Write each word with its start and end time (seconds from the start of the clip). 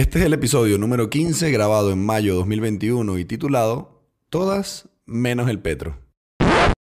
Este 0.00 0.18
es 0.18 0.24
el 0.24 0.32
episodio 0.32 0.78
número 0.78 1.10
15 1.10 1.50
grabado 1.50 1.92
en 1.92 2.02
mayo 2.02 2.34
2021 2.36 3.18
y 3.18 3.26
titulado 3.26 4.02
Todas 4.30 4.88
menos 5.04 5.50
el 5.50 5.60
Petro. 5.60 6.00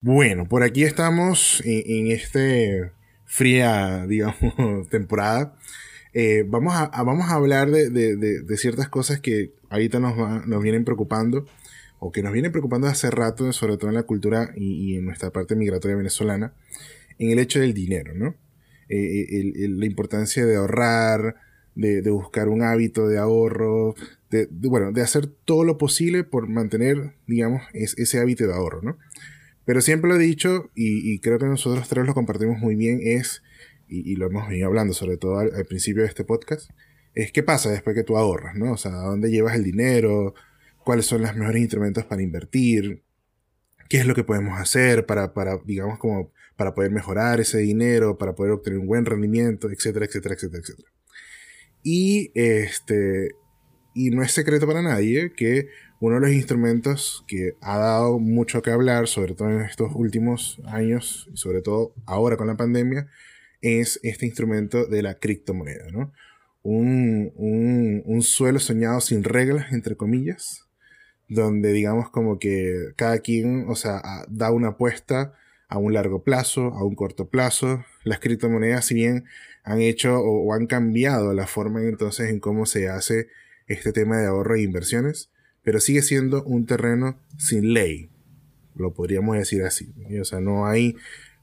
Bueno, 0.02 0.48
por 0.48 0.62
aquí 0.62 0.84
estamos 0.84 1.64
en, 1.66 2.12
este 2.12 2.92
fría, 3.26 4.06
digamos, 4.06 4.54
temporada. 4.92 5.56
Eh, 6.14 6.46
vamos, 6.48 6.76
a, 6.76 6.92
vamos 7.02 7.32
a 7.32 7.34
hablar 7.34 7.72
de, 7.72 8.56
ciertas 8.56 8.88
cosas 8.88 9.20
que 9.20 9.56
ahorita 9.72 10.00
nos, 10.00 10.46
nos 10.46 10.62
vienen 10.62 10.86
preocupando 10.86 11.48
o 11.98 12.12
que 12.12 12.22
nos 12.22 12.34
vienen 12.34 12.52
preocupando 12.52 12.86
hace 12.86 13.10
rato, 13.10 13.52
sobre 13.52 13.78
todo 13.78 13.90
en 13.90 13.96
la 13.96 14.04
cultura 14.04 14.52
y, 14.56 14.96
en 14.96 15.06
nuestra 15.06 15.32
parte 15.32 15.56
migratoria 15.56 15.98
venezolana, 15.98 16.54
en 17.18 17.32
el 17.32 17.40
hecho 17.40 17.60
del 17.60 17.74
dinero, 17.74 18.14
¿no? 18.14 18.36
Eh, 18.90 19.26
eh, 19.32 19.68
la 19.70 19.88
importancia 19.88 20.46
de 20.46 20.56
ahorrar, 20.56 21.47
de, 21.78 22.10
buscar 22.10 22.50
un 22.50 22.64
hábito 22.64 23.08
de 23.08 23.18
ahorro, 23.20 23.96
de, 24.30 24.48
bueno, 24.52 24.92
de 24.92 25.02
hacer 25.02 25.28
todo 25.28 25.64
lo 25.64 25.78
posible 25.78 26.24
por 26.24 26.48
mantener, 26.48 27.14
digamos, 27.28 27.62
ese 27.74 28.20
hábito 28.20 28.48
de 28.48 28.54
ahorro, 28.54 28.82
¿no? 28.82 28.98
Pero 29.66 29.82
siempre 29.82 30.10
lo 30.10 30.16
he 30.16 30.20
dicho, 30.20 30.72
y, 30.76 31.20
creo 31.20 31.40
que 31.40 31.46
nosotros 31.46 31.88
tres 31.88 32.06
lo 32.06 32.14
compartimos 32.14 32.58
muy 32.58 32.76
bien, 32.76 33.00
es, 33.04 33.44
y, 33.88 34.16
lo 34.16 34.26
hemos 34.28 34.48
venido 34.48 34.68
hablando 34.68 34.94
sobre 34.94 35.18
todo 35.18 35.40
al, 35.40 35.66
principio 35.66 36.04
de 36.04 36.10
este 36.10 36.24
podcast, 36.24 36.72
es 37.14 37.32
qué 37.32 37.44
pasa 37.44 37.70
después 37.70 37.96
que 37.96 38.04
tú 38.04 38.18
ahorras, 38.18 38.56
¿no? 38.56 38.74
O 38.74 38.78
sea, 38.78 38.94
¿a 38.94 39.06
dónde 39.06 39.30
llevas 39.30 39.56
el 39.56 39.64
dinero? 39.64 40.34
¿Cuáles 40.84 41.06
son 41.06 41.22
los 41.22 41.36
mejores 41.36 41.62
instrumentos 41.62 42.06
para 42.06 42.22
invertir? 42.22 43.04
¿Qué 43.90 43.98
es 43.98 44.06
lo 44.06 44.16
que 44.16 44.24
podemos 44.24 44.60
hacer 44.60 45.06
para, 45.06 45.34
para 45.34 45.60
digamos, 45.66 46.00
como 46.00 46.32
para 46.56 46.74
poder 46.74 46.92
mejorar 46.92 47.40
ese 47.40 47.60
dinero, 47.60 48.18
para 48.18 48.36
poder 48.36 48.54
obtener 48.54 48.80
un 48.80 48.88
buen 48.88 49.06
rendimiento, 49.06 49.70
etcétera, 49.70 50.06
etcétera, 50.06 50.36
etcétera, 50.36 50.62
etcétera? 50.62 50.97
Y 51.84 52.32
este, 52.36 53.30
y 53.94 54.12
no 54.12 54.22
es 54.22 54.32
secreto 54.32 54.68
para 54.68 54.82
nadie 54.82 55.32
que 55.34 55.70
uno 56.00 56.16
de 56.16 56.22
los 56.22 56.32
instrumentos 56.32 57.24
que 57.28 57.56
ha 57.62 57.78
dado 57.80 58.20
mucho 58.20 58.62
que 58.62 58.72
hablar, 58.72 59.08
sobre 59.08 59.34
todo 59.34 59.50
en 59.50 59.62
estos 59.62 59.92
últimos 59.96 60.62
años, 60.66 61.28
y 61.34 61.38
sobre 61.38 61.62
todo 61.62 61.94
ahora 62.06 62.38
con 62.38 62.48
la 62.48 62.58
pandemia, 62.58 63.08
es 63.62 64.00
este 64.04 64.28
instrumento 64.28 64.86
de 64.86 65.02
la 65.02 65.16
criptomoneda, 65.16 65.90
¿no? 65.92 66.14
Un, 66.62 67.32
un, 68.06 68.22
suelo 68.22 68.60
soñado 68.60 69.00
sin 69.02 69.24
reglas, 69.24 69.72
entre 69.72 69.96
comillas, 69.96 70.68
donde 71.30 71.72
digamos 71.72 72.10
como 72.10 72.40
que 72.40 72.92
cada 72.98 73.20
quien, 73.20 73.66
o 73.70 73.76
sea, 73.76 74.02
da 74.28 74.52
una 74.52 74.70
apuesta 74.70 75.34
a 75.70 75.78
un 75.78 75.94
largo 75.94 76.24
plazo, 76.24 76.74
a 76.74 76.84
un 76.84 76.96
corto 76.96 77.30
plazo. 77.30 77.84
Las 78.04 78.20
criptomonedas, 78.20 78.86
si 78.86 78.96
bien 78.96 79.26
han 79.68 79.82
hecho 79.82 80.18
o, 80.18 80.54
han 80.54 80.66
cambiado 80.66 81.34
la 81.34 81.46
forma 81.46 81.84
entonces 81.84 82.30
en 82.30 82.40
cómo 82.40 82.66
se 82.66 82.88
hace 82.88 83.28
este 83.68 83.92
tema 83.92 84.18
de 84.18 84.28
ahorro 84.28 84.56
e 84.56 84.62
inversiones, 84.62 85.30
pero 85.62 85.82
sigue 85.82 86.02
siendo 86.02 86.42
un 86.46 86.66
terreno 86.66 87.20
sin 87.38 87.74
ley, 87.74 88.10
lo 88.76 88.94
podríamos 88.94 89.36
decir 89.36 89.64
así. 89.64 89.94
O 90.22 90.24
sea, 90.24 90.40
no 90.40 90.68
hay, 90.68 90.96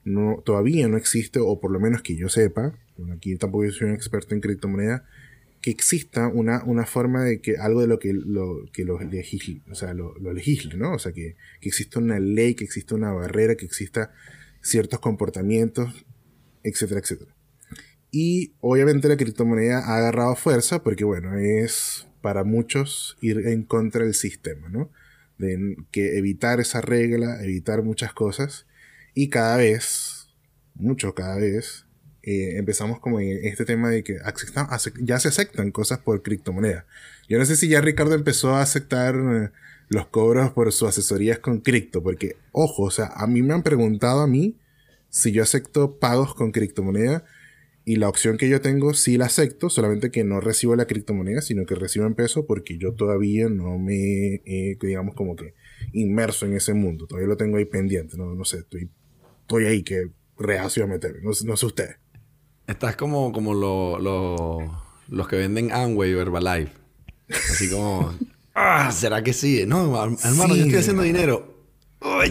no, 0.03 0.41
todavía 0.43 0.87
no 0.87 0.97
existe, 0.97 1.39
o 1.39 1.59
por 1.59 1.69
lo 1.69 1.79
menos 1.79 2.01
que 2.01 2.15
yo 2.15 2.27
sepa, 2.27 2.73
aquí 3.15 3.35
tampoco 3.35 3.69
soy 3.69 3.89
un 3.89 3.93
experto 3.93 4.33
en 4.33 4.41
criptomonedas, 4.41 5.03
que 5.61 5.69
exista 5.69 6.27
una, 6.27 6.63
una 6.63 6.87
forma 6.87 7.23
de 7.23 7.41
que 7.41 7.57
algo 7.57 7.81
de 7.81 7.87
lo 7.87 7.99
que 7.99 8.11
lo, 8.11 8.65
que 8.73 8.85
lo 8.85 8.99
legisle, 8.99 9.61
o 9.69 9.75
sea, 9.75 9.93
lo, 9.93 10.15
legisle, 10.33 10.77
¿no? 10.77 10.93
O 10.93 10.99
sea, 10.99 11.11
que, 11.11 11.35
que 11.61 11.69
exista 11.69 11.99
una 11.99 12.19
ley, 12.19 12.55
que 12.55 12.63
exista 12.63 12.95
una 12.95 13.11
barrera, 13.11 13.53
que 13.53 13.65
exista 13.65 14.11
ciertos 14.63 14.99
comportamientos, 14.99 16.07
etcétera, 16.63 17.01
etcétera. 17.01 17.34
Y 18.17 18.53
obviamente 18.61 19.09
la 19.09 19.17
criptomoneda 19.17 19.79
ha 19.79 19.97
agarrado 19.97 20.37
fuerza 20.37 20.81
porque, 20.81 21.03
bueno, 21.03 21.37
es 21.37 22.07
para 22.21 22.45
muchos 22.45 23.17
ir 23.19 23.45
en 23.45 23.63
contra 23.63 24.05
del 24.05 24.13
sistema, 24.13 24.69
¿no? 24.69 24.89
De 25.37 25.75
que 25.91 26.17
evitar 26.17 26.61
esa 26.61 26.79
regla, 26.79 27.43
evitar 27.43 27.83
muchas 27.83 28.13
cosas. 28.13 28.67
Y 29.15 29.27
cada 29.27 29.57
vez, 29.57 30.29
mucho 30.75 31.13
cada 31.13 31.35
vez, 31.35 31.87
eh, 32.23 32.55
empezamos 32.55 33.01
como 33.01 33.19
este 33.19 33.65
tema 33.65 33.89
de 33.89 34.05
que 34.05 34.17
ya 35.01 35.19
se 35.19 35.27
aceptan 35.27 35.71
cosas 35.71 35.99
por 35.99 36.23
criptomoneda. 36.23 36.85
Yo 37.27 37.37
no 37.37 37.43
sé 37.43 37.57
si 37.57 37.67
ya 37.67 37.81
Ricardo 37.81 38.15
empezó 38.15 38.55
a 38.55 38.61
aceptar 38.61 39.15
eh, 39.15 39.49
los 39.89 40.07
cobros 40.07 40.53
por 40.53 40.71
sus 40.71 40.87
asesorías 40.87 41.39
con 41.39 41.59
cripto, 41.59 42.01
porque, 42.01 42.37
ojo, 42.53 42.83
o 42.83 42.91
sea, 42.91 43.07
a 43.07 43.27
mí 43.27 43.41
me 43.41 43.53
han 43.53 43.63
preguntado 43.63 44.21
a 44.21 44.27
mí 44.27 44.57
si 45.09 45.33
yo 45.33 45.43
acepto 45.43 45.99
pagos 45.99 46.33
con 46.33 46.53
criptomoneda 46.53 47.25
y 47.87 47.97
la 47.97 48.09
opción 48.09 48.37
que 48.37 48.49
yo 48.49 48.61
tengo 48.61 48.95
sí 48.95 49.15
la 49.15 49.27
acepto, 49.27 49.69
solamente 49.69 50.09
que 50.09 50.23
no 50.23 50.41
recibo 50.41 50.75
la 50.75 50.87
criptomoneda, 50.87 51.41
sino 51.41 51.67
que 51.67 51.75
recibo 51.75 52.07
en 52.07 52.15
peso 52.15 52.47
porque 52.47 52.79
yo 52.79 52.93
todavía 52.93 53.47
no 53.47 53.77
me 53.77 54.41
he, 54.43 54.75
digamos, 54.81 55.13
como 55.13 55.35
que 55.35 55.53
inmerso 55.93 56.47
en 56.47 56.55
ese 56.55 56.73
mundo. 56.73 57.05
Todavía 57.05 57.27
lo 57.27 57.37
tengo 57.37 57.57
ahí 57.57 57.65
pendiente. 57.65 58.17
No, 58.17 58.33
no 58.33 58.43
sé, 58.43 58.57
estoy, 58.57 58.89
estoy 59.41 59.65
ahí 59.65 59.83
que 59.83 60.09
reacio 60.35 60.83
a 60.83 60.87
meterme. 60.87 61.19
No, 61.21 61.29
no 61.29 61.57
sé 61.57 61.65
usted. 61.65 61.89
Estás 62.65 62.95
como, 62.95 63.31
como 63.31 63.53
los 63.53 65.27
que 65.27 65.35
venden 65.35 65.71
Amway 65.71 66.11
o 66.15 66.21
Herbalife. 66.21 66.71
Así 67.29 67.69
como, 67.69 68.15
ah, 68.55 68.91
¿será 68.91 69.23
que 69.23 69.33
sí? 69.33 69.63
No, 69.67 69.93
hermano, 70.23 70.55
yo 70.55 70.63
estoy 70.63 70.79
haciendo 70.79 71.03
dinero. 71.03 71.55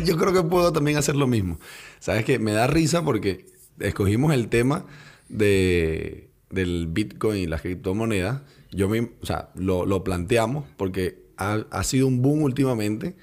yo 0.05 0.17
creo 0.17 0.33
que 0.33 0.43
puedo 0.43 0.73
también 0.73 0.97
hacer 0.97 1.15
lo 1.15 1.29
mismo. 1.29 1.61
¿Sabes 2.01 2.25
qué? 2.25 2.41
Me 2.41 2.51
da 2.51 2.67
risa 2.67 3.05
porque 3.05 3.47
escogimos 3.79 4.35
el 4.35 4.49
tema 4.49 4.85
de, 5.35 6.31
del 6.51 6.87
Bitcoin 6.89 7.43
y 7.43 7.47
las 7.47 7.61
criptomonedas, 7.61 8.43
yo 8.71 8.89
me, 8.89 9.01
o 9.01 9.27
sea, 9.27 9.51
lo, 9.57 10.05
planteamos 10.05 10.65
porque 10.77 11.25
ha, 11.37 11.83
sido 11.83 12.07
un 12.07 12.23
boom 12.23 12.43
últimamente 12.43 13.17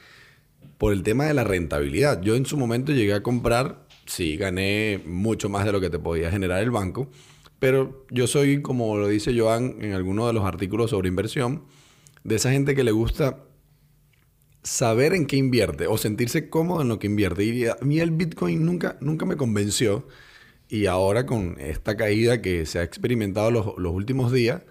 por 0.78 0.94
el 0.94 1.04
tema 1.04 1.26
de 1.26 1.34
la 1.34 1.44
rentabilidad. 1.44 2.22
Yo 2.22 2.36
en 2.36 2.46
su 2.46 2.58
momento 2.58 2.92
llegué 2.92 3.14
a 3.14 3.24
comprar, 3.24 3.88
sí, 4.06 4.38
gané 4.38 5.02
mucho 5.06 5.50
más 5.50 5.66
de 5.66 5.72
lo 5.72 5.82
que 5.82 5.90
te 5.90 6.00
podía 6.00 6.32
generar 6.32 6.62
el 6.62 6.72
banco, 6.72 7.10
pero 7.60 8.06
yo 8.10 8.28
soy, 8.28 8.62
como 8.62 8.98
lo 8.98 9.08
dice 9.08 9.38
Joan 9.38 9.78
en 9.80 9.94
alguno 9.94 10.28
de 10.28 10.34
los 10.34 10.44
artículos 10.44 10.90
sobre 10.90 11.08
inversión, 11.08 11.64
de 12.24 12.36
esa 12.36 12.52
gente 12.52 12.76
que 12.76 12.84
le 12.84 12.92
gusta 12.92 13.46
saber 14.64 15.14
en 15.14 15.26
qué 15.26 15.38
invierte 15.38 15.88
o 15.88 15.98
sentirse 15.98 16.50
cómodo 16.50 16.82
en 16.82 16.90
lo 16.90 17.00
que 17.00 17.08
invierte. 17.08 17.44
Y 17.44 17.66
a 17.66 17.78
mí 17.82 18.00
el 18.00 18.12
Bitcoin 18.12 18.66
nunca, 18.66 18.98
nunca 19.00 19.26
me 19.26 19.38
convenció. 19.38 20.08
Y 20.72 20.86
ahora 20.86 21.26
con 21.26 21.58
esta 21.60 21.98
caída 21.98 22.42
que 22.42 22.66
se 22.66 22.80
ha 22.80 22.84
experimentado 22.84 23.52
los, 23.52 23.94
últimos 23.94 24.32
días, 24.32 24.64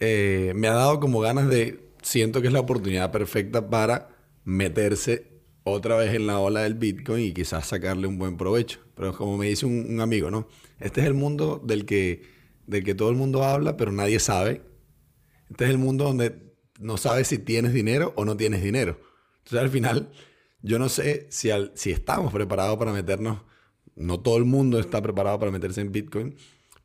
eh, 0.00 0.52
me 0.56 0.66
ha 0.66 0.72
dado 0.72 0.98
como 0.98 1.20
ganas 1.20 1.48
de, 1.48 1.92
siento 2.02 2.40
que 2.40 2.48
es 2.48 2.52
la 2.52 2.58
oportunidad 2.58 3.12
perfecta 3.12 3.70
para 3.70 4.08
meterse 4.42 5.30
otra 5.62 5.96
vez 5.96 6.12
en 6.12 6.26
la 6.26 6.40
ola 6.40 6.62
del 6.62 6.74
Bitcoin 6.74 7.26
y 7.26 7.32
quizás 7.32 7.68
sacarle 7.68 8.08
un 8.08 8.18
buen 8.18 8.36
provecho. 8.36 8.80
Pero 8.96 9.16
como 9.16 9.36
me 9.36 9.46
dice 9.46 9.64
un, 9.64 10.00
amigo, 10.00 10.28
¿no? 10.28 10.48
Este 10.80 11.02
es 11.02 11.06
el 11.06 11.14
mundo 11.14 11.62
del 11.64 11.86
que, 11.86 12.22
del 12.66 12.82
que 12.82 12.96
todo 12.96 13.10
el 13.10 13.16
mundo 13.16 13.44
habla, 13.44 13.76
pero 13.76 13.92
nadie 13.92 14.18
sabe. 14.18 14.62
Este 15.50 15.66
es 15.66 15.70
el 15.70 15.78
mundo 15.78 16.02
donde 16.02 16.52
no 16.80 16.96
sabes 16.96 17.28
si 17.28 17.38
tienes 17.38 17.72
dinero 17.72 18.12
o 18.16 18.24
no 18.24 18.36
tienes 18.36 18.60
dinero. 18.60 18.98
Entonces 19.44 19.60
al 19.60 19.70
final, 19.70 20.10
yo 20.62 20.80
no 20.80 20.88
sé 20.88 21.28
si, 21.30 21.50
si 21.74 21.92
estamos 21.92 22.32
preparados 22.32 22.76
para 22.76 22.92
meternos 22.92 23.38
no 23.96 24.20
todo 24.20 24.36
el 24.36 24.44
mundo 24.44 24.78
está 24.78 25.02
preparado 25.02 25.38
para 25.38 25.50
meterse 25.50 25.80
en 25.80 25.92
Bitcoin, 25.92 26.36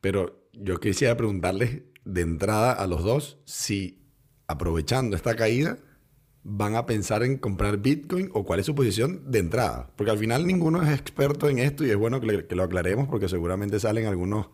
pero 0.01 0.47
yo 0.53 0.79
quisiera 0.79 1.17
preguntarles 1.17 1.81
de 2.05 2.21
entrada 2.21 2.71
a 2.71 2.87
los 2.87 3.03
dos 3.03 3.39
si 3.45 4.01
aprovechando 4.47 5.15
esta 5.15 5.35
caída 5.35 5.77
van 6.43 6.75
a 6.75 6.85
pensar 6.85 7.23
en 7.23 7.37
comprar 7.37 7.77
Bitcoin 7.77 8.29
o 8.33 8.43
cuál 8.45 8.59
es 8.59 8.65
su 8.65 8.73
posición 8.73 9.29
de 9.29 9.39
entrada. 9.39 9.91
Porque 9.95 10.11
al 10.11 10.17
final 10.17 10.47
ninguno 10.47 10.81
es 10.81 10.89
experto 10.97 11.49
en 11.49 11.59
esto 11.59 11.85
y 11.85 11.91
es 11.91 11.97
bueno 11.97 12.21
que, 12.21 12.55
lo 12.55 12.63
aclaremos 12.63 13.07
porque 13.07 13.29
seguramente 13.29 13.79
salen 13.79 14.05
algunos 14.05 14.49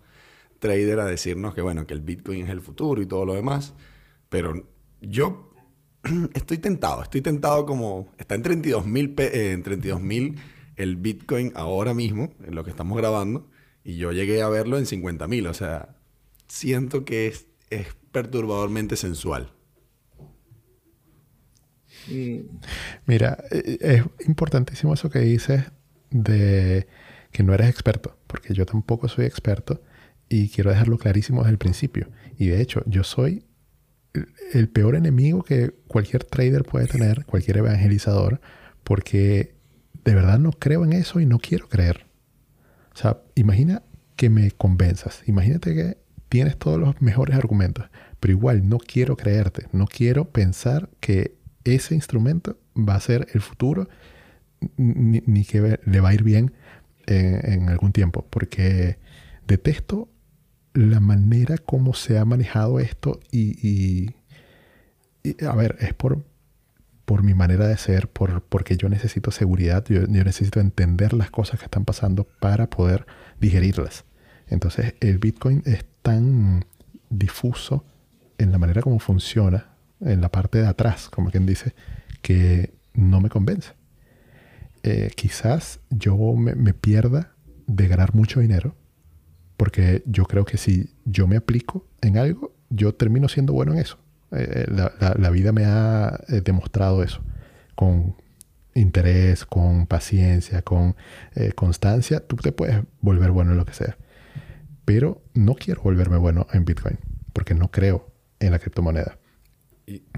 traders 0.60 1.02
a 1.02 1.06
decirnos 1.06 1.54
que 1.54 1.62
bueno, 1.62 1.86
que 1.86 1.94
el 1.94 2.02
Bitcoin 2.02 2.46
es 2.46 2.50
el 2.50 2.62
futuro 2.62 3.02
y 3.02 3.06
todo 3.06 3.26
lo 3.26 3.36
demás. 3.36 3.74
Pero 4.30 4.68
yo 5.00 5.52
estoy 6.34 6.58
tentado, 6.58 7.04
estoy 7.04 7.22
tentado 7.22 7.66
como 7.66 8.10
está 8.18 8.36
en 8.36 8.42
32 8.42 8.86
mil 8.86 9.14
eh, 9.18 9.52
en 9.54 9.64
32 9.64 10.02
mil 10.02 10.36
el 10.76 10.96
Bitcoin 10.98 11.52
ahora 11.56 11.94
mismo, 11.94 12.34
en 12.46 12.56
lo 12.56 12.64
que 12.64 12.70
estamos 12.70 12.98
grabando, 12.98 13.50
y 13.84 13.98
yo 13.98 14.12
llegué 14.12 14.42
a 14.42 14.50
verlo 14.50 14.78
en 14.78 14.86
50 14.86 15.28
mil. 15.28 15.48
O 15.48 15.54
sea, 15.54 15.96
siento 16.48 17.06
que 17.06 17.28
es, 17.28 17.48
es 17.70 17.88
perturbadormente 18.12 18.96
sensual. 18.96 19.52
Mira, 23.06 23.44
e, 23.52 23.78
e, 23.82 23.94
es 23.96 24.28
importantísimo 24.28 24.94
eso 24.94 25.10
que 25.10 25.20
dices 25.20 25.64
de 26.12 26.88
que 27.32 27.44
no 27.44 27.54
eres 27.54 27.70
experto, 27.70 28.18
porque 28.28 28.54
yo 28.54 28.66
tampoco 28.66 29.08
soy 29.08 29.26
experto 29.26 29.82
y 30.30 30.50
quiero 30.50 30.70
dejarlo 30.70 30.98
clarísimo 30.98 31.42
desde 31.42 31.52
el 31.52 31.58
principio. 31.58 32.10
Y 32.38 32.48
de 32.48 32.62
hecho, 32.62 32.84
yo 32.86 33.04
soy 33.04 33.46
el 34.54 34.70
peor 34.70 34.96
enemigo 34.96 35.44
que 35.44 35.72
cualquier 35.88 36.24
trader 36.24 36.64
puede 36.64 36.88
tener, 36.88 37.26
cualquier 37.26 37.58
evangelizador, 37.58 38.40
porque 38.84 39.55
de 40.06 40.16
verdad 40.16 40.40
no 40.40 40.52
creo 40.52 40.86
en 40.86 40.94
eso 40.94 41.20
y 41.20 41.26
no 41.26 41.40
quiero 41.40 41.68
creer. 41.68 42.06
O 42.94 42.98
sea, 42.98 43.18
imagina 43.34 43.84
que 44.16 44.30
me 44.30 44.52
convenzas. 44.52 45.24
Imagínate 45.26 45.76
que 45.76 45.98
tienes 46.30 46.58
todos 46.58 46.80
los 46.80 47.02
mejores 47.02 47.36
argumentos, 47.36 47.90
pero 48.20 48.32
igual 48.32 48.70
no 48.70 48.78
quiero 48.78 49.18
creerte, 49.18 49.68
no 49.74 49.86
quiero 49.88 50.30
pensar 50.30 50.90
que 51.00 51.36
ese 51.64 51.96
instrumento 51.96 52.58
va 52.78 52.96
a 52.96 53.00
ser 53.00 53.28
el 53.34 53.42
futuro 53.42 53.90
ni, 54.78 55.44
que 55.44 55.80
le 55.84 56.00
va 56.00 56.10
a 56.10 56.14
ir 56.14 56.24
bien 56.24 56.54
en, 57.08 57.70
algún 57.70 57.92
tiempo, 57.92 58.26
porque 58.30 58.98
detesto 59.48 60.10
la 60.74 61.00
manera 61.00 61.58
como 61.58 61.94
se 61.94 62.18
ha 62.18 62.26
manejado 62.26 62.80
esto 62.80 63.20
y, 63.32 64.16
a 65.48 65.56
ver, 65.56 65.78
es 65.80 65.94
por, 65.94 66.24
por 67.06 67.24
mi 67.24 67.34
manera 67.34 67.68
de 67.68 67.78
ser, 67.78 68.10
por, 68.10 68.42
porque 68.44 68.78
yo 68.78 68.90
necesito 68.90 69.32
seguridad, 69.32 69.86
yo, 69.88 70.08
necesito 70.08 70.60
entender 70.60 71.14
las 71.14 71.30
cosas 71.30 71.60
que 71.60 71.66
están 71.66 71.86
pasando 71.86 72.26
para 72.40 72.70
poder 72.70 73.06
digerirlas. 73.40 74.06
Entonces 74.48 74.96
el 75.00 75.20
Bitcoin 75.20 75.62
es 75.66 75.86
tan 76.02 76.66
difuso 77.10 77.86
en 78.38 78.52
la 78.52 78.58
manera 78.58 78.82
como 78.82 79.00
funciona, 79.00 79.70
en 80.02 80.22
la 80.22 80.30
parte 80.30 80.60
de 80.60 80.68
atrás, 80.68 81.10
como 81.10 81.32
quien 81.32 81.46
dice, 81.46 81.74
que 82.22 82.74
no 82.94 83.22
me 83.22 83.30
convence. 83.30 83.74
Eh, 84.84 85.12
quizás 85.16 85.80
yo 85.90 86.16
me, 86.34 86.74
pierda 86.74 87.34
de 87.68 87.88
ganar 87.88 88.14
mucho 88.14 88.40
dinero, 88.40 88.76
porque 89.58 90.04
yo 90.06 90.26
creo 90.26 90.46
que 90.46 90.58
si 90.58 90.92
yo 91.06 91.28
me 91.28 91.38
aplico 91.38 91.88
en 92.02 92.18
algo, 92.18 92.54
yo 92.70 92.94
termino 92.94 93.28
siendo 93.28 93.54
bueno 93.54 93.74
en 93.74 93.80
eso. 93.80 93.98
Eh, 94.36 94.66
eh, 94.68 95.16
la, 95.18 95.30
vida 95.30 95.52
me 95.52 95.66
ha 95.66 96.20
demostrado 96.28 97.04
eso, 97.04 97.22
con 97.76 98.16
interés, 98.74 99.46
con 99.46 99.88
paciencia, 99.88 100.62
con 100.62 100.96
constancia, 101.56 102.20
tú 102.20 102.36
te 102.36 102.52
puedes 102.52 102.82
volver 103.02 103.32
bueno 103.32 103.52
en 103.52 103.58
lo 103.58 103.66
que 103.66 103.74
sea. 103.74 103.98
Pero 104.84 105.24
no 105.34 105.56
quiero 105.56 105.82
volverme 105.82 106.18
bueno 106.18 106.48
en 106.52 106.66
Bitcoin, 106.66 107.00
porque 107.34 107.56
no 107.56 107.72
creo 107.72 108.12
en 108.40 108.52
la 108.52 108.60
criptomoneda. 108.60 109.18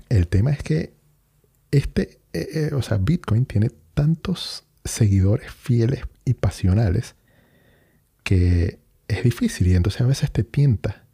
El 0.10 0.28
tema 0.28 0.52
es 0.52 0.64
que 0.64 0.96
este, 1.72 2.20
o 2.74 2.82
sea, 2.82 2.98
Bitcoin 2.98 3.46
tiene 3.46 3.72
tantos 3.94 4.66
seguidores 4.84 5.52
fieles 5.52 6.02
y 6.26 6.34
pasionales 6.34 7.16
que 8.24 8.80
es 9.08 9.24
difícil 9.24 9.68
y 9.68 9.76
entonces 9.76 10.02
a 10.02 10.06
veces 10.06 10.32
te 10.32 10.44
tienta. 10.44 11.06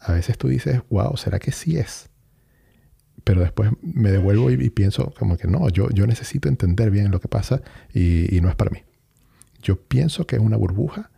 A 0.00 0.12
veces 0.12 0.36
tú 0.36 0.48
dices, 0.48 0.82
wow, 0.90 1.16
¿será 1.16 1.38
que 1.38 1.52
sí 1.52 1.78
es? 1.78 2.10
Pero 3.24 3.40
después 3.40 3.70
me 3.82 4.10
devuelvo 4.10 4.50
y, 4.50 4.70
pienso 4.70 5.12
como 5.18 5.36
que 5.36 5.46
no, 5.46 5.68
yo, 5.68 5.88
yo 5.90 6.06
necesito 6.06 6.48
entender 6.48 6.90
bien 6.90 7.10
lo 7.10 7.20
que 7.20 7.28
pasa 7.28 7.62
y, 7.94 8.40
no 8.40 8.48
es 8.48 8.56
para 8.56 8.70
mí. 8.70 8.82
Yo 9.62 9.80
pienso 9.80 10.26
que 10.26 10.36
es 10.36 10.42
una 10.42 10.56
burbuja 10.56 11.10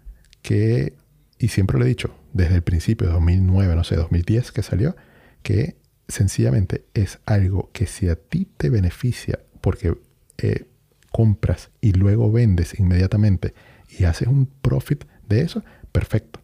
que, 0.43 0.95
y 1.39 1.49
siempre 1.49 1.79
lo 1.79 1.85
he 1.85 1.89
dicho, 1.89 2.15
desde 2.33 2.57
el 2.57 2.63
principio, 2.63 3.07
de 3.07 3.15
2009, 3.15 3.75
no 3.75 3.85
sé, 3.85 3.97
2010 3.97 4.53
que 4.53 4.63
salió, 4.63 4.97
que 5.43 5.77
sencillamente 6.09 6.85
es 6.93 7.21
algo 7.25 7.71
que 7.73 7.87
si 7.87 8.09
a 8.09 8.17
ti 8.17 8.47
te 8.57 8.69
beneficia 8.69 9.41
porque 9.63 9.97
eh, 10.37 10.67
compras 11.11 11.71
y 11.81 11.93
luego 11.93 12.31
vendes 12.31 12.79
inmediatamente 12.79 13.55
y 13.89 14.05
haces 14.05 14.29
un 14.29 14.47
profit 14.47 15.05
de 15.27 15.41
eso, 15.41 15.65
perfecto. 15.93 16.41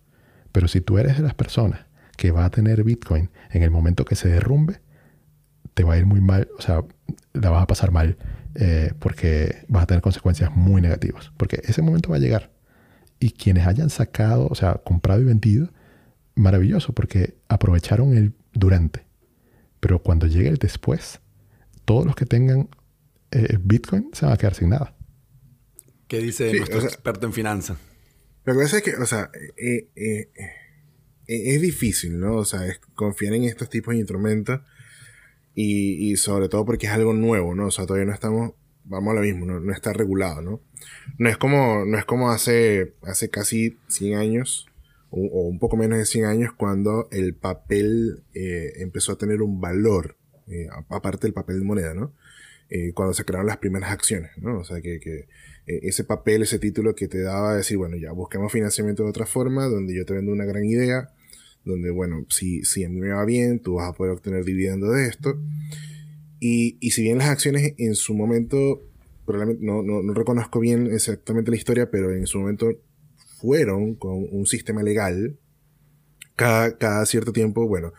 Pero 0.52 0.68
si 0.68 0.80
tú 0.80 0.98
eres 0.98 1.16
de 1.16 1.22
las 1.22 1.34
personas 1.34 1.86
que 2.16 2.30
va 2.30 2.44
a 2.44 2.50
tener 2.50 2.84
Bitcoin 2.84 3.30
en 3.50 3.62
el 3.62 3.70
momento 3.70 4.04
que 4.04 4.14
se 4.14 4.28
derrumbe, 4.28 4.80
te 5.80 5.84
va 5.84 5.94
a 5.94 5.96
ir 5.96 6.04
muy 6.04 6.20
mal, 6.20 6.46
o 6.58 6.60
sea, 6.60 6.84
la 7.32 7.48
vas 7.48 7.62
a 7.62 7.66
pasar 7.66 7.90
mal 7.90 8.18
eh, 8.54 8.92
porque 8.98 9.64
vas 9.68 9.84
a 9.84 9.86
tener 9.86 10.02
consecuencias 10.02 10.54
muy 10.54 10.82
negativas. 10.82 11.32
Porque 11.38 11.62
ese 11.64 11.80
momento 11.80 12.10
va 12.10 12.16
a 12.16 12.18
llegar. 12.18 12.52
Y 13.18 13.30
quienes 13.30 13.66
hayan 13.66 13.88
sacado, 13.88 14.46
o 14.50 14.54
sea, 14.54 14.74
comprado 14.84 15.22
y 15.22 15.24
vendido, 15.24 15.72
maravilloso, 16.34 16.92
porque 16.92 17.38
aprovecharon 17.48 18.14
el 18.14 18.34
durante. 18.52 19.06
Pero 19.80 20.02
cuando 20.02 20.26
llegue 20.26 20.50
el 20.50 20.58
después, 20.58 21.20
todos 21.86 22.04
los 22.04 22.14
que 22.14 22.26
tengan 22.26 22.68
eh, 23.30 23.56
Bitcoin 23.58 24.10
se 24.12 24.26
va 24.26 24.34
a 24.34 24.36
quedar 24.36 24.54
sin 24.54 24.68
nada. 24.68 24.94
¿Qué 26.08 26.18
dice 26.18 26.52
nuestro 26.52 26.82
experto 26.82 27.26
en 27.26 27.32
finanzas? 27.32 27.78
Lo 28.44 28.52
que 28.52 28.58
pasa 28.58 28.76
es 28.76 28.82
que, 28.82 28.96
o 28.96 29.06
sea, 29.06 29.30
eh, 29.56 29.88
eh, 29.96 30.28
es 31.26 31.62
difícil, 31.62 32.20
¿no? 32.20 32.36
O 32.36 32.44
sea, 32.44 32.66
es 32.66 32.80
confiar 32.94 33.32
en 33.32 33.44
estos 33.44 33.70
tipos 33.70 33.92
de 33.92 34.00
instrumentos 34.00 34.60
y, 35.54 36.16
sobre 36.16 36.48
todo 36.48 36.64
porque 36.64 36.86
es 36.86 36.92
algo 36.92 37.12
nuevo, 37.12 37.54
¿no? 37.54 37.66
O 37.66 37.70
sea, 37.70 37.86
todavía 37.86 38.06
no 38.06 38.14
estamos, 38.14 38.52
vamos 38.84 39.12
a 39.12 39.14
lo 39.16 39.20
mismo, 39.22 39.46
no, 39.46 39.72
está 39.72 39.92
regulado, 39.92 40.40
¿no? 40.42 40.60
No 41.18 41.28
es 41.28 41.36
como, 41.36 41.84
no 41.84 41.98
es 41.98 42.04
como 42.04 42.30
hace, 42.30 42.94
hace 43.02 43.28
casi 43.30 43.76
100 43.88 44.18
años 44.18 44.66
o, 45.10 45.20
un 45.20 45.58
poco 45.58 45.76
menos 45.76 45.98
de 45.98 46.06
100 46.06 46.24
años 46.24 46.52
cuando 46.56 47.08
el 47.10 47.34
papel 47.34 48.22
empezó 48.32 49.12
a 49.12 49.18
tener 49.18 49.42
un 49.42 49.60
valor, 49.60 50.16
aparte 50.88 51.26
del 51.26 51.34
papel 51.34 51.60
de 51.60 51.64
moneda, 51.64 51.94
¿no? 51.94 52.12
Eh, 52.72 52.92
cuando 52.94 53.12
se 53.14 53.24
crearon 53.24 53.48
las 53.48 53.56
primeras 53.56 53.90
acciones, 53.90 54.30
¿no? 54.36 54.60
O 54.60 54.64
sea, 54.64 54.80
que, 54.80 55.00
que 55.00 55.26
eh, 55.66 55.80
ese 55.82 56.04
papel, 56.04 56.42
ese 56.42 56.60
título 56.60 56.94
que 56.94 57.08
te 57.08 57.20
daba 57.20 57.56
decir, 57.56 57.76
bueno, 57.76 57.96
ya 57.96 58.12
busquemos 58.12 58.52
financiamiento 58.52 59.02
de 59.02 59.10
otra 59.10 59.26
forma, 59.26 59.66
donde 59.66 59.92
yo 59.96 60.06
te 60.06 60.14
vendo 60.14 60.30
una 60.30 60.44
gran 60.44 60.64
idea, 60.64 61.10
donde, 61.64 61.90
bueno, 61.90 62.24
si, 62.28 62.64
si 62.64 62.84
a 62.84 62.88
mí 62.88 63.00
me 63.00 63.10
va 63.10 63.24
bien, 63.24 63.60
tú 63.60 63.74
vas 63.74 63.88
a 63.88 63.92
poder 63.92 64.12
obtener 64.12 64.44
dividendo 64.44 64.90
de 64.90 65.06
esto. 65.06 65.38
Y, 66.38 66.78
y 66.80 66.92
si 66.92 67.02
bien 67.02 67.18
las 67.18 67.28
acciones 67.28 67.74
en 67.78 67.94
su 67.94 68.14
momento, 68.14 68.82
probablemente, 69.26 69.64
no, 69.64 69.82
no, 69.82 70.02
no 70.02 70.14
reconozco 70.14 70.60
bien 70.60 70.86
exactamente 70.92 71.50
la 71.50 71.56
historia, 71.56 71.90
pero 71.90 72.12
en 72.12 72.26
su 72.26 72.38
momento 72.38 72.70
fueron 73.40 73.94
con 73.94 74.26
un 74.30 74.46
sistema 74.46 74.82
legal, 74.82 75.38
cada, 76.36 76.76
cada 76.78 77.04
cierto 77.04 77.32
tiempo, 77.32 77.66
bueno, 77.66 77.92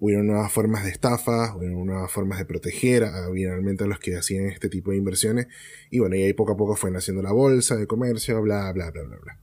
hubieron 0.00 0.26
nuevas 0.26 0.52
formas 0.52 0.84
de 0.84 0.90
estafa, 0.90 1.56
hubieron 1.56 1.86
nuevas 1.86 2.10
formas 2.10 2.38
de 2.38 2.44
proteger 2.44 3.04
a, 3.04 3.26
a 3.26 3.86
los 3.86 3.98
que 3.98 4.16
hacían 4.16 4.46
este 4.46 4.68
tipo 4.68 4.90
de 4.90 4.96
inversiones. 4.96 5.46
Y 5.90 5.98
bueno, 5.98 6.16
y 6.16 6.22
ahí 6.22 6.32
poco 6.32 6.52
a 6.52 6.56
poco 6.56 6.76
fue 6.76 6.90
naciendo 6.90 7.22
la 7.22 7.32
bolsa 7.32 7.76
de 7.76 7.86
comercio, 7.86 8.40
bla, 8.42 8.72
bla, 8.72 8.90
bla, 8.90 9.02
bla, 9.02 9.16
bla. 9.18 9.38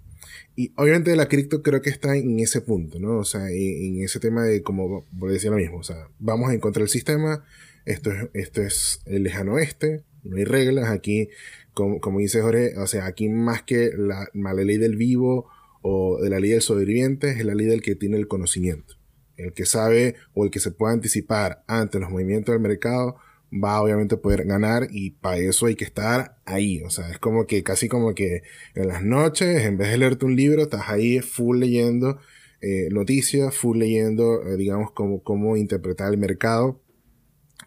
Y 0.55 0.71
obviamente 0.75 1.15
la 1.15 1.27
cripto 1.27 1.61
creo 1.61 1.81
que 1.81 1.89
está 1.89 2.15
en 2.15 2.39
ese 2.39 2.61
punto, 2.61 2.99
¿no? 2.99 3.17
O 3.17 3.25
sea, 3.25 3.49
en, 3.49 4.01
ese 4.01 4.19
tema 4.19 4.43
de 4.43 4.61
como, 4.61 5.05
por 5.19 5.31
decir 5.31 5.51
lo 5.51 5.57
mismo, 5.57 5.77
o 5.77 5.83
sea, 5.83 6.07
vamos 6.19 6.49
a 6.49 6.53
encontrar 6.53 6.83
el 6.83 6.89
sistema, 6.89 7.43
esto 7.85 8.11
es, 8.11 8.29
esto 8.33 8.61
es 8.61 9.01
el 9.05 9.23
lejano 9.23 9.53
oeste, 9.53 10.03
no 10.23 10.37
hay 10.37 10.45
reglas, 10.45 10.89
aquí, 10.89 11.29
como, 11.73 11.99
como 11.99 12.19
dice 12.19 12.41
Jorge, 12.41 12.77
o 12.77 12.87
sea, 12.87 13.05
aquí 13.05 13.27
más 13.27 13.63
que 13.63 13.91
la, 13.97 14.29
la 14.33 14.53
ley 14.53 14.77
del 14.77 14.95
vivo 14.95 15.47
o 15.81 16.19
de 16.21 16.29
la 16.29 16.39
ley 16.39 16.51
del 16.51 16.61
sobreviviente, 16.61 17.31
es 17.31 17.45
la 17.45 17.53
ley 17.53 17.67
del 17.67 17.81
que 17.81 17.95
tiene 17.95 18.17
el 18.17 18.27
conocimiento 18.27 18.95
el 19.37 19.53
que 19.53 19.65
sabe 19.65 20.15
o 20.33 20.45
el 20.45 20.51
que 20.51 20.59
se 20.59 20.71
pueda 20.71 20.93
anticipar 20.93 21.63
ante 21.67 21.99
los 21.99 22.09
movimientos 22.09 22.53
del 22.53 22.61
mercado 22.61 23.17
va 23.51 23.81
obviamente 23.81 24.15
a 24.15 24.21
poder 24.21 24.45
ganar 24.45 24.87
y 24.91 25.11
para 25.11 25.37
eso 25.37 25.65
hay 25.67 25.75
que 25.75 25.85
estar 25.85 26.37
ahí. 26.45 26.81
O 26.83 26.89
sea, 26.89 27.09
es 27.09 27.19
como 27.19 27.45
que 27.47 27.63
casi 27.63 27.87
como 27.87 28.13
que 28.13 28.43
en 28.75 28.87
las 28.87 29.03
noches, 29.03 29.63
en 29.65 29.77
vez 29.77 29.89
de 29.89 29.97
leerte 29.97 30.25
un 30.25 30.35
libro, 30.35 30.63
estás 30.63 30.89
ahí 30.89 31.19
full 31.19 31.59
leyendo 31.59 32.19
eh, 32.61 32.89
noticias, 32.91 33.55
full 33.55 33.77
leyendo, 33.77 34.43
eh, 34.45 34.57
digamos, 34.57 34.91
cómo, 34.91 35.23
cómo 35.23 35.57
interpretar 35.57 36.11
el 36.11 36.17
mercado 36.17 36.81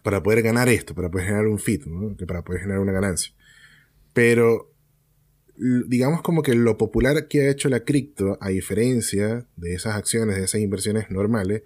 para 0.03 0.23
poder 0.23 0.43
ganar 0.43 0.69
esto, 0.69 0.95
para 0.95 1.11
poder 1.11 1.27
generar 1.27 1.47
un 1.49 1.59
fit, 1.59 1.85
¿no? 1.87 2.17
que 2.17 2.27
para 2.27 2.43
poder 2.43 2.63
generar 2.63 2.81
una 2.81 2.93
ganancia. 2.93 3.33
Pero 4.13 4.73
digamos 5.59 6.23
como 6.23 6.43
que 6.43 6.55
lo 6.55 6.77
popular 6.79 7.27
que 7.29 7.43
ha 7.43 7.51
hecho 7.51 7.69
la 7.69 7.81
cripto, 7.81 8.39
a 8.41 8.49
diferencia 8.49 9.47
de 9.57 9.75
esas 9.75 9.97
acciones, 9.97 10.37
de 10.37 10.45
esas 10.45 10.61
inversiones 10.61 11.11
normales, 11.11 11.63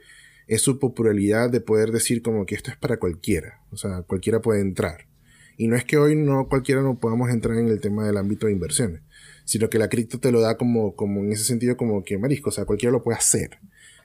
es 0.47 0.63
su 0.63 0.79
popularidad 0.79 1.51
de 1.51 1.61
poder 1.61 1.93
decir 1.93 2.23
como 2.23 2.47
que 2.47 2.55
esto 2.55 2.71
es 2.71 2.77
para 2.77 2.99
cualquiera. 2.99 3.61
O 3.71 3.77
sea, 3.77 4.03
cualquiera 4.03 4.41
puede 4.41 4.61
entrar. 4.61 5.07
Y 5.57 5.69
no 5.69 5.77
es 5.77 5.85
que 5.85 5.97
hoy 5.97 6.17
no 6.17 6.49
cualquiera 6.49 6.83
no 6.83 6.99
podamos 6.99 7.31
entrar 7.31 7.59
en 7.59 7.69
el 7.69 7.81
tema 7.81 8.07
del 8.07 8.17
ámbito 8.17 8.47
de 8.47 8.53
inversiones, 8.53 9.03
sino 9.45 9.69
que 9.69 9.79
la 9.79 9.89
cripto 9.89 10.19
te 10.19 10.33
lo 10.33 10.41
da 10.41 10.57
como, 10.57 10.97
como 10.97 11.21
en 11.21 11.33
ese 11.33 11.45
sentido 11.45 11.77
como 11.77 12.03
que 12.03 12.19
marisco, 12.19 12.49
o 12.51 12.53
sea, 12.53 12.65
cualquiera 12.65 12.93
lo 12.93 13.03
puede 13.03 13.19
hacer. 13.19 13.59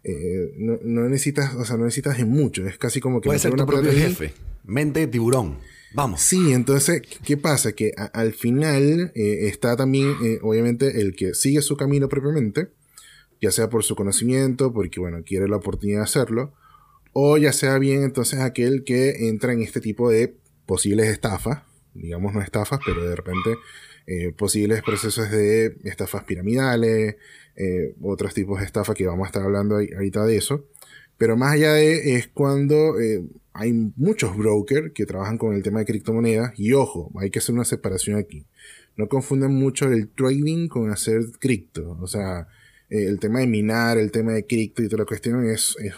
Eh, 0.03 0.53
no, 0.57 1.09
necesitas, 1.09 1.55
o 1.55 1.65
sea, 1.65 1.77
no 1.77 1.85
necesitas 1.85 2.17
de 2.17 2.25
mucho, 2.25 2.65
es 2.67 2.77
casi 2.77 2.99
como 2.99 3.21
que... 3.21 3.27
Puede 3.27 3.39
ser 3.39 3.55
tu 3.55 3.65
propio 3.65 3.91
jefe, 3.91 4.33
mente 4.65 5.01
de 5.01 5.07
tiburón. 5.07 5.57
Vamos. 5.93 6.21
Sí, 6.21 6.51
entonces, 6.51 7.01
¿qué 7.25 7.37
pasa? 7.37 7.71
Que 7.71 7.93
al 8.13 8.33
final 8.33 9.11
eh, 9.15 9.47
está 9.47 9.75
también, 9.75 10.15
eh, 10.23 10.39
obviamente, 10.41 11.01
el 11.01 11.15
que 11.15 11.33
sigue 11.33 11.61
su 11.61 11.77
camino 11.77 12.09
propiamente, 12.09 12.69
ya 13.41 13.51
sea 13.51 13.69
por 13.69 13.83
su 13.83 13.95
conocimiento, 13.95 14.73
porque, 14.73 14.99
bueno, 14.99 15.23
quiere 15.25 15.47
la 15.47 15.57
oportunidad 15.57 15.99
de 15.99 16.03
hacerlo, 16.03 16.53
o 17.13 17.37
ya 17.37 17.53
sea 17.53 17.77
bien 17.79 18.03
entonces 18.03 18.39
aquel 18.39 18.83
que 18.83 19.27
entra 19.27 19.53
en 19.53 19.61
este 19.61 19.81
tipo 19.81 20.09
de 20.09 20.35
posibles 20.65 21.07
estafas, 21.07 21.63
digamos 21.93 22.33
no 22.33 22.41
estafas, 22.41 22.79
pero 22.85 23.07
de 23.07 23.15
repente 23.15 23.55
eh, 24.05 24.31
posibles 24.37 24.83
procesos 24.83 25.31
de 25.31 25.77
estafas 25.83 26.23
piramidales, 26.23 27.15
otros 28.01 28.33
tipos 28.33 28.59
de 28.59 28.65
estafas 28.65 28.95
que 28.95 29.07
vamos 29.07 29.25
a 29.25 29.29
estar 29.29 29.41
hablando 29.43 29.75
ahorita 29.75 30.25
de 30.25 30.37
eso. 30.37 30.67
Pero 31.17 31.35
más 31.35 31.53
allá 31.53 31.73
de 31.73 32.15
es 32.15 32.27
cuando 32.27 32.99
eh, 32.99 33.23
hay 33.53 33.73
muchos 33.95 34.37
brokers 34.37 34.91
que 34.93 35.05
trabajan 35.05 35.37
con 35.37 35.55
el 35.55 35.63
tema 35.63 35.79
de 35.79 35.85
criptomonedas 35.85 36.53
y 36.57 36.73
ojo, 36.73 37.11
hay 37.19 37.31
que 37.31 37.39
hacer 37.39 37.55
una 37.55 37.65
separación 37.65 38.17
aquí. 38.17 38.45
No 38.95 39.07
confundan 39.07 39.53
mucho 39.53 39.91
el 39.91 40.09
trading 40.09 40.67
con 40.67 40.91
hacer 40.91 41.21
cripto. 41.39 41.97
O 41.99 42.07
sea, 42.07 42.47
eh, 42.89 43.05
el 43.05 43.19
tema 43.19 43.39
de 43.39 43.47
minar, 43.47 43.97
el 43.97 44.11
tema 44.11 44.33
de 44.33 44.45
cripto 44.45 44.83
y 44.83 44.87
toda 44.87 44.99
la 44.99 45.05
cuestión 45.05 45.49
es, 45.49 45.75
es, 45.79 45.95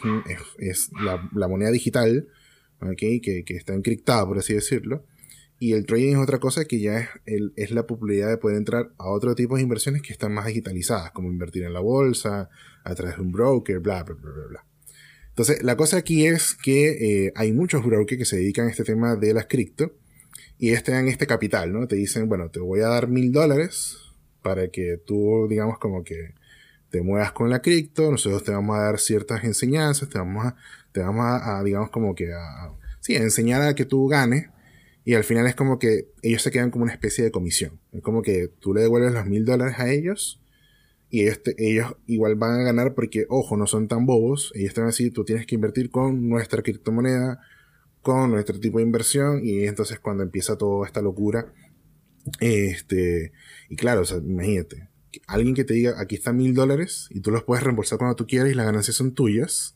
es, 0.58 0.90
la, 1.04 1.48
moneda 1.48 1.72
digital, 1.72 2.28
¿okay? 2.82 3.20
que, 3.22 3.44
que, 3.44 3.56
está 3.56 3.74
encriptada, 3.74 4.26
por 4.26 4.38
así 4.38 4.54
decirlo. 4.54 5.06
Y 5.62 5.74
el 5.74 5.86
trading 5.86 6.14
es 6.14 6.18
otra 6.18 6.40
cosa 6.40 6.66
que 6.66 6.80
ya 6.80 7.00
es, 7.00 7.10
el, 7.26 7.54
es 7.58 7.72
la 7.72 7.86
popularidad 7.86 8.30
de 8.30 8.38
poder 8.38 8.58
entrar 8.58 8.92
a 8.98 9.10
otro 9.10 9.36
tipo 9.36 9.58
de 9.58 9.64
inversiones 9.64 10.02
que 10.02 10.14
están 10.14 10.34
más 10.34 10.46
digitalizadas, 10.46 11.12
como 11.12 11.30
invertir 11.30 11.64
en 11.64 11.74
la 11.74 11.82
bolsa, 11.82 12.50
a 12.84 12.96
través 12.96 13.18
de 13.18 13.22
un 13.22 13.32
broker, 13.32 13.80
bla, 13.80 14.04
bla, 14.04 14.16
bla, 14.16 14.32
bla, 14.32 14.46
bla. 14.48 14.66
Entonces, 15.30 15.64
la 15.64 15.78
cosa 15.78 15.98
aquí 15.98 16.26
es 16.26 16.54
que 16.54 17.26
eh, 17.26 17.34
hay 17.36 17.52
muchos 17.52 17.86
brokers 17.86 18.20
que 18.20 18.26
se 18.26 18.38
dedican 18.38 18.68
a 18.68 18.72
este 18.72 18.84
tema 18.84 19.16
de 19.16 19.34
las 19.34 19.46
cripto 19.48 19.94
y 20.58 20.72
este 20.72 20.92
dan 20.92 21.08
este 21.08 21.28
capital, 21.28 21.72
¿no? 21.72 21.88
Te 21.88 21.96
dicen, 21.96 22.28
bueno, 22.28 22.50
te 22.50 22.60
voy 22.60 22.82
a 22.82 22.88
dar 22.88 23.08
mil 23.08 23.32
dólares 23.32 23.98
para 24.42 24.70
que 24.70 24.98
tú, 25.06 25.48
digamos, 25.50 25.78
como 25.80 26.04
que 26.04 26.34
te 26.90 27.02
muevas 27.02 27.32
con 27.32 27.50
la 27.50 27.62
cripto, 27.62 28.12
nosotros 28.12 28.44
te 28.44 28.52
vamos 28.52 28.78
a 28.78 28.82
dar 28.82 29.00
ciertas 29.00 29.44
enseñanzas, 29.44 30.10
te 30.10 30.18
vamos 30.18 30.46
a, 30.46 30.56
te 30.92 31.02
vamos 31.02 31.26
a, 31.26 31.64
digamos, 31.64 31.90
como 31.90 32.16
que 32.16 32.34
a, 32.34 32.72
sí, 33.00 33.16
a 33.16 33.22
enseñar 33.22 33.62
a 33.62 33.76
que 33.76 33.86
tú 33.86 34.08
ganes. 34.08 34.50
Y 35.06 35.16
al 35.16 35.24
final 35.24 35.48
es 35.48 35.56
como 35.56 35.80
que 35.80 36.08
ellos 36.22 36.42
se 36.42 36.52
quedan 36.52 36.72
como 36.72 36.84
una 36.84 36.94
especie 36.94 37.24
de 37.24 37.32
comisión. 37.32 37.80
Es 37.94 38.02
como 38.02 38.22
que 38.22 38.48
tú 38.60 38.74
le 38.74 38.82
devuelves 38.82 39.14
los 39.14 39.26
mil 39.26 39.46
dólares 39.46 39.80
a 39.80 39.90
ellos 39.90 40.40
y 41.10 41.22
ellos, 41.24 41.42
ellos 41.58 41.96
igual 42.06 42.36
van 42.36 42.60
a 42.60 42.64
ganar 42.64 42.94
porque, 42.94 43.26
ojo, 43.30 43.58
no 43.58 43.66
son 43.66 43.88
tan 43.88 44.06
bobos. 44.06 44.52
Ellos 44.56 44.74
te 44.74 44.82
van 44.82 44.90
a 44.90 44.92
decir, 44.92 45.14
tú 45.14 45.24
tienes 45.26 45.48
que 45.48 45.56
invertir 45.56 45.90
con 45.90 46.30
nuestra 46.30 46.62
criptomoneda, 46.62 47.42
con 48.02 48.32
nuestro 48.32 48.60
tipo 48.60 48.78
de 48.78 48.84
inversión. 48.84 49.42
Y 49.44 49.66
entonces 49.66 50.00
cuando 50.00 50.24
empieza 50.24 50.58
toda 50.58 50.86
esta 50.86 51.02
locura, 51.02 51.52
este, 52.40 53.32
y 53.70 53.76
claro, 53.76 54.02
o 54.02 54.06
sea, 54.06 54.18
imagínate, 54.18 54.89
alguien 55.28 55.56
que 55.56 55.64
te 55.64 55.74
diga, 55.74 56.00
aquí 56.00 56.16
están 56.16 56.38
mil 56.38 56.54
dólares 56.54 57.08
y 57.10 57.22
tú 57.22 57.32
los 57.32 57.44
puedes 57.44 57.64
reembolsar 57.64 57.98
cuando 57.98 58.16
tú 58.16 58.28
quieras 58.28 58.52
y 58.52 58.56
las 58.56 58.66
ganancias 58.66 58.96
son 58.96 59.14
tuyas, 59.14 59.76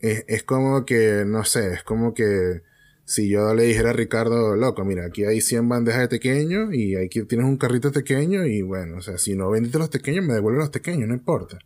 es, 0.00 0.24
es 0.28 0.42
como 0.42 0.84
que, 0.84 1.24
no 1.26 1.44
sé, 1.44 1.74
es 1.74 1.82
como 1.82 2.14
que 2.14 2.62
si 3.06 3.28
yo 3.28 3.54
le 3.54 3.62
dijera 3.62 3.90
a 3.90 3.92
Ricardo, 3.92 4.56
loco, 4.56 4.84
mira, 4.84 5.06
aquí 5.06 5.24
hay 5.24 5.40
100 5.40 5.68
bandejas 5.68 6.02
de 6.02 6.08
pequeño 6.08 6.72
y 6.72 6.96
aquí 6.96 7.22
tienes 7.22 7.46
un 7.46 7.56
carrito 7.56 7.88
de 7.90 7.94
pequeño 8.00 8.44
y 8.44 8.62
bueno, 8.62 8.98
o 8.98 9.00
sea, 9.00 9.16
si 9.16 9.36
no 9.36 9.50
vendiste 9.50 9.78
los 9.78 9.88
pequeños, 9.88 10.24
me 10.24 10.34
devuelven 10.34 10.60
los 10.60 10.70
pequeños, 10.70 11.08
no 11.08 11.14
importa. 11.14 11.58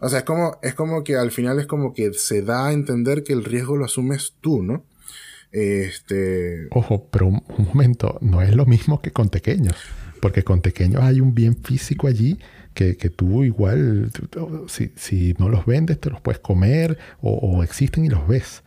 O 0.00 0.08
sea, 0.08 0.20
es 0.20 0.24
como, 0.24 0.58
es 0.62 0.74
como 0.74 1.04
que 1.04 1.16
al 1.16 1.30
final 1.30 1.58
es 1.58 1.66
como 1.66 1.92
que 1.92 2.14
se 2.14 2.42
da 2.42 2.68
a 2.68 2.72
entender 2.72 3.22
que 3.22 3.34
el 3.34 3.44
riesgo 3.44 3.76
lo 3.76 3.84
asumes 3.84 4.34
tú, 4.40 4.62
¿no? 4.62 4.84
Este. 5.50 6.68
Ojo, 6.70 7.08
pero 7.10 7.26
un, 7.26 7.42
momento, 7.72 8.18
no 8.20 8.40
es 8.42 8.54
lo 8.54 8.64
mismo 8.64 9.02
que 9.02 9.12
con 9.12 9.28
pequeños. 9.28 9.76
Porque 10.20 10.44
con 10.44 10.60
pequeños 10.60 11.02
hay 11.02 11.20
un 11.20 11.34
bien 11.34 11.56
físico 11.56 12.06
allí 12.06 12.38
que, 12.74 12.96
que 12.96 13.10
tú 13.10 13.44
igual, 13.44 14.10
si, 14.68 14.92
si, 14.96 15.34
no 15.38 15.48
los 15.48 15.66
vendes, 15.66 16.00
te 16.00 16.10
los 16.10 16.20
puedes 16.20 16.38
comer 16.38 16.98
o, 17.20 17.32
o 17.32 17.62
existen 17.62 18.04
y 18.04 18.08
los 18.08 18.26
ves. 18.26 18.62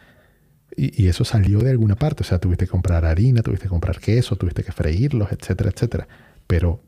Y, 0.75 1.03
y, 1.03 1.08
eso 1.08 1.25
salió 1.25 1.60
de 1.60 1.72
alguna 1.72 1.96
parte. 1.96 2.24
O 2.24 2.25
sea, 2.25 2.39
tuviste 2.39 2.65
que 2.65 2.72
comprar 2.72 3.05
harina, 3.05 3.41
tuviste 3.41 3.63
que 3.63 3.70
comprar 3.70 4.00
queso, 4.00 4.36
tuviste 4.36 4.63
que 4.63 4.72
freírlos, 4.72 5.31
etcétera, 5.31 5.70
etcétera. 5.70 6.08
Pero 6.48 6.84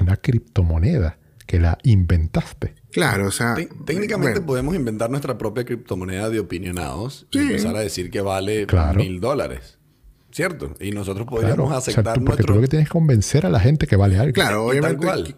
una 0.00 0.16
criptomoneda 0.16 1.18
que 1.46 1.58
la 1.58 1.78
inventaste. 1.82 2.74
Claro, 2.92 3.26
o 3.26 3.30
sea. 3.30 3.56
técnicamente 3.84 4.40
podemos 4.40 4.74
inventar 4.74 5.10
nuestra 5.10 5.36
propia 5.36 5.64
criptomoneda 5.64 6.30
de 6.30 6.40
opinionados 6.40 7.26
y 7.30 7.38
empezar 7.38 7.76
a 7.76 7.80
decir 7.80 8.10
que 8.10 8.20
vale 8.20 8.66
mil 8.96 9.20
dólares. 9.20 9.78
¿Cierto? 10.34 10.74
Y 10.80 10.90
nosotros 10.90 11.28
podríamos 11.28 11.72
aceptar. 11.72 12.20
porque 12.24 12.42
tú 12.42 12.54
lo 12.54 12.60
que 12.60 12.66
tienes 12.66 12.88
que 12.88 12.92
convencer 12.92 13.46
a 13.46 13.50
la 13.50 13.60
gente 13.60 13.86
que 13.86 13.94
vale 13.94 14.18
algo. 14.18 14.32
Claro, 14.32 14.66
obviamente. 14.66 15.36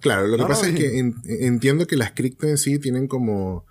Claro, 0.00 0.28
lo 0.28 0.38
que 0.38 0.44
pasa 0.44 0.66
es 0.66 0.74
que 0.74 1.12
entiendo 1.46 1.86
que 1.86 1.96
las 1.96 2.12
cripto 2.12 2.46
en 2.46 2.56
sí 2.56 2.78
tienen 2.78 3.06
como, 3.06 3.66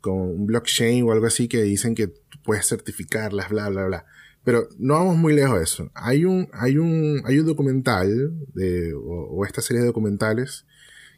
como 0.00 0.30
un 0.30 0.46
blockchain 0.46 1.04
o 1.04 1.12
algo 1.12 1.26
así 1.26 1.46
que 1.46 1.62
dicen 1.62 1.94
que 1.94 2.10
puedes 2.42 2.66
certificarlas, 2.66 3.50
bla, 3.50 3.68
bla, 3.68 3.84
bla. 3.84 4.06
Pero 4.44 4.68
no 4.78 4.94
vamos 4.94 5.18
muy 5.18 5.34
lejos 5.34 5.58
de 5.58 5.64
eso. 5.64 5.90
Hay 5.94 6.24
un, 6.24 6.48
hay 6.54 6.78
un, 6.78 7.20
hay 7.26 7.38
un 7.38 7.46
documental 7.46 8.32
de, 8.54 8.94
o 8.94 9.44
esta 9.44 9.60
serie 9.60 9.80
de 9.82 9.88
documentales 9.88 10.64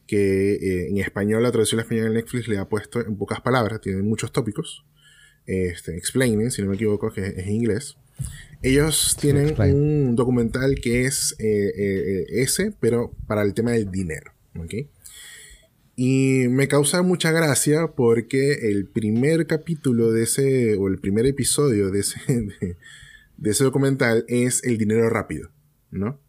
que 0.08 0.54
eh, 0.54 0.88
en 0.88 0.98
español, 0.98 1.44
la 1.44 1.52
traducción 1.52 1.80
española 1.80 2.08
de 2.08 2.16
Netflix 2.16 2.48
le 2.48 2.58
ha 2.58 2.68
puesto 2.68 3.00
en 3.00 3.16
pocas 3.16 3.40
palabras, 3.40 3.80
tiene 3.80 4.02
muchos 4.02 4.32
tópicos. 4.32 4.84
Este, 5.46 5.96
explaining, 5.96 6.50
si 6.50 6.62
no 6.62 6.68
me 6.68 6.74
equivoco, 6.74 7.12
que 7.12 7.20
es, 7.24 7.38
en 7.38 7.50
inglés. 7.50 7.96
Ellos 8.62 9.16
tienen 9.20 9.54
un 9.74 10.16
documental 10.16 10.76
que 10.76 11.04
es 11.04 11.34
eh, 11.38 11.72
eh, 11.76 12.26
ese, 12.28 12.72
pero 12.80 13.12
para 13.26 13.42
el 13.42 13.54
tema 13.54 13.72
del 13.72 13.90
dinero. 13.90 14.32
Y 15.96 16.46
me 16.48 16.68
causa 16.68 17.02
mucha 17.02 17.30
gracia 17.30 17.88
porque 17.96 18.70
el 18.70 18.86
primer 18.86 19.46
capítulo 19.46 20.12
de 20.12 20.24
ese, 20.24 20.76
o 20.76 20.88
el 20.88 20.98
primer 20.98 21.26
episodio 21.26 21.90
de 21.90 22.00
ese, 22.00 22.20
de 23.36 23.50
ese 23.50 23.64
documental 23.64 24.24
es 24.28 24.64
el 24.64 24.78
dinero 24.78 25.08
rápido, 25.08 25.50
¿no? 25.90 26.20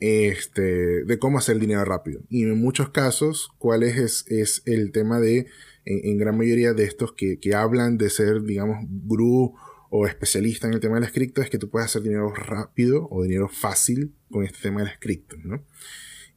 este, 0.00 1.04
de 1.04 1.18
cómo 1.18 1.38
hacer 1.38 1.58
dinero 1.58 1.84
rápido. 1.84 2.22
Y 2.28 2.42
en 2.42 2.58
muchos 2.58 2.88
casos, 2.90 3.50
cuál 3.58 3.82
es, 3.82 4.24
es 4.28 4.62
el 4.64 4.92
tema 4.92 5.20
de, 5.20 5.46
en, 5.84 6.18
gran 6.18 6.36
mayoría 6.36 6.72
de 6.72 6.84
estos 6.84 7.12
que, 7.12 7.38
que, 7.38 7.54
hablan 7.54 7.98
de 7.98 8.10
ser, 8.10 8.42
digamos, 8.42 8.78
gurú 8.88 9.54
o 9.90 10.06
especialista 10.06 10.66
en 10.66 10.74
el 10.74 10.80
tema 10.80 10.94
de 10.94 11.02
las 11.02 11.12
cripto, 11.12 11.42
es 11.42 11.50
que 11.50 11.58
tú 11.58 11.68
puedes 11.68 11.86
hacer 11.86 12.02
dinero 12.02 12.32
rápido 12.32 13.08
o 13.10 13.22
dinero 13.22 13.48
fácil 13.48 14.14
con 14.30 14.44
este 14.44 14.58
tema 14.62 14.80
de 14.80 14.86
las 14.86 14.98
cripto, 14.98 15.36
¿no? 15.42 15.64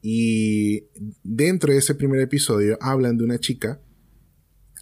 Y 0.02 0.88
dentro 1.24 1.72
de 1.72 1.80
ese 1.80 1.96
primer 1.96 2.20
episodio 2.20 2.78
hablan 2.82 3.18
de 3.18 3.24
una 3.24 3.40
chica 3.40 3.80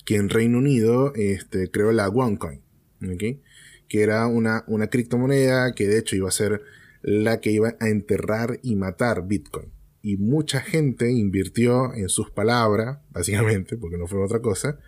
que 0.06 0.16
en 0.16 0.30
Reino 0.30 0.58
Unido 0.58 1.14
este, 1.16 1.70
creó 1.70 1.92
la 1.92 2.10
OneCoin, 2.10 2.62
¿okay? 3.14 3.42
que 3.88 4.02
era 4.02 4.26
una, 4.26 4.64
una 4.68 4.88
criptomoneda 4.88 5.74
que 5.76 5.88
de 5.88 6.00
hecho 6.00 6.16
iba 6.16 6.30
a 6.30 6.32
ser 6.32 6.64
la 7.04 7.40
que 7.40 7.52
iba 7.52 7.76
a 7.80 7.90
enterrar 7.90 8.60
y 8.64 8.76
matar 8.76 9.28
Bitcoin. 9.28 9.72
Y 10.02 10.18
mucha 10.18 10.62
gente 10.62 11.12
invirtió 11.12 11.94
en 11.94 12.10
sus 12.10 12.32
palabras, 12.32 13.00
básicamente, 13.12 13.78
porque 13.78 13.98
no 13.98 14.08
fue 14.08 14.24
otra 14.24 14.40
cosa. 14.40 14.80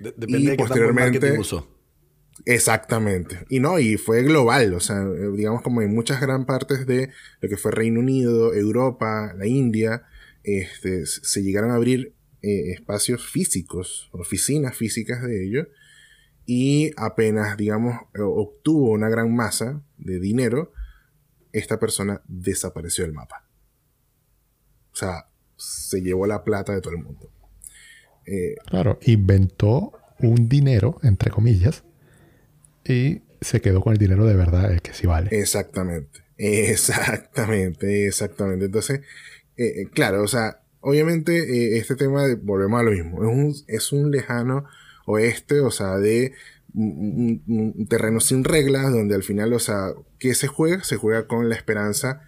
depende 0.00 0.38
y 0.38 0.46
de 0.46 0.56
posteriormente. 0.56 1.38
Usó. 1.38 1.75
Exactamente. 2.44 3.44
Y 3.48 3.60
no, 3.60 3.78
y 3.78 3.96
fue 3.96 4.22
global, 4.22 4.74
o 4.74 4.80
sea, 4.80 5.04
digamos 5.34 5.62
como 5.62 5.82
en 5.82 5.94
muchas 5.94 6.20
gran 6.20 6.44
partes 6.44 6.86
de 6.86 7.10
lo 7.40 7.48
que 7.48 7.56
fue 7.56 7.72
Reino 7.72 8.00
Unido, 8.00 8.54
Europa, 8.54 9.32
la 9.36 9.46
India, 9.46 10.04
este, 10.44 11.06
se 11.06 11.42
llegaron 11.42 11.70
a 11.70 11.76
abrir 11.76 12.14
eh, 12.42 12.72
espacios 12.72 13.26
físicos, 13.26 14.08
oficinas 14.12 14.76
físicas 14.76 15.22
de 15.22 15.44
ellos, 15.44 15.66
y 16.44 16.92
apenas, 16.96 17.56
digamos, 17.56 17.96
obtuvo 18.18 18.92
una 18.92 19.08
gran 19.08 19.34
masa 19.34 19.82
de 19.98 20.20
dinero, 20.20 20.72
esta 21.52 21.80
persona 21.80 22.22
desapareció 22.28 23.04
del 23.04 23.14
mapa. 23.14 23.48
O 24.92 24.96
sea, 24.96 25.28
se 25.56 26.02
llevó 26.02 26.26
la 26.26 26.44
plata 26.44 26.72
de 26.72 26.80
todo 26.80 26.94
el 26.94 27.02
mundo. 27.02 27.30
Eh, 28.26 28.54
claro, 28.66 28.98
inventó 29.02 29.92
un 30.20 30.48
dinero, 30.48 30.98
entre 31.02 31.30
comillas, 31.30 31.82
y 32.88 33.22
se 33.40 33.60
quedó 33.60 33.80
con 33.80 33.92
el 33.92 33.98
dinero 33.98 34.24
de 34.26 34.34
verdad, 34.34 34.72
el 34.72 34.82
que 34.82 34.94
sí 34.94 35.06
vale. 35.06 35.28
Exactamente, 35.32 36.20
exactamente, 36.36 38.06
exactamente. 38.06 38.66
Entonces, 38.66 39.00
eh, 39.56 39.82
eh, 39.82 39.88
claro, 39.92 40.22
o 40.22 40.28
sea, 40.28 40.60
obviamente 40.80 41.78
este 41.78 41.96
tema, 41.96 42.26
de, 42.26 42.36
volvemos 42.36 42.80
a 42.80 42.84
lo 42.84 42.90
mismo, 42.92 43.24
es 43.24 43.30
un, 43.30 43.54
es 43.68 43.92
un 43.92 44.10
lejano 44.10 44.64
oeste, 45.06 45.60
o 45.60 45.70
sea, 45.70 45.96
de 45.96 46.32
un, 46.74 47.86
terreno 47.88 48.20
sin 48.20 48.44
reglas, 48.44 48.92
donde 48.92 49.14
al 49.14 49.22
final, 49.22 49.52
o 49.52 49.58
sea, 49.58 49.94
¿qué 50.18 50.34
se 50.34 50.46
juega? 50.46 50.84
Se 50.84 50.96
juega 50.96 51.26
con 51.26 51.48
la 51.48 51.56
esperanza. 51.56 52.22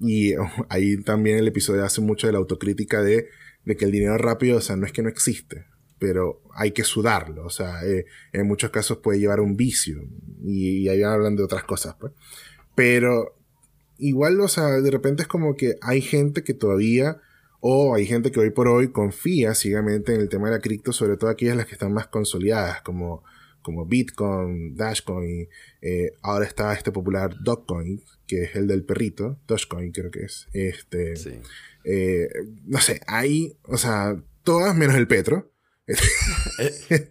Y 0.00 0.34
oh, 0.36 0.48
ahí 0.68 0.96
también 1.02 1.38
el 1.38 1.48
episodio 1.48 1.84
hace 1.84 2.00
mucho 2.00 2.26
de 2.26 2.32
la 2.32 2.38
autocrítica 2.38 3.02
de, 3.02 3.28
de, 3.64 3.76
que 3.76 3.84
el 3.84 3.92
dinero 3.92 4.16
rápido, 4.18 4.58
o 4.58 4.60
sea, 4.60 4.76
no 4.76 4.86
es 4.86 4.92
que 4.92 5.02
no 5.02 5.08
existe, 5.08 5.66
pero 6.00 6.42
hay 6.54 6.72
que 6.72 6.82
sudarlo. 6.82 7.44
O 7.44 7.50
sea, 7.50 7.84
eh, 7.86 8.06
en 8.32 8.48
muchos 8.48 8.70
casos 8.70 8.98
puede 8.98 9.20
llevar 9.20 9.38
a 9.38 9.42
un 9.42 9.56
vicio. 9.56 10.02
Y, 10.42 10.88
ahí 10.88 11.02
hablan 11.04 11.36
de 11.36 11.44
otras 11.44 11.62
cosas, 11.62 11.94
pues. 12.00 12.12
Pero 12.74 13.36
igual, 13.98 14.40
o 14.40 14.48
sea, 14.48 14.80
de 14.80 14.90
repente 14.90 15.22
es 15.22 15.28
como 15.28 15.54
que 15.56 15.76
hay 15.80 16.00
gente 16.00 16.42
que 16.42 16.54
todavía 16.54 17.18
o 17.60 17.94
hay 17.94 18.06
gente 18.06 18.32
que 18.32 18.40
hoy 18.40 18.50
por 18.50 18.66
hoy 18.66 18.90
confía 18.90 19.54
ciegamente 19.54 20.14
en 20.14 20.22
el 20.22 20.28
tema 20.30 20.48
de 20.48 20.56
la 20.56 20.60
cripto, 20.60 20.92
sobre 20.92 21.16
todo 21.18 21.30
aquellas 21.30 21.56
las 21.56 21.66
que 21.66 21.74
están 21.74 21.92
más 21.92 22.08
consolidadas, 22.08 22.80
como 22.82 23.22
como 23.62 23.86
Bitcoin, 23.86 24.74
Dashcoin, 24.74 25.48
eh, 25.82 26.12
ahora 26.22 26.46
está 26.46 26.72
este 26.72 26.92
popular 26.92 27.36
Dogcoin, 27.42 28.02
que 28.26 28.44
es 28.44 28.56
el 28.56 28.66
del 28.66 28.84
perrito, 28.84 29.38
Dogecoin 29.46 29.92
creo 29.92 30.10
que 30.10 30.24
es. 30.24 30.48
Este, 30.52 31.14
eh, 31.84 32.28
no 32.66 32.80
sé, 32.80 33.00
hay, 33.06 33.56
o 33.64 33.76
sea, 33.76 34.22
todas 34.44 34.76
menos 34.76 34.96
el 34.96 35.06
Petro. 35.06 35.50
Eh, 36.58 37.08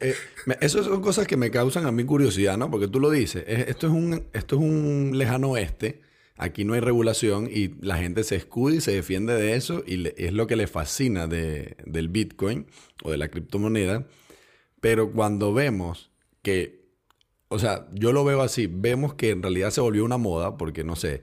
eh, 0.00 0.14
eso 0.60 0.82
son 0.82 1.02
cosas 1.02 1.26
que 1.26 1.36
me 1.36 1.50
causan 1.50 1.86
a 1.86 1.92
mí 1.92 2.04
curiosidad, 2.04 2.56
¿no? 2.56 2.70
Porque 2.70 2.88
tú 2.88 3.00
lo 3.00 3.10
dices, 3.10 3.44
esto 3.46 3.86
es 3.86 3.92
un, 3.92 4.24
esto 4.32 4.56
es 4.56 4.62
un 4.62 5.12
lejano 5.14 5.50
oeste 5.50 6.00
aquí 6.42 6.64
no 6.64 6.74
hay 6.74 6.80
regulación 6.80 7.48
y 7.50 7.74
la 7.80 7.98
gente 7.98 8.24
se 8.24 8.36
escuda 8.36 8.74
y 8.74 8.80
se 8.80 8.92
defiende 8.92 9.34
de 9.34 9.54
eso 9.54 9.82
y 9.86 10.08
es 10.16 10.32
lo 10.32 10.46
que 10.46 10.56
le 10.56 10.66
fascina 10.66 11.26
de, 11.26 11.76
del 11.86 12.08
Bitcoin 12.08 12.66
o 13.02 13.10
de 13.10 13.16
la 13.16 13.28
criptomoneda. 13.28 14.06
Pero 14.80 15.12
cuando 15.12 15.52
vemos 15.54 16.10
que, 16.42 16.84
o 17.48 17.58
sea, 17.58 17.88
yo 17.92 18.12
lo 18.12 18.24
veo 18.24 18.42
así, 18.42 18.66
vemos 18.66 19.14
que 19.14 19.30
en 19.30 19.42
realidad 19.42 19.70
se 19.70 19.80
volvió 19.80 20.04
una 20.04 20.18
moda 20.18 20.56
porque, 20.56 20.84
no 20.84 20.96
sé, 20.96 21.22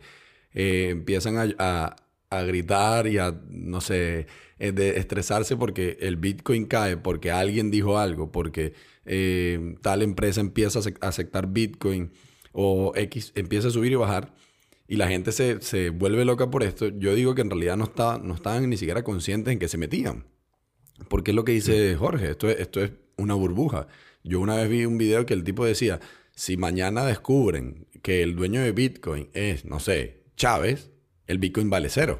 eh, 0.53 0.89
empiezan 0.91 1.55
a, 1.59 1.95
gritar 2.29 3.07
y 3.07 3.17
a, 3.17 3.39
no 3.49 3.81
sé, 3.81 4.27
eh, 4.59 4.71
de 4.71 4.97
estresarse 4.97 5.55
porque 5.57 5.97
el 6.01 6.17
Bitcoin 6.17 6.65
cae, 6.65 6.97
porque 6.97 7.31
alguien 7.31 7.71
dijo 7.71 7.97
algo, 7.97 8.31
porque 8.31 8.73
eh, 9.05 9.75
tal 9.81 10.03
empresa 10.03 10.39
empieza 10.39 10.79
a 10.79 11.07
aceptar 11.07 11.47
Bitcoin 11.47 12.11
o 12.51 12.93
X 12.95 13.31
empieza 13.35 13.69
a 13.69 13.71
subir 13.71 13.91
y 13.91 13.95
bajar 13.95 14.33
y 14.87 14.97
la 14.97 15.07
gente 15.07 15.31
se, 15.31 15.89
vuelve 15.89 16.25
loca 16.25 16.49
por 16.49 16.63
esto, 16.63 16.87
yo 16.87 17.15
digo 17.15 17.35
que 17.35 17.41
en 17.41 17.49
realidad 17.49 17.77
no, 17.77 17.91
no 18.23 18.33
estaban 18.33 18.69
ni 18.69 18.77
siquiera 18.77 19.03
conscientes 19.03 19.51
en 19.51 19.59
que 19.59 19.67
se 19.67 19.77
metían. 19.77 20.25
Porque 21.07 21.31
es 21.31 21.35
lo 21.35 21.45
que 21.45 21.53
dice 21.53 21.95
Jorge, 21.95 22.31
esto 22.31 22.49
es, 22.49 22.59
esto 22.59 22.83
es 22.83 22.91
una 23.15 23.35
burbuja. 23.35 23.87
Yo 24.23 24.39
una 24.39 24.55
vez 24.55 24.69
vi 24.69 24.85
un 24.85 24.97
video 24.97 25.25
que 25.25 25.33
el 25.33 25.43
tipo 25.43 25.63
decía, 25.63 25.99
si 26.35 26.57
mañana 26.57 27.05
descubren 27.05 27.87
que 28.01 28.23
el 28.23 28.35
dueño 28.35 28.61
de 28.61 28.71
Bitcoin 28.71 29.29
es, 29.33 29.63
no 29.63 29.79
sé, 29.79 30.23
Chávez, 30.35 30.89
el 31.29 31.37
Bitcoin 31.37 31.69
vale 31.69 31.87
cero. 31.89 32.19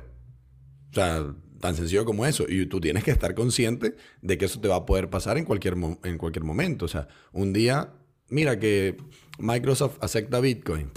O 0.92 0.94
sea, 0.94 1.36
tan 1.60 1.76
sencillo 1.76 2.06
como 2.06 2.26
eso. 2.26 2.46
Y 2.48 2.66
tú 2.68 2.80
tienes 2.80 3.04
que 3.04 3.12
estar 3.12 3.36
consciente 3.36 3.96
de 4.22 4.38
que 4.38 4.46
eso 4.46 4.62
te 4.62 4.70
va 4.70 4.78
a 4.78 4.86
poder 4.86 5.10
pasar 5.10 5.38
en 5.38 5.44
cualquier, 5.44 5.76
en 6.04 6.18
cualquier 6.18 6.46
momento. 6.46 6.86
O 6.86 6.88
sea, 6.88 7.10
un 7.34 7.52
día, 7.52 7.94
mira 8.30 8.58
que 8.58 8.96
Microsoft 9.38 9.98
acepta 10.02 10.40
Bitcoin 10.40 10.92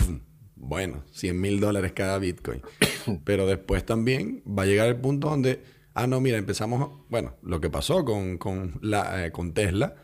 bueno, 0.63 1.03
100 1.11 1.41
mil 1.41 1.61
dólares 1.61 1.93
cada 1.93 2.19
Bitcoin. 2.19 2.63
Pero 3.25 3.47
después 3.47 3.85
también 3.85 4.43
va 4.47 4.63
a 4.63 4.67
llegar 4.67 4.89
el 4.89 4.97
punto 4.97 5.29
donde, 5.29 5.63
ah, 5.93 6.07
no, 6.07 6.21
mira, 6.21 6.39
empezamos, 6.39 7.05
bueno, 7.11 7.35
lo 7.43 7.61
que 7.61 7.69
pasó 7.69 8.05
con, 8.05 8.39
con, 8.39 8.79
la, 8.81 9.27
eh, 9.27 9.33
con 9.33 9.55
Tesla, 9.55 9.97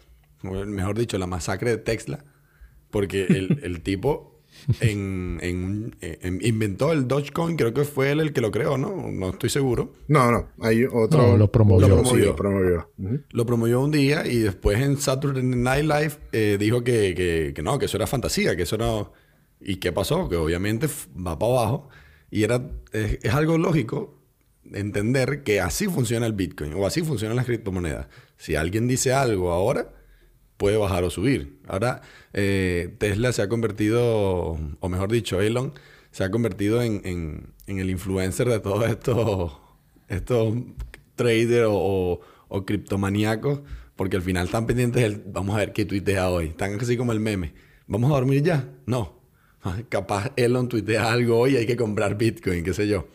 mejor 0.43 0.99
dicho, 0.99 1.17
la 1.17 1.29
masacre 1.29 1.71
de 1.71 1.79
Tesla, 1.79 2.25
porque 2.91 3.27
el, 3.27 3.61
el 3.63 3.83
tipo 3.83 4.38
en, 4.81 5.39
en, 6.01 6.39
inventó 6.43 6.93
el 6.93 7.09
Dogecoin, 7.09 7.57
creo 7.57 7.73
que 7.75 7.85
fue 7.85 8.11
él 8.11 8.21
el 8.21 8.33
que 8.33 8.41
lo 8.41 8.51
creó, 8.51 8.79
¿no? 8.79 9.11
No 9.11 9.31
estoy 9.31 9.51
seguro. 9.51 9.93
No, 10.09 10.31
no, 10.31 10.49
hay 10.61 10.85
otro. 10.85 11.29
No, 11.29 11.37
lo 11.37 11.51
promovió. 11.51 11.89
Lo 11.89 12.03
promovió. 12.03 12.37
promovió. 12.37 12.91
Lo 13.31 13.47
promovió 13.47 13.81
un 13.81 13.91
día 13.91 14.27
y 14.27 14.39
después 14.39 14.81
en 14.81 14.97
Saturday 14.99 15.43
Night 15.43 15.85
Live 15.85 16.13
eh, 16.33 16.57
dijo 16.59 16.85
que, 16.85 17.15
que, 17.15 17.53
que, 17.55 17.63
no, 17.63 17.79
que 17.79 17.87
eso 17.87 17.97
era 17.97 18.07
fantasía, 18.07 18.57
que 18.57 18.63
eso 18.63 18.77
no 18.77 19.13
¿Y 19.61 19.77
qué 19.77 19.93
pasó? 19.93 20.29
Que 20.29 20.37
obviamente 20.37 20.89
va 21.17 21.39
para 21.39 21.53
abajo. 21.53 21.89
Y 22.31 22.45
era, 22.45 22.71
es, 22.93 23.35
algo 23.35 23.59
lógico 23.59 24.19
entender 24.73 25.43
que 25.43 25.61
así 25.61 25.87
funciona 25.87 26.27
el 26.27 26.35
Bitcoin 26.35 26.75
o 26.75 26.87
así 26.87 27.03
funcionan 27.03 27.37
las 27.37 27.47
criptomonedas. 27.47 28.07
Si 28.37 28.55
alguien 28.55 28.87
dice 28.87 29.13
algo 29.13 29.51
ahora, 29.51 29.91
puede 30.59 30.77
bajar 30.77 31.05
o 31.05 31.11
subir. 31.11 31.59
Ahora 31.67 32.03
eh, 32.35 32.95
Tesla 32.99 33.33
se 33.33 33.41
ha 33.41 33.49
convertido, 33.49 34.59
o 34.81 34.89
mejor 34.91 35.11
dicho, 35.11 35.41
Elon 35.41 35.73
se 36.11 36.25
ha 36.25 36.31
convertido 36.31 36.83
en, 36.83 37.55
el 37.67 37.91
influencer 37.91 38.49
de 38.49 38.61
todos 38.61 38.87
estos, 38.89 39.53
estos 40.09 40.55
traders 41.15 41.69
o, 41.71 42.21
o, 42.49 42.67
criptomaníacos, 42.67 43.61
porque 43.97 44.17
al 44.17 44.23
final 44.23 44.47
están 44.47 44.67
pendientes 44.67 45.03
del, 45.03 45.23
vamos 45.27 45.57
a 45.57 45.61
ver 45.61 45.73
qué 45.73 45.85
tuitea 45.85 46.29
hoy. 46.29 46.47
Están 46.47 46.79
así 46.81 46.97
como 46.97 47.13
el 47.13 47.21
meme. 47.21 47.55
¿Vamos 47.87 48.11
a 48.11 48.15
dormir 48.15 48.43
ya? 48.43 48.69
No. 48.87 49.19
Capaz 49.89 50.33
Elon 50.37 50.69
tuitea 50.69 51.13
algo 51.13 51.39
hoy, 51.39 51.57
hay 51.57 51.67
que 51.67 51.77
comprar 51.77 52.17
Bitcoin, 52.17 52.65
qué 52.65 52.75
sé 52.75 52.89
yo. 52.89 53.09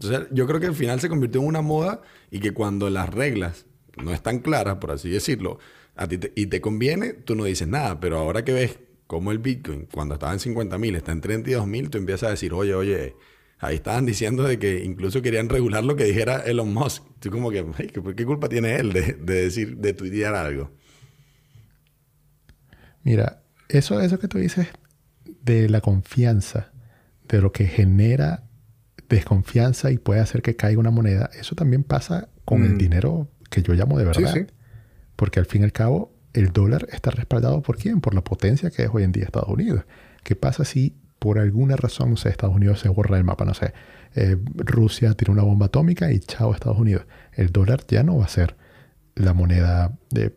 Entonces, 0.00 0.28
yo 0.32 0.46
creo 0.46 0.60
que 0.60 0.66
al 0.66 0.74
final 0.74 1.00
se 1.00 1.08
convirtió 1.08 1.40
en 1.40 1.46
una 1.46 1.62
moda 1.62 2.02
y 2.30 2.40
que 2.40 2.52
cuando 2.52 2.90
las 2.90 3.08
reglas 3.08 3.66
no 4.02 4.12
están 4.12 4.40
claras, 4.40 4.76
por 4.76 4.90
así 4.90 5.08
decirlo, 5.08 5.58
a 5.96 6.08
ti 6.08 6.18
y 6.34 6.46
te 6.46 6.60
conviene, 6.60 7.12
tú 7.12 7.34
no 7.34 7.44
dices 7.44 7.68
nada. 7.68 8.00
Pero 8.00 8.18
ahora 8.18 8.44
que 8.44 8.52
ves 8.52 8.78
cómo 9.06 9.32
el 9.32 9.38
Bitcoin, 9.38 9.86
cuando 9.92 10.14
estaba 10.14 10.32
en 10.32 10.40
50 10.40 10.78
mil, 10.78 10.94
está 10.94 11.12
en 11.12 11.20
32 11.20 11.66
mil, 11.66 11.90
tú 11.90 11.98
empiezas 11.98 12.28
a 12.28 12.30
decir, 12.30 12.52
oye, 12.52 12.74
oye, 12.74 13.16
ahí 13.58 13.76
estaban 13.76 14.06
diciendo 14.06 14.44
de 14.44 14.58
que 14.58 14.84
incluso 14.84 15.22
querían 15.22 15.48
regular 15.48 15.84
lo 15.84 15.96
que 15.96 16.04
dijera 16.04 16.38
Elon 16.40 16.72
Musk. 16.72 17.02
Tú 17.20 17.30
como 17.30 17.50
que, 17.50 17.64
¿qué 18.16 18.26
culpa 18.26 18.48
tiene 18.48 18.76
él 18.76 18.92
de, 18.92 19.14
de 19.14 19.42
decir, 19.42 19.76
de 19.76 19.92
tuitear 19.92 20.34
algo? 20.34 20.70
Mira, 23.02 23.42
eso, 23.68 24.00
eso 24.00 24.18
que 24.18 24.28
tú 24.28 24.38
dices 24.38 24.68
de 25.42 25.68
la 25.68 25.80
confianza, 25.80 26.72
de 27.28 27.40
lo 27.40 27.52
que 27.52 27.66
genera 27.66 28.44
desconfianza 29.08 29.90
y 29.90 29.98
puede 29.98 30.20
hacer 30.20 30.42
que 30.42 30.56
caiga 30.56 30.80
una 30.80 30.90
moneda, 30.90 31.30
eso 31.38 31.54
también 31.54 31.84
pasa 31.84 32.28
con 32.44 32.64
el 32.64 32.74
mm. 32.74 32.78
dinero 32.78 33.28
que 33.50 33.62
yo 33.62 33.74
llamo 33.74 33.98
de 33.98 34.04
verdad. 34.06 34.46
Porque 35.16 35.40
al 35.40 35.46
fin 35.46 35.62
y 35.62 35.64
al 35.64 35.72
cabo, 35.72 36.12
el 36.32 36.52
dólar 36.52 36.86
está 36.90 37.10
respaldado 37.10 37.62
por 37.62 37.76
quién? 37.76 38.00
Por 38.00 38.14
la 38.14 38.22
potencia 38.22 38.70
que 38.70 38.82
es 38.82 38.90
hoy 38.92 39.04
en 39.04 39.12
día 39.12 39.24
Estados 39.24 39.48
Unidos. 39.48 39.84
¿Qué 40.22 40.36
pasa 40.36 40.64
si 40.64 40.96
por 41.18 41.38
alguna 41.38 41.76
razón, 41.76 42.10
no 42.10 42.16
sé, 42.16 42.28
Estados 42.28 42.54
Unidos 42.54 42.80
se 42.80 42.88
borra 42.88 43.16
el 43.16 43.24
mapa, 43.24 43.44
no 43.44 43.54
sé, 43.54 43.72
eh, 44.14 44.36
Rusia 44.56 45.14
tiene 45.14 45.32
una 45.32 45.42
bomba 45.42 45.66
atómica 45.66 46.12
y 46.12 46.20
chao 46.20 46.52
Estados 46.52 46.78
Unidos? 46.78 47.06
El 47.32 47.50
dólar 47.50 47.84
ya 47.88 48.02
no 48.02 48.18
va 48.18 48.26
a 48.26 48.28
ser 48.28 48.56
la 49.14 49.32
moneda 49.32 49.96
de, 50.10 50.34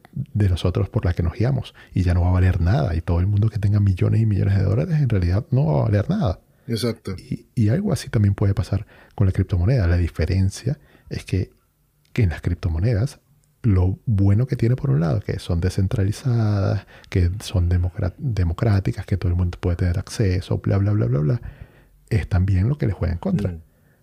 nosotros 0.49 0.89
por 0.89 1.05
la 1.05 1.13
que 1.13 1.23
nos 1.23 1.33
guiamos 1.33 1.73
y 1.93 2.03
ya 2.03 2.13
no 2.13 2.21
va 2.21 2.29
a 2.29 2.33
valer 2.33 2.61
nada 2.61 2.95
y 2.95 3.01
todo 3.01 3.19
el 3.19 3.27
mundo 3.27 3.49
que 3.49 3.59
tenga 3.59 3.79
millones 3.79 4.21
y 4.21 4.25
millones 4.25 4.57
de 4.57 4.63
dólares 4.63 4.95
en 5.01 5.09
realidad 5.09 5.45
no 5.51 5.65
va 5.65 5.79
a 5.81 5.83
valer 5.85 6.09
nada. 6.09 6.39
Exacto. 6.67 7.15
Y, 7.55 7.69
algo 7.69 7.93
así 7.93 8.09
también 8.09 8.35
puede 8.35 8.53
pasar 8.53 8.85
con 9.15 9.25
la 9.25 9.33
criptomoneda. 9.33 9.87
La 9.87 9.97
diferencia 9.97 10.77
es 11.09 11.23
que, 11.23 11.51
que 12.13 12.23
en 12.23 12.29
las 12.29 12.41
criptomonedas 12.41 13.19
lo 13.63 13.99
bueno 14.05 14.47
que 14.47 14.55
tiene 14.55 14.75
por 14.75 14.89
un 14.89 14.99
lado, 14.99 15.19
que 15.19 15.39
son 15.39 15.59
descentralizadas, 15.59 16.85
que 17.09 17.31
son 17.41 17.69
democráticas, 17.69 19.05
que 19.05 19.17
todo 19.17 19.31
el 19.31 19.37
mundo 19.37 19.57
puede 19.59 19.77
tener 19.77 19.99
acceso, 19.99 20.59
bla, 20.59 20.77
bla, 20.77 20.91
bla, 20.91 21.07
bla, 21.07 21.19
bla, 21.19 21.41
es 22.09 22.27
también 22.29 22.69
lo 22.69 22.77
que 22.77 22.87
le 22.87 22.93
juega 22.93 23.13
en 23.13 23.19
contra. 23.19 23.51
Mm. 23.51 23.61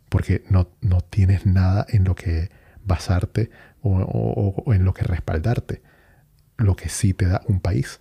Porque 0.08 0.44
no, 0.50 0.70
no 0.80 1.00
tienes 1.00 1.46
nada 1.46 1.86
en 1.88 2.04
lo 2.04 2.14
que 2.14 2.50
basarte 2.84 3.50
o, 3.82 4.72
en 4.72 4.84
lo 4.84 4.92
que 4.92 5.04
respaldarte. 5.04 5.82
Lo 6.56 6.76
que 6.76 6.88
sí 6.88 7.14
te 7.14 7.26
da 7.26 7.42
un 7.48 7.60
país. 7.60 8.00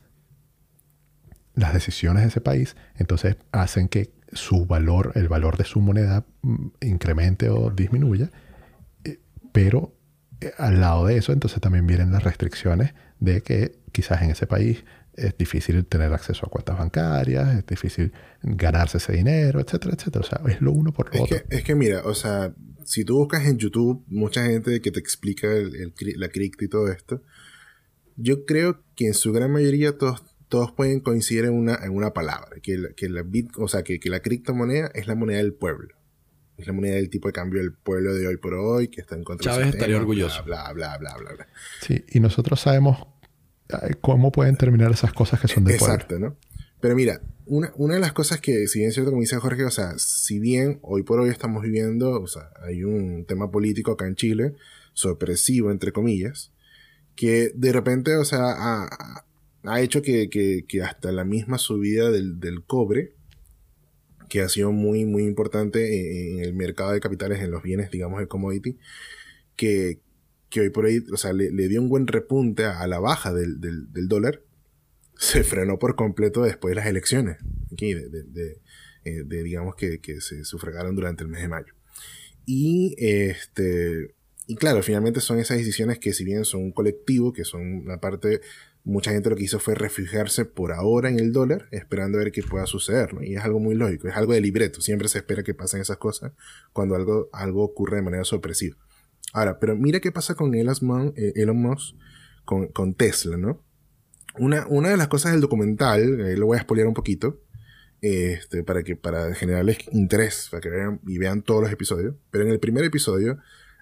Las 1.56 1.74
decisiones 1.74 2.24
de 2.24 2.30
ese 2.30 2.42
país 2.42 2.76
entonces 2.96 3.38
hacen 3.52 3.88
que 3.88 4.14
su 4.32 4.66
valor, 4.66 5.12
el 5.16 5.28
valor 5.28 5.58
de 5.58 5.64
su 5.64 5.80
moneda 5.80 6.26
mm, 6.42 6.68
incremente 6.82 7.50
o 7.50 7.70
disminuya, 7.70 8.32
eh, 9.04 9.20
pero 9.52 9.94
al 10.58 10.80
lado 10.80 11.08
de 11.08 11.18
eso 11.18 11.32
entonces 11.32 11.60
también 11.62 11.88
vienen 11.88 12.12
las 12.12 12.24
restricciones 12.24 12.94
de 13.20 13.42
que 13.42 13.80
quizás 13.92 14.22
en 14.22 14.32
ese 14.32 14.48
país 14.48 14.84
es 15.16 15.38
difícil 15.38 15.86
tener 15.86 16.12
acceso 16.12 16.46
a 16.46 16.50
cuentas 16.50 16.78
bancarias, 16.78 17.56
es 17.56 17.66
difícil 17.66 18.12
ganarse 18.42 18.98
ese 18.98 19.14
dinero, 19.14 19.60
etcétera, 19.60 19.94
etcétera. 19.96 20.26
O 20.26 20.28
sea, 20.28 20.42
es 20.54 20.62
lo 20.62 20.72
uno 20.72 20.92
por 20.92 21.14
lo 21.14 21.24
otro. 21.24 21.38
es 21.50 21.64
que 21.64 21.76
mira, 21.76 22.02
o 22.04 22.16
sea, 22.16 22.54
si 22.84 23.06
tú 23.06 23.18
buscas 23.18 23.46
en 23.46 23.58
YouTube 23.58 24.04
mucha 24.08 24.44
gente 24.46 24.82
que 24.82 24.92
te 24.92 25.00
explica 25.00 25.48
la 25.48 26.30
cripto 26.30 26.66
y 26.66 26.68
todo 26.68 26.92
esto, 26.92 27.22
yo 28.16 28.46
creo 28.46 28.84
que 28.96 29.08
en 29.08 29.14
su 29.14 29.32
gran 29.32 29.52
mayoría 29.52 29.98
todos, 29.98 30.24
todos 30.50 30.72
pueden 30.72 31.00
coincidir 31.00 31.46
en 31.46 31.54
una, 31.54 31.76
en 31.84 31.92
una 31.92 32.14
palabra, 32.14 32.58
que 32.62 32.78
la, 32.78 32.90
que 32.90 33.10
la 33.10 33.24
bit, 33.24 33.52
o 33.58 33.68
sea, 33.68 33.84
que, 33.84 34.00
que 34.00 34.10
la 34.10 34.22
criptomoneda 34.22 34.92
es 34.94 35.08
la 35.08 35.16
moneda 35.16 35.38
del 35.38 35.54
pueblo. 35.54 35.96
Es 36.64 36.68
la 36.68 36.74
moneda 36.74 36.96
del 36.96 37.10
tipo 37.10 37.28
de 37.28 37.34
cambio 37.34 37.60
del 37.60 37.74
pueblo 37.74 38.14
de 38.14 38.26
hoy 38.26 38.38
por 38.38 38.54
hoy, 38.54 38.88
que 38.88 39.02
está 39.02 39.16
en 39.16 39.26
contra 39.26 39.52
Chávez 39.52 39.74
estaría 39.74 39.98
orgulloso. 39.98 40.42
Bla, 40.46 40.72
bla, 40.72 40.98
bla, 40.98 41.14
bla, 41.18 41.34
bla, 41.34 41.48
Sí, 41.82 42.06
y 42.12 42.22
nosotros 42.22 42.62
sabemos 42.62 43.06
eh, 43.68 43.96
cómo 44.00 44.32
pueden 44.32 44.56
terminar 44.56 44.90
esas 44.90 45.12
cosas 45.12 45.42
que 45.42 45.50
son 45.50 45.66
de 45.66 45.74
Exacto, 45.74 46.18
¿no? 46.20 46.38
Pero 46.80 46.96
mira, 46.96 47.20
una, 47.48 47.74
una, 47.76 47.96
de 47.96 48.00
las 48.00 48.14
cosas 48.14 48.40
que, 48.40 48.70
si 48.70 48.80
bien 48.80 48.90
es 48.90 48.94
cierto, 48.94 49.12
como 49.12 49.20
dice 49.20 49.36
Jorge, 49.36 49.66
o 49.66 49.72
sea, 49.72 49.98
si 49.98 50.40
bien 50.40 50.80
hoy 50.84 51.04
por 51.04 51.20
hoy 51.20 51.32
estamos 51.32 51.64
viviendo, 51.64 52.22
o 52.22 52.28
sea, 52.28 52.50
hay 52.66 52.86
un 52.86 53.26
tema 53.26 53.52
político 53.52 53.92
acá 53.92 54.08
en 54.08 54.16
Chile, 54.16 54.54
sorpresivo, 54.94 55.70
entre 55.70 55.92
comillas, 55.92 56.54
que 57.18 57.52
de 57.56 57.74
repente, 57.74 58.16
o 58.16 58.24
sea, 58.24 58.54
ha, 58.58 59.26
ha 59.66 59.82
hecho 59.82 60.02
que, 60.02 60.30
que, 60.30 60.64
que, 60.66 60.82
hasta 60.82 61.12
la 61.12 61.26
misma 61.26 61.58
subida 61.58 62.10
del, 62.10 62.40
del, 62.40 62.64
cobre, 62.64 63.16
que 64.34 64.42
ha 64.42 64.50
sido 64.50 64.72
muy, 64.72 65.06
muy 65.06 65.26
importante 65.26 66.32
en, 66.32 66.40
el 66.40 66.56
mercado 66.56 66.92
de 66.92 67.00
capitales, 67.00 67.40
en 67.42 67.52
los 67.52 67.62
bienes, 67.62 67.92
digamos, 67.92 68.20
el 68.20 68.28
commodity, 68.28 68.80
que, 69.56 70.00
que 70.50 70.62
hoy 70.62 70.72
por 70.72 70.86
hoy, 70.86 71.06
o 71.14 71.18
sea, 71.18 71.34
le, 71.34 71.52
le 71.52 71.68
dio 71.68 71.80
un 71.80 71.88
buen 71.88 72.08
repunte 72.08 72.66
a, 72.66 72.88
la 72.88 72.98
baja 72.98 73.32
del, 73.32 73.62
del, 73.62 74.08
dólar, 74.08 74.42
se 75.16 75.44
frenó 75.44 75.78
por 75.78 75.96
completo 75.96 76.42
después 76.42 76.72
de 76.72 76.78
las 76.78 76.88
elecciones, 76.88 77.38
aquí, 77.72 77.94
de, 77.94 78.58
eh, 79.06 79.24
digamos 79.24 79.76
que, 79.76 80.00
se 80.20 80.44
sufragaron 80.46 80.96
durante 80.96 81.22
el 81.22 81.30
mes 81.30 81.44
de 81.44 81.50
mayo. 81.50 81.76
Y 82.48 82.96
este 82.98 84.16
y 84.48 84.56
claro, 84.56 84.82
finalmente 84.82 85.22
son 85.22 85.38
esas 85.38 85.60
decisiones 85.60 86.00
que 86.00 86.12
si 86.12 86.26
bien 86.26 86.44
son 86.44 86.64
un 86.64 86.72
colectivo, 86.72 87.34
que 87.34 87.46
son 87.46 87.62
una 87.62 88.00
parte 88.00 88.42
mucha 88.84 89.12
gente 89.12 89.30
lo 89.30 89.36
que 89.36 89.44
hizo 89.44 89.60
fue 89.60 89.76
refugiarse 89.76 90.46
por 90.46 90.74
ahora 90.74 91.10
en 91.10 91.20
el 91.20 91.32
dólar, 91.32 91.68
esperando 91.72 92.18
a 92.18 92.24
ver 92.24 92.32
qué 92.32 92.44
pueda 92.44 92.66
suceder, 92.66 93.14
¿no? 93.14 93.24
Y 93.24 93.36
es 93.36 93.44
algo 93.44 93.60
muy 93.60 93.76
lógico, 93.76 94.08
es 94.08 94.16
algo 94.16 94.34
de 94.34 94.42
libreto, 94.42 94.82
siempre 94.82 95.08
se 95.08 95.20
espera 95.20 95.44
que 95.44 95.54
pasen 95.54 95.82
esas 95.82 95.98
cosas 95.98 96.34
cuando 96.74 96.96
algo, 96.96 97.30
algo 97.32 97.64
ocurre 97.64 97.98
de 97.98 98.04
manera 98.04 98.24
sorpresiva. 98.26 98.78
Ahora, 99.32 99.60
pero 99.60 99.76
mira 99.76 100.00
qué 100.00 100.12
pasa 100.12 100.36
con 100.36 100.54
Elon 100.54 100.76
Musk, 100.82 101.96
eh, 101.96 102.70
con, 102.74 102.94
Tesla, 102.94 103.38
¿no? 103.38 103.64
Una, 104.38 104.68
una 104.68 104.90
de 104.90 104.98
las 104.98 105.08
cosas 105.08 105.32
del 105.32 105.42
documental, 105.42 106.20
eh, 106.20 106.36
lo 106.36 106.48
voy 106.48 106.58
a 106.58 106.60
expoliar 106.60 106.88
un 106.88 106.94
poquito, 106.94 107.40
este, 108.02 108.64
para, 108.64 108.84
que, 108.84 108.98
para 108.98 109.34
generarles 109.34 109.78
interés, 109.94 110.50
para 110.52 110.60
que 110.60 110.70
vean 110.70 111.00
y 111.08 111.18
vean 111.18 111.42
todos 111.42 111.62
los 111.62 111.72
episodios, 111.72 112.16
pero 112.32 112.44
en 112.44 112.52
el 112.52 112.60
primer 112.60 112.84
episodio, 112.84 113.40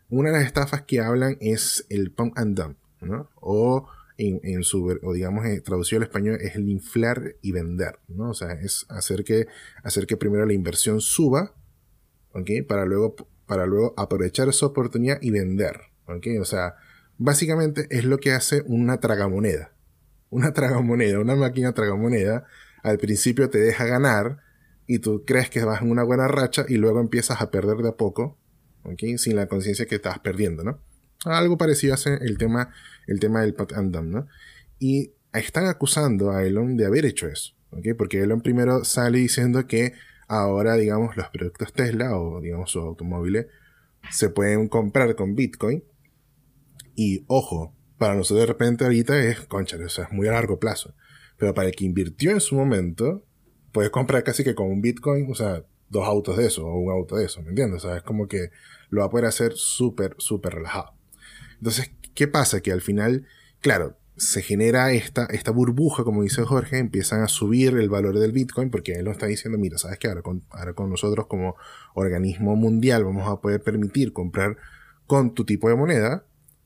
una 0.10 0.30
de 0.30 0.38
las 0.38 0.46
estafas 0.46 0.84
que 0.84 1.00
hablan 1.00 1.38
es 1.40 1.88
el 1.90 2.12
pump 2.12 2.38
and 2.38 2.56
dump, 2.56 2.78
¿no? 3.02 3.32
O 3.36 3.88
en, 4.22 4.64
su, 4.64 5.00
o 5.02 5.14
digamos, 5.14 5.46
eh, 5.46 5.62
traducido 5.62 5.98
al 6.00 6.04
español, 6.04 6.38
es 6.42 6.56
el 6.56 6.70
inflar 6.70 7.36
y 7.42 7.52
vender, 7.52 8.00
¿no? 8.08 8.30
O 8.30 8.34
sea, 8.34 8.54
es 8.54 8.86
hacer 8.90 9.24
que, 9.24 9.48
hacer 9.84 10.06
que 10.06 10.18
primero 10.18 10.46
la 10.46 10.54
inversión 10.54 11.02
suba, 11.02 11.56
¿ok? 12.34 12.50
Para 12.68 12.86
luego, 12.86 13.16
para 13.48 13.66
luego 13.66 13.94
aprovechar 13.98 14.48
esa 14.50 14.68
oportunidad 14.68 15.18
y 15.22 15.32
vender, 15.32 15.78
¿ok? 16.06 16.28
O 16.40 16.46
sea, 16.46 16.76
básicamente 17.18 17.88
es 17.90 18.06
lo 18.06 18.20
que 18.20 18.32
hace 18.32 18.64
una 18.68 19.00
tragamoneda. 19.00 19.74
Una 20.30 20.54
tragamoneda, 20.54 21.20
una 21.20 21.36
máquina 21.36 21.74
tragamoneda, 21.74 22.46
al 22.84 22.98
principio 22.98 23.50
te 23.50 23.60
deja 23.60 23.86
ganar 23.86 24.38
y 24.88 25.00
tú 25.00 25.24
crees 25.26 25.50
que 25.50 25.64
vas 25.64 25.82
en 25.82 25.92
una 25.92 26.04
buena 26.04 26.28
racha 26.28 26.66
y 26.68 26.78
luego 26.78 27.00
empiezas 27.00 27.42
a 27.42 27.50
perder 27.52 27.78
de 27.78 27.90
a 27.90 27.98
poco, 27.98 28.38
¿ok? 28.84 29.18
Sin 29.18 29.36
la 29.36 29.48
conciencia 29.48 29.86
que 29.88 29.96
estás 29.96 30.20
perdiendo, 30.20 30.64
¿no? 30.64 30.80
Algo 31.26 31.58
parecido 31.58 31.94
hace 31.94 32.16
el 32.16 32.38
tema, 32.38 32.74
el 33.08 33.20
tema 33.20 33.42
del 33.42 33.54
Pat 33.54 33.74
and 33.74 33.96
¿no? 33.96 34.28
Y 34.80 35.14
están 35.34 35.68
acusando 35.68 36.32
a 36.32 36.44
Elon 36.44 36.78
de 36.78 36.86
haber 36.86 37.06
hecho 37.06 37.28
eso, 37.28 37.54
¿ok? 37.70 37.90
Porque 37.98 38.22
Elon 38.22 38.42
primero 38.42 38.84
sale 38.84 39.20
diciendo 39.20 39.68
que 39.68 39.94
ahora, 40.28 40.76
digamos, 40.76 41.16
los 41.18 41.28
productos 41.30 41.74
Tesla 41.74 42.18
o, 42.18 42.42
digamos, 42.42 42.72
sus 42.72 42.84
automóviles 42.84 43.48
se 44.10 44.30
pueden 44.30 44.68
comprar 44.68 45.16
con 45.16 45.36
Bitcoin. 45.36 45.84
Y, 46.96 47.24
ojo, 47.28 47.76
para 47.98 48.16
nosotros 48.16 48.48
de 48.48 48.54
repente 48.54 48.84
ahorita 48.84 49.24
es, 49.24 49.42
concha, 49.42 49.78
o 49.78 49.90
sea, 49.90 50.06
es 50.06 50.12
muy 50.12 50.28
a 50.28 50.32
largo 50.32 50.60
plazo. 50.60 50.96
Pero 51.38 51.54
para 51.54 51.68
el 51.68 51.76
que 51.76 51.86
invirtió 51.86 52.32
en 52.32 52.40
su 52.40 52.56
momento, 52.56 53.24
puedes 53.72 53.92
comprar 53.92 54.24
casi 54.24 54.44
que 54.44 54.56
con 54.56 54.68
un 54.68 54.82
Bitcoin, 54.82 55.30
o 55.30 55.36
sea, 55.36 55.64
dos 55.90 56.08
autos 56.08 56.38
de 56.38 56.48
eso 56.48 56.66
o 56.66 56.80
un 56.80 56.92
auto 56.92 57.18
de 57.18 57.26
eso, 57.26 57.42
¿me 57.42 57.50
entiendes? 57.50 57.84
O 57.84 57.88
sea, 57.88 57.98
es 57.98 58.04
como 58.04 58.28
que 58.28 58.50
lo 58.90 59.02
va 59.02 59.08
a 59.08 59.10
poder 59.10 59.26
hacer 59.26 59.54
súper, 59.56 60.16
súper 60.18 60.56
relajado. 60.56 60.94
Entonces, 61.62 61.92
¿qué 62.16 62.28
pasa? 62.28 62.62
Que 62.62 62.72
al 62.72 62.82
final, 62.82 63.28
claro, 63.60 63.98
se 64.18 64.42
genera 64.42 64.92
esta, 64.94 65.26
esta 65.26 65.52
burbuja, 65.52 66.04
como 66.04 66.24
dice 66.24 66.44
Jorge, 66.44 66.80
empiezan 66.80 67.22
a 67.22 67.28
subir 67.28 67.78
el 67.78 67.90
valor 67.90 68.20
del 68.20 68.32
Bitcoin 68.32 68.70
porque 68.70 68.94
él 68.94 69.06
nos 69.06 69.14
está 69.14 69.28
diciendo, 69.28 69.58
mira, 69.58 69.78
¿sabes 69.78 70.00
qué? 70.00 70.08
Ahora 70.08 70.22
con, 70.22 70.44
ahora 70.50 70.74
con 70.74 70.90
nosotros 70.90 71.28
como 71.28 71.56
organismo 71.94 72.56
mundial 72.56 73.04
vamos 73.04 73.28
a 73.30 73.42
poder 73.42 73.62
permitir 73.62 74.12
comprar 74.12 74.58
con 75.08 75.34
tu 75.34 75.46
tipo 75.46 75.70
de 75.70 75.76
moneda. 75.76 76.26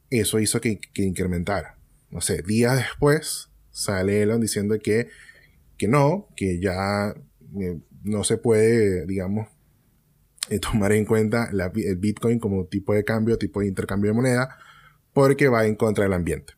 Eso 0.09 0.39
hizo 0.39 0.61
que, 0.61 0.79
incrementara. 0.95 1.77
No 2.09 2.21
sé, 2.21 2.41
días 2.41 2.77
después 2.77 3.49
sale 3.71 4.21
Elon 4.21 4.39
diciendo 4.39 4.77
que, 4.81 5.09
que 5.77 5.87
no, 5.87 6.27
que 6.35 6.59
ya 6.59 7.15
eh, 7.59 7.79
no 8.03 8.23
se 8.23 8.37
puede, 8.37 9.05
digamos, 9.05 9.47
eh, 10.49 10.59
tomar 10.71 10.91
en 10.93 11.05
cuenta 11.05 11.49
el 11.51 11.97
Bitcoin 11.97 12.39
como 12.39 12.65
tipo 12.65 12.93
de 12.93 13.03
cambio, 13.03 13.37
tipo 13.37 13.61
de 13.61 13.67
intercambio 13.67 14.11
de 14.11 14.15
moneda, 14.15 14.57
porque 15.15 15.47
va 15.47 15.65
en 15.65 15.75
contra 15.75 16.03
del 16.03 16.11
ambiente. 16.11 16.53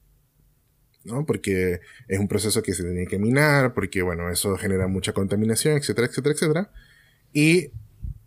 ¿no? 1.05 1.25
Porque 1.27 1.79
es 2.07 2.19
un 2.19 2.27
proceso 2.27 2.63
que 2.63 2.73
se 2.73 2.83
tiene 2.83 3.05
que 3.05 3.19
minar, 3.19 3.75
porque, 3.75 4.01
bueno, 4.01 4.29
eso 4.31 4.57
genera 4.57 4.87
mucha 4.87 5.13
contaminación, 5.13 5.77
etcétera, 5.77 6.07
etcétera, 6.07 6.33
etcétera. 6.33 6.71
Y 7.31 7.71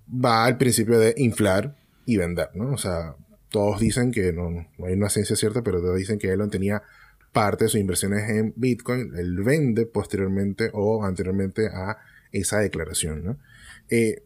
va 0.08 0.44
al 0.44 0.56
principio 0.56 1.00
de 1.00 1.14
inflar 1.18 1.76
y 2.06 2.16
vender, 2.16 2.48
¿no? 2.54 2.72
O 2.72 2.78
sea, 2.78 3.16
todos 3.50 3.80
dicen 3.80 4.12
que 4.12 4.32
no, 4.32 4.50
no 4.50 4.86
hay 4.86 4.94
una 4.94 5.10
ciencia 5.10 5.34
cierta, 5.34 5.62
pero 5.62 5.80
todos 5.80 5.96
dicen 5.96 6.20
que 6.20 6.30
Elon 6.30 6.48
tenía 6.48 6.84
parte 7.32 7.64
de 7.64 7.70
sus 7.70 7.80
inversiones 7.80 8.30
en 8.30 8.54
Bitcoin, 8.56 9.12
él 9.16 9.42
vende 9.42 9.84
posteriormente 9.84 10.70
o 10.72 11.04
anteriormente 11.04 11.66
a 11.66 11.98
esa 12.30 12.60
declaración, 12.60 13.24
¿no? 13.24 13.38
Eh, 13.88 14.22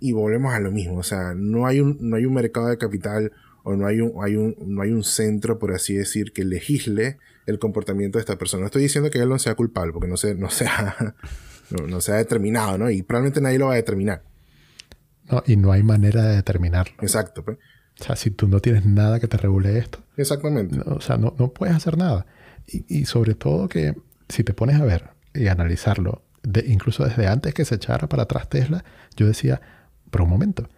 y 0.00 0.12
volvemos 0.12 0.54
a 0.54 0.60
lo 0.60 0.70
mismo, 0.70 0.96
o 0.96 1.02
sea, 1.02 1.34
no 1.36 1.66
hay 1.66 1.80
un, 1.80 1.98
no 2.00 2.16
hay 2.16 2.24
un 2.24 2.32
mercado 2.32 2.68
de 2.68 2.78
capital 2.78 3.32
o 3.64 3.74
no 3.76 3.86
hay 3.86 4.00
un, 4.00 4.12
hay 4.22 4.36
un, 4.36 4.54
no 4.66 4.82
hay 4.82 4.90
un 4.90 5.02
centro, 5.02 5.58
por 5.58 5.72
así 5.72 5.94
decir, 5.94 6.32
que 6.32 6.44
legisle 6.44 7.18
el 7.46 7.58
comportamiento 7.58 8.18
de 8.18 8.20
esta 8.20 8.38
persona. 8.38 8.60
No 8.60 8.66
estoy 8.66 8.82
diciendo 8.82 9.10
que 9.10 9.18
él 9.18 9.28
no 9.28 9.38
sea 9.38 9.54
culpable, 9.54 9.92
porque 9.92 10.06
no 10.06 10.18
se, 10.18 10.34
no 10.34 10.50
sea, 10.50 11.14
no, 11.88 12.00
se 12.00 12.12
ha 12.12 12.16
determinado, 12.16 12.78
¿no? 12.78 12.90
Y 12.90 13.02
probablemente 13.02 13.40
nadie 13.40 13.58
lo 13.58 13.66
va 13.66 13.72
a 13.72 13.76
determinar. 13.76 14.22
No, 15.30 15.42
y 15.46 15.56
no 15.56 15.72
hay 15.72 15.82
manera 15.82 16.22
de 16.22 16.36
determinarlo. 16.36 16.94
Exacto, 17.00 17.42
pues. 17.42 17.58
O 18.00 18.04
sea, 18.04 18.16
si 18.16 18.30
tú 18.30 18.48
no 18.48 18.60
tienes 18.60 18.84
nada 18.84 19.18
que 19.18 19.28
te 19.28 19.38
regule 19.38 19.78
esto. 19.78 20.00
Exactamente. 20.16 20.78
o 20.84 21.00
sea, 21.00 21.16
no, 21.16 21.34
no, 21.38 21.52
puedes 21.52 21.74
hacer 21.74 21.96
nada. 21.96 22.26
Y, 22.66 22.84
y, 22.88 23.04
sobre 23.06 23.34
todo 23.34 23.68
que 23.68 23.94
si 24.28 24.44
te 24.44 24.52
pones 24.52 24.76
a 24.76 24.84
ver 24.84 25.10
y 25.32 25.46
analizarlo, 25.46 26.22
de, 26.42 26.64
incluso 26.66 27.04
desde 27.04 27.28
antes 27.28 27.54
que 27.54 27.64
se 27.64 27.76
echara 27.76 28.08
para 28.08 28.24
atrás 28.24 28.48
Tesla, 28.48 28.84
yo 29.16 29.26
decía, 29.26 29.60
pero 30.10 30.24
un 30.24 30.30
momento, 30.30 30.68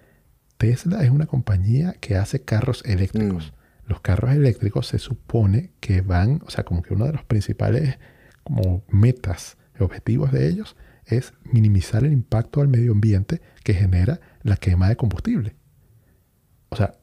Tesla 0.57 1.03
es 1.03 1.11
una 1.11 1.27
compañía 1.27 1.95
que 2.01 2.17
hace 2.17 2.43
carros 2.43 2.83
eléctricos. 2.85 3.53
Mm. 3.53 3.89
Los 3.89 4.01
carros 4.01 4.33
eléctricos 4.33 4.89
se 4.89 4.99
supone 4.99 5.73
que 5.81 6.01
van, 6.01 6.43
o 6.47 6.51
sea, 6.51 6.65
como 6.65 6.83
que 6.83 6.95
uno 6.95 7.07
de 7.07 7.13
los 7.13 7.25
principales 7.25 7.99
como 8.43 8.85
metas, 8.89 9.57
objetivos 9.79 10.33
de 10.33 10.49
ellos 10.49 10.77
es 11.05 11.35
minimizar 11.45 12.05
el 12.05 12.13
impacto 12.13 12.61
al 12.61 12.69
medio 12.69 12.93
ambiente 12.93 13.43
que 13.63 13.75
genera 13.75 14.21
la 14.43 14.57
quema 14.57 14.89
de 14.89 14.97
combustible. 14.97 15.55
O 16.71 16.77
sea, 16.77 16.95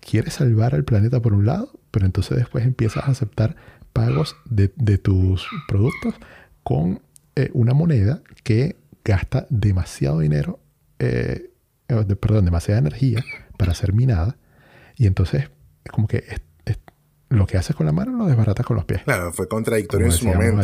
quieres 0.00 0.34
salvar 0.34 0.74
al 0.74 0.84
planeta 0.84 1.20
por 1.20 1.34
un 1.34 1.46
lado, 1.46 1.80
pero 1.90 2.06
entonces 2.06 2.36
después 2.36 2.64
empiezas 2.64 3.04
a 3.04 3.10
aceptar 3.10 3.56
pagos 3.92 4.36
de, 4.44 4.68
tus 4.98 5.46
productos 5.68 6.14
con 6.62 7.02
eh, 7.36 7.50
una 7.52 7.74
moneda 7.74 8.22
que 8.42 8.76
gasta 9.04 9.46
demasiado 9.50 10.20
dinero 10.20 10.60
eh, 10.98 11.49
perdón, 12.20 12.44
demasiada 12.44 12.80
energía 12.80 13.22
para 13.56 13.74
ser 13.74 13.92
minada. 13.92 14.36
Y 14.96 15.06
entonces 15.06 15.50
es 15.84 15.92
como 15.92 16.06
que 16.08 16.24
lo 17.30 17.46
que 17.46 17.56
haces 17.56 17.76
con 17.76 17.86
la 17.86 17.92
mano 17.92 18.18
lo 18.18 18.26
desbaratas 18.26 18.66
con 18.66 18.76
los 18.76 18.84
pies. 18.84 19.02
Claro, 19.04 19.32
fue 19.32 19.46
contradictorio 19.46 20.06
en 20.06 20.12
su 20.12 20.26
momento. 20.26 20.62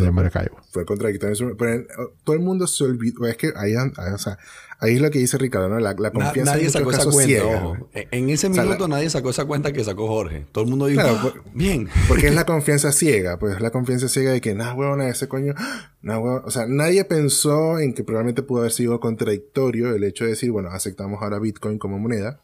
Fue 0.69 0.85
contradictorio 0.85 1.31
en 1.31 1.35
su 1.35 1.43
momento. 1.43 1.63
Pero 1.63 2.03
oh, 2.03 2.13
todo 2.25 2.35
el 2.35 2.41
mundo 2.41 2.67
se 2.67 2.83
olvidó. 2.83 3.25
Es 3.25 3.37
que 3.37 3.53
ahí, 3.55 3.73
o 3.75 4.17
sea, 4.17 4.37
ahí 4.79 4.95
es 4.95 5.01
lo 5.01 5.09
que 5.09 5.19
dice 5.19 5.37
Ricardo, 5.37 5.69
¿no? 5.69 5.79
La, 5.79 5.95
confianza 5.95 6.55
nadie 6.55 6.69
sacó 6.69 6.91
esa 6.91 7.09
cuenta, 7.09 7.87
En 8.11 8.29
ese 8.29 8.49
minuto 8.49 8.89
nadie 8.89 9.09
sacó 9.09 9.29
esa 9.29 9.45
cuenta 9.45 9.71
que 9.71 9.81
sacó 9.81 10.09
Jorge. 10.09 10.45
Todo 10.51 10.65
el 10.65 10.69
mundo 10.69 10.87
dijo, 10.87 11.03
ah, 11.03 11.33
bien. 11.53 11.87
Porque 12.09 12.27
es 12.27 12.35
la 12.35 12.45
confianza 12.45 12.91
ciega. 12.91 13.39
Pues 13.39 13.61
la 13.61 13.71
confianza 13.71 14.09
ciega 14.09 14.31
de 14.31 14.41
que, 14.41 14.53
nada, 14.53 14.73
huevona, 14.73 15.07
ese 15.07 15.29
coño, 15.29 15.53
nada, 16.01 16.19
huevona. 16.19 16.45
O 16.45 16.51
sea, 16.51 16.65
nadie 16.67 17.05
pensó 17.05 17.79
en 17.79 17.93
que 17.93 18.03
probablemente 18.03 18.43
pudo 18.43 18.59
haber 18.59 18.73
sido 18.73 18.99
contradictorio 18.99 19.95
el 19.95 20.03
hecho 20.03 20.25
de 20.25 20.31
decir, 20.31 20.51
bueno, 20.51 20.69
aceptamos 20.69 21.23
ahora 21.23 21.39
Bitcoin 21.39 21.77
como 21.79 21.97
moneda. 21.97 22.41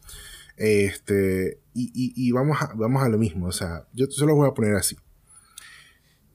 Este, 0.56 1.60
y, 1.74 2.32
vamos, 2.32 2.62
a, 2.62 2.74
vamos 2.76 3.04
a 3.04 3.10
lo 3.10 3.18
mismo, 3.18 3.48
o 3.48 3.52
sea, 3.52 3.88
yo 3.94 4.06
se 4.08 4.26
lo 4.26 4.36
voy 4.36 4.48
a 4.48 4.54
poner 4.54 4.76
así. 4.76 4.96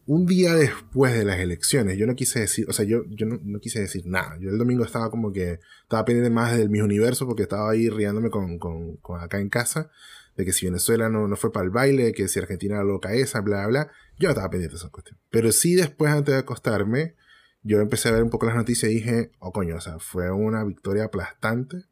Un 0.07 0.25
día 0.25 0.55
después 0.55 1.13
de 1.13 1.25
las 1.25 1.39
elecciones, 1.39 1.99
yo 1.99 2.07
no 2.07 2.15
quise 2.15 2.41
decir, 2.41 2.67
o 2.69 2.73
sea, 2.73 2.85
yo, 2.87 3.03
yo 3.11 3.27
no, 3.27 3.61
quise 3.61 3.81
decir 3.81 4.07
nada. 4.07 4.39
Yo 4.41 4.49
el 4.49 4.57
domingo 4.57 4.83
estaba 4.83 5.11
como 5.11 5.33
que, 5.33 5.61
estaba 5.83 6.05
pendiente 6.07 6.31
más 6.31 6.57
del 6.57 6.71
mi 6.71 6.81
universo 6.81 7.27
porque 7.27 7.43
estaba 7.43 7.71
ahí 7.71 7.91
riéndome 7.91 8.31
con, 8.31 8.59
con, 8.59 8.99
acá 9.21 9.39
en 9.39 9.51
casa, 9.51 9.91
de 10.37 10.47
que 10.47 10.53
si 10.53 10.67
Venezuela 10.67 11.11
no, 11.11 11.29
no 11.29 11.37
fue 11.37 11.53
para 11.53 11.65
el 11.65 11.71
baile, 11.71 12.13
que 12.13 12.27
si 12.27 12.39
Argentina 12.39 12.77
era 12.77 12.85
loca 12.85 13.13
esa, 13.13 13.41
bla, 13.43 13.67
bla. 13.67 13.91
Yo 14.19 14.31
estaba 14.31 14.49
pendiente 14.49 14.75
de 14.75 14.79
esa 14.79 14.89
cuestión. 14.89 15.19
Pero 15.31 15.53
sí 15.53 15.75
después, 15.75 16.11
antes 16.11 16.35
de 16.35 16.41
acostarme, 16.41 17.15
yo 17.63 17.81
empecé 17.81 18.09
a 18.09 18.13
ver 18.13 18.23
un 18.23 18.31
poco 18.31 18.47
las 18.47 18.57
noticias 18.57 18.91
y 18.91 18.95
dije, 18.95 19.31
oh 19.41 19.53
coño, 19.53 19.77
o 19.77 19.81
sea, 19.81 19.99
fue 19.99 20.31
una 20.31 20.65
victoria 20.65 21.05
aplastante 21.05 21.85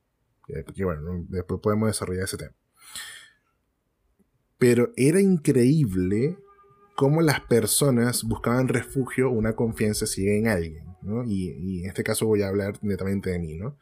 que 0.47 0.85
bueno, 0.85 1.25
después 1.29 1.61
podemos 1.61 1.89
desarrollar 1.89 2.25
ese 2.25 2.37
tema. 2.37 2.55
Pero 4.59 4.93
era 4.97 5.21
increíble 5.21 6.39
cómo 6.95 7.21
las 7.21 7.41
personas 7.41 8.25
buscaban 8.25 8.69
refugio, 8.69 9.31
una 9.31 9.55
confianza 9.55 10.07
ciega 10.07 10.37
en 10.37 10.49
alguien, 10.49 10.87
¿no? 11.03 11.25
Y, 11.25 11.83
en 11.83 11.89
este 11.89 12.03
caso 12.03 12.27
voy 12.27 12.43
a 12.43 12.49
hablar 12.49 12.79
netamente 12.83 13.31
de 13.31 13.39
mí, 13.39 13.57
¿no? 13.57 13.79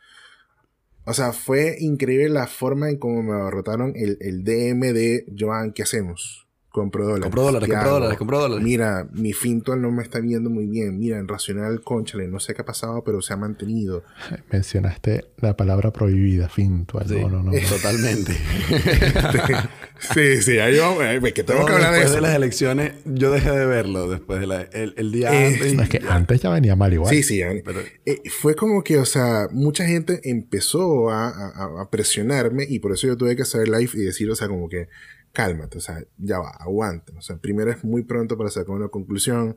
O 1.07 1.13
sea, 1.13 1.33
fue 1.33 1.77
increíble 1.79 2.29
la 2.29 2.47
forma 2.47 2.89
en 2.89 2.99
cómo 2.99 3.23
me 3.23 3.35
abarrotaron 3.35 3.93
el, 3.95 4.17
el 4.21 4.43
DM 4.43 4.93
de 4.93 5.27
Joan, 5.39 5.73
¿qué 5.73 5.83
hacemos? 5.83 6.44
Compro 6.75 7.05
dólares. 7.05 7.23
Compro 7.23 7.43
dólares, 7.43 7.69
compro 7.69 7.91
dólares, 7.91 8.19
compro 8.19 8.39
dólares. 8.41 8.65
Mira, 8.65 9.07
mi 9.13 9.33
Fintual 9.33 9.81
no 9.81 9.93
me 9.93 10.03
está 10.03 10.19
viendo 10.19 10.51
muy 10.51 10.67
bien. 10.67 10.99
Mira, 10.99 11.19
en 11.21 11.29
Racional, 11.29 11.83
conchale, 11.83 12.27
no 12.27 12.41
sé 12.41 12.53
qué 12.53 12.63
ha 12.63 12.65
pasado, 12.65 13.05
pero 13.05 13.23
se 13.23 13.33
ha 13.33 13.37
mantenido. 13.37 14.03
Mencionaste 14.51 15.27
la 15.39 15.57
palabra 15.57 15.93
prohibida, 15.93 16.49
Fintual. 16.49 17.07
Sí, 17.09 17.15
no, 17.15 17.29
no, 17.29 17.43
no. 17.45 17.53
Totalmente. 17.69 18.33
sí, 20.15 20.43
sí, 20.43 20.59
ahí 20.59 20.77
vamos. 20.79 21.03
eh, 21.05 21.21
que 21.33 21.45
tenemos 21.45 21.67
que 21.69 21.75
hablar 21.75 21.93
de 21.93 21.99
después 22.01 22.11
eso. 22.13 22.15
de 22.17 22.21
las 22.29 22.35
elecciones, 22.37 22.93
yo 23.05 23.31
dejé 23.31 23.51
de 23.53 23.67
verlo 23.67 24.11
después 24.11 24.41
de 24.41 24.47
la, 24.49 24.63
el, 24.63 24.95
el 24.97 25.13
día 25.13 25.33
Eh, 25.33 25.47
antes. 25.55 25.75
No, 25.75 25.83
es 25.85 25.89
que 25.89 26.01
ya. 26.01 26.15
antes 26.15 26.41
ya 26.43 26.51
venía 26.51 26.75
mal 26.77 26.93
igual. 26.93 27.15
Sí, 27.15 27.23
sí. 27.23 27.41
Pero- 27.65 27.81
eh, 28.05 28.21
fue 28.41 28.55
como 28.57 28.83
que, 28.83 28.99
o 28.99 29.05
sea, 29.05 29.47
mucha 29.53 29.87
gente 29.87 30.21
empezó 30.25 31.11
a, 31.11 31.29
a- 31.29 31.83
a 31.83 31.91
presionarme 31.91 32.67
y 32.69 32.81
por 32.81 32.93
eso 32.93 33.07
yo 33.07 33.17
tuve 33.17 33.37
que 33.37 33.43
hacer 33.43 33.69
live 33.69 33.91
y 33.95 34.01
decir, 34.01 34.29
o 34.31 34.35
sea, 34.35 34.49
como 34.49 34.69
que 34.69 34.89
cálmate, 35.35 35.79
o 35.79 35.81
sea, 35.81 36.03
ya 36.17 36.39
va, 36.39 36.51
aguanta. 36.51 37.13
O 37.19 37.21
sea, 37.21 37.37
primero 37.37 37.71
es 37.71 37.85
muy 37.85 38.05
pronto 38.05 38.39
para 38.39 38.49
sacar 38.49 38.71
una 38.71 38.89
conclusión. 38.89 39.57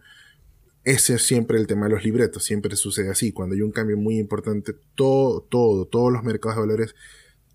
Ese 0.84 1.16
es 1.16 1.22
siempre 1.22 1.58
el 1.58 1.68
tema 1.68 1.86
de 1.88 1.94
los 1.94 2.04
libretos, 2.04 2.44
siempre 2.44 2.76
sucede 2.76 3.12
así. 3.12 3.32
Cuando 3.32 3.56
hay 3.56 3.62
un 3.62 3.72
cambio 3.72 3.96
muy 3.96 4.18
importante, 4.18 4.74
todo, 4.96 5.42
todo, 5.42 5.86
todos 5.86 6.12
los 6.12 6.24
mercados 6.24 6.58
de 6.58 6.62
valores, 6.62 6.96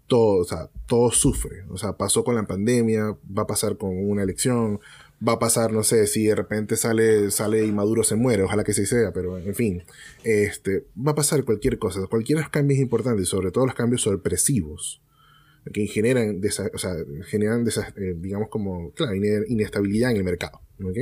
todo, 0.07 0.41
o 0.41 0.45
sea, 0.45 0.71
todo 0.87 1.11
sufre. 1.11 1.65
O 1.69 1.77
sea, 1.77 1.97
pasó 1.97 2.23
con 2.23 2.37
la 2.37 2.47
pandemia, 2.47 3.17
va 3.37 3.43
a 3.43 3.47
pasar 3.47 3.77
con 3.77 3.91
una 3.91 4.23
elección, 4.23 4.79
va 5.27 5.33
a 5.33 5.39
pasar, 5.39 5.73
no 5.73 5.83
sé, 5.83 6.07
si 6.07 6.25
de 6.27 6.35
repente 6.35 6.77
sale, 6.77 7.31
sale 7.31 7.65
y 7.65 7.73
Maduro 7.73 8.05
se 8.05 8.17
muere, 8.17 8.43
ojalá 8.43 8.65
que 8.65 8.73
sí 8.73 8.87
sea, 8.87 9.13
pero 9.13 9.39
en 9.39 9.55
fin, 9.55 9.83
este, 10.25 10.87
va 10.97 11.13
a 11.13 11.15
pasar 11.15 11.45
cualquier 11.45 11.79
cosa, 11.79 12.07
cualquier 12.09 12.49
cambio 12.51 12.77
es 12.77 12.83
importante, 12.83 13.23
y 13.23 13.27
sobre 13.27 13.51
todo 13.51 13.67
los 13.67 13.75
cambios 13.75 14.03
sorpresivos, 14.03 15.01
que 15.73 15.87
generan, 15.87 16.41
desa- 16.41 16.71
o 16.75 16.79
sea, 16.79 16.95
generan, 17.27 17.67
eh, 17.97 18.15
digamos, 18.19 18.49
como, 18.49 18.93
claro, 18.93 19.15
ine- 19.15 19.45
inestabilidad 19.49 20.11
en 20.11 20.17
el 20.19 20.25
mercado. 20.25 20.61
¿ok? 20.83 20.99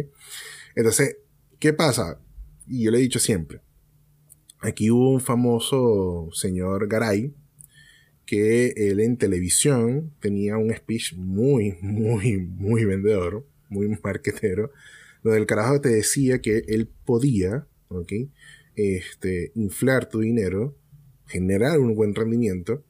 Entonces, 0.74 1.16
¿qué 1.58 1.72
pasa? 1.72 2.20
Y 2.66 2.84
yo 2.84 2.90
le 2.90 2.98
he 2.98 3.00
dicho 3.00 3.18
siempre, 3.18 3.60
aquí 4.60 4.90
hubo 4.90 5.10
un 5.12 5.20
famoso 5.20 6.28
señor 6.32 6.88
Garay, 6.88 7.32
que 8.26 8.68
él 8.76 9.00
en 9.00 9.16
televisión 9.16 10.12
tenía 10.20 10.56
un 10.56 10.72
speech 10.72 11.14
muy, 11.14 11.76
muy, 11.80 12.36
muy 12.38 12.84
vendedor, 12.84 13.46
muy 13.68 13.88
marquetero, 14.02 14.70
donde 15.24 15.38
el 15.40 15.46
carajo 15.46 15.80
te 15.80 15.88
decía 15.88 16.40
que 16.40 16.62
él 16.68 16.88
podía, 17.04 17.66
¿ok? 17.88 18.12
Este, 18.76 19.50
inflar 19.54 20.08
tu 20.08 20.20
dinero, 20.20 20.76
generar 21.26 21.80
un 21.80 21.94
buen 21.94 22.14
rendimiento, 22.14 22.84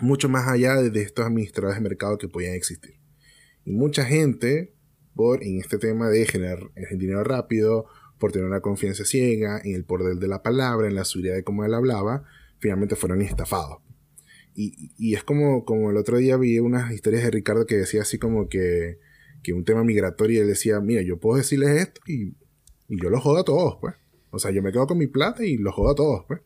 mucho 0.00 0.28
más 0.28 0.48
allá 0.48 0.76
de, 0.76 1.02
estos 1.02 1.26
administradores 1.26 1.76
de 1.76 1.88
mercado 1.88 2.18
que 2.18 2.28
podían 2.28 2.54
existir. 2.54 2.94
Y 3.64 3.72
mucha 3.72 4.04
gente, 4.04 4.74
por 5.14 5.42
en 5.42 5.58
este 5.58 5.78
tema 5.78 6.08
de 6.08 6.26
generar 6.26 6.70
el 6.74 6.98
dinero 6.98 7.24
rápido, 7.24 7.86
por 8.18 8.32
tener 8.32 8.46
una 8.46 8.60
confianza 8.60 9.04
ciega, 9.04 9.60
en 9.64 9.74
el 9.74 9.84
poder 9.84 10.16
de 10.16 10.28
la 10.28 10.42
palabra, 10.42 10.88
en 10.88 10.94
la 10.94 11.04
seguridad 11.04 11.34
de 11.34 11.44
cómo 11.44 11.64
él 11.64 11.74
hablaba, 11.74 12.24
finalmente 12.58 12.96
fueron 12.96 13.22
estafados. 13.22 13.78
Y, 14.54 14.92
y 14.98 15.14
es 15.14 15.24
como, 15.24 15.64
como 15.64 15.90
el 15.90 15.96
otro 15.96 16.18
día 16.18 16.36
vi 16.36 16.58
unas 16.58 16.92
historias 16.92 17.22
de 17.24 17.30
Ricardo 17.30 17.66
que 17.66 17.76
decía 17.76 18.02
así 18.02 18.18
como 18.18 18.48
que, 18.48 18.98
que 19.42 19.52
un 19.52 19.64
tema 19.64 19.82
migratorio 19.82 20.38
y 20.38 20.42
él 20.42 20.48
decía, 20.48 20.80
mira, 20.80 21.02
yo 21.02 21.18
puedo 21.18 21.38
decirles 21.38 21.70
esto 21.80 22.00
y, 22.06 22.36
y 22.88 23.02
yo 23.02 23.10
los 23.10 23.22
jodo 23.22 23.40
a 23.40 23.44
todos, 23.44 23.78
pues. 23.80 23.94
O 24.30 24.38
sea, 24.38 24.50
yo 24.50 24.62
me 24.62 24.72
quedo 24.72 24.86
con 24.86 24.98
mi 24.98 25.06
plata 25.06 25.44
y 25.44 25.56
los 25.56 25.74
jodo 25.74 25.90
a 25.90 25.94
todos, 25.94 26.24
pues. 26.26 26.40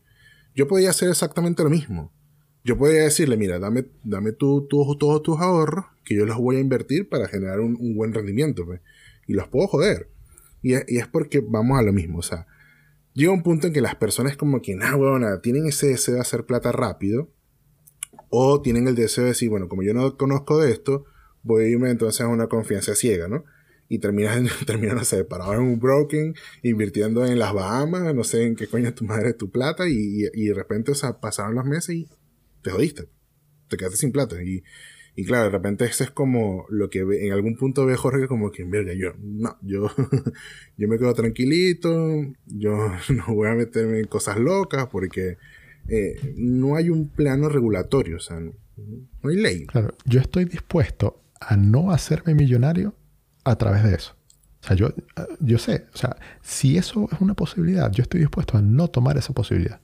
Yo 0.55 0.67
podía 0.67 0.89
hacer 0.89 1.09
exactamente 1.09 1.63
lo 1.63 1.69
mismo. 1.69 2.11
Yo 2.67 2.77
podría 2.77 3.03
decirle, 3.03 3.37
mira, 3.37 3.59
dame, 3.59 3.85
dame 4.03 4.33
tú, 4.33 4.67
tú- 4.69 4.97
todos 4.99 5.23
tus 5.23 5.39
ahorros, 5.39 5.85
que 6.03 6.15
yo 6.15 6.25
los 6.25 6.35
voy 6.35 6.57
a 6.57 6.59
invertir 6.59 7.07
para 7.07 7.29
generar 7.29 7.61
un, 7.61 7.95
buen 7.95 8.13
rendimiento, 8.13 8.65
pues. 8.65 8.81
Y 9.25 9.35
los 9.35 9.47
puedo 9.47 9.67
joder. 9.67 10.09
Y 10.61 10.73
es, 10.73 11.07
porque 11.07 11.39
vamos 11.39 11.79
a 11.79 11.81
lo 11.81 11.93
mismo, 11.93 12.19
llega 13.13 13.31
un 13.31 13.41
punto 13.41 13.67
en 13.67 13.73
que 13.73 13.79
las 13.79 13.95
personas 13.95 14.35
como 14.35 14.61
que, 14.61 14.75
nah, 14.75 14.97
huevona, 14.97 15.39
tienen 15.39 15.65
ese 15.65 15.87
deseo 15.87 16.15
de 16.15 16.19
hacer 16.19 16.45
plata 16.45 16.73
rápido, 16.73 17.29
o 18.29 18.61
tienen 18.61 18.85
el 18.89 18.95
deseo 18.95 19.23
de 19.23 19.29
decir, 19.29 19.49
bueno, 19.49 19.69
como 19.69 19.83
yo 19.83 19.93
no 19.93 20.17
conozco 20.17 20.59
de 20.59 20.71
esto, 20.73 21.05
voy 21.43 21.63
a 21.63 21.67
irme 21.69 21.89
entonces 21.89 22.19
a 22.19 22.27
una 22.27 22.47
confianza 22.47 22.95
ciega, 22.95 23.29
¿no? 23.29 23.45
Y 23.87 23.99
terminas, 23.99 24.41
terminas 24.65 24.95
no 24.97 25.05
sé, 25.05 25.23
parado 25.23 25.53
en 25.53 25.61
un 25.61 25.79
broken, 25.79 26.35
invirtiendo 26.63 27.25
en 27.25 27.39
las 27.39 27.53
Bahamas, 27.53 28.13
no 28.13 28.25
sé 28.25 28.43
en 28.43 28.57
qué 28.57 28.67
coño 28.67 28.93
tu 28.93 29.05
madre 29.05 29.31
tu 29.31 29.49
plata, 29.51 29.87
y, 29.87 29.93
y, 29.93 30.27
y 30.33 30.47
de 30.47 30.53
repente, 30.53 30.91
o 30.91 30.95
sea, 30.95 31.21
pasaron 31.21 31.55
los 31.55 31.63
meses 31.63 31.95
y 31.95 32.09
te 32.67 32.73
jodiste. 32.73 33.07
Te 33.69 33.77
quedaste 33.77 33.97
sin 33.97 34.11
plata. 34.11 34.41
Y, 34.43 34.63
y 35.15 35.23
claro, 35.23 35.45
de 35.45 35.51
repente 35.51 35.85
eso 35.85 36.03
es 36.03 36.11
como 36.11 36.65
lo 36.69 36.89
que 36.89 36.99
en 36.99 37.31
algún 37.31 37.55
punto 37.55 37.85
ve 37.85 37.95
Jorge 37.95 38.27
como 38.27 38.51
que, 38.51 38.65
verga, 38.65 38.93
yo, 38.93 39.13
no, 39.19 39.57
yo, 39.61 39.89
yo 40.77 40.87
me 40.87 40.97
quedo 40.97 41.13
tranquilito, 41.13 42.25
yo 42.45 42.91
no 43.09 43.35
voy 43.35 43.47
a 43.47 43.55
meterme 43.55 43.99
en 43.99 44.07
cosas 44.07 44.37
locas 44.37 44.87
porque 44.87 45.37
eh, 45.87 46.33
no 46.35 46.75
hay 46.75 46.89
un 46.89 47.09
plano 47.09 47.47
regulatorio, 47.47 48.17
o 48.17 48.19
sea, 48.19 48.39
no, 48.39 48.53
no 49.23 49.29
hay 49.29 49.37
ley. 49.37 49.65
Claro, 49.65 49.95
yo 50.05 50.19
estoy 50.19 50.45
dispuesto 50.45 51.23
a 51.39 51.55
no 51.55 51.91
hacerme 51.91 52.35
millonario 52.35 52.93
a 53.45 53.55
través 53.55 53.83
de 53.83 53.95
eso. 53.95 54.15
O 54.61 54.67
sea, 54.67 54.75
yo, 54.75 54.93
yo 55.39 55.57
sé, 55.57 55.85
o 55.93 55.97
sea, 55.97 56.17
si 56.41 56.77
eso 56.77 57.07
es 57.11 57.21
una 57.21 57.33
posibilidad, 57.33 57.89
yo 57.91 58.01
estoy 58.01 58.19
dispuesto 58.19 58.57
a 58.57 58.61
no 58.61 58.89
tomar 58.89 59.17
esa 59.17 59.33
posibilidad. 59.33 59.79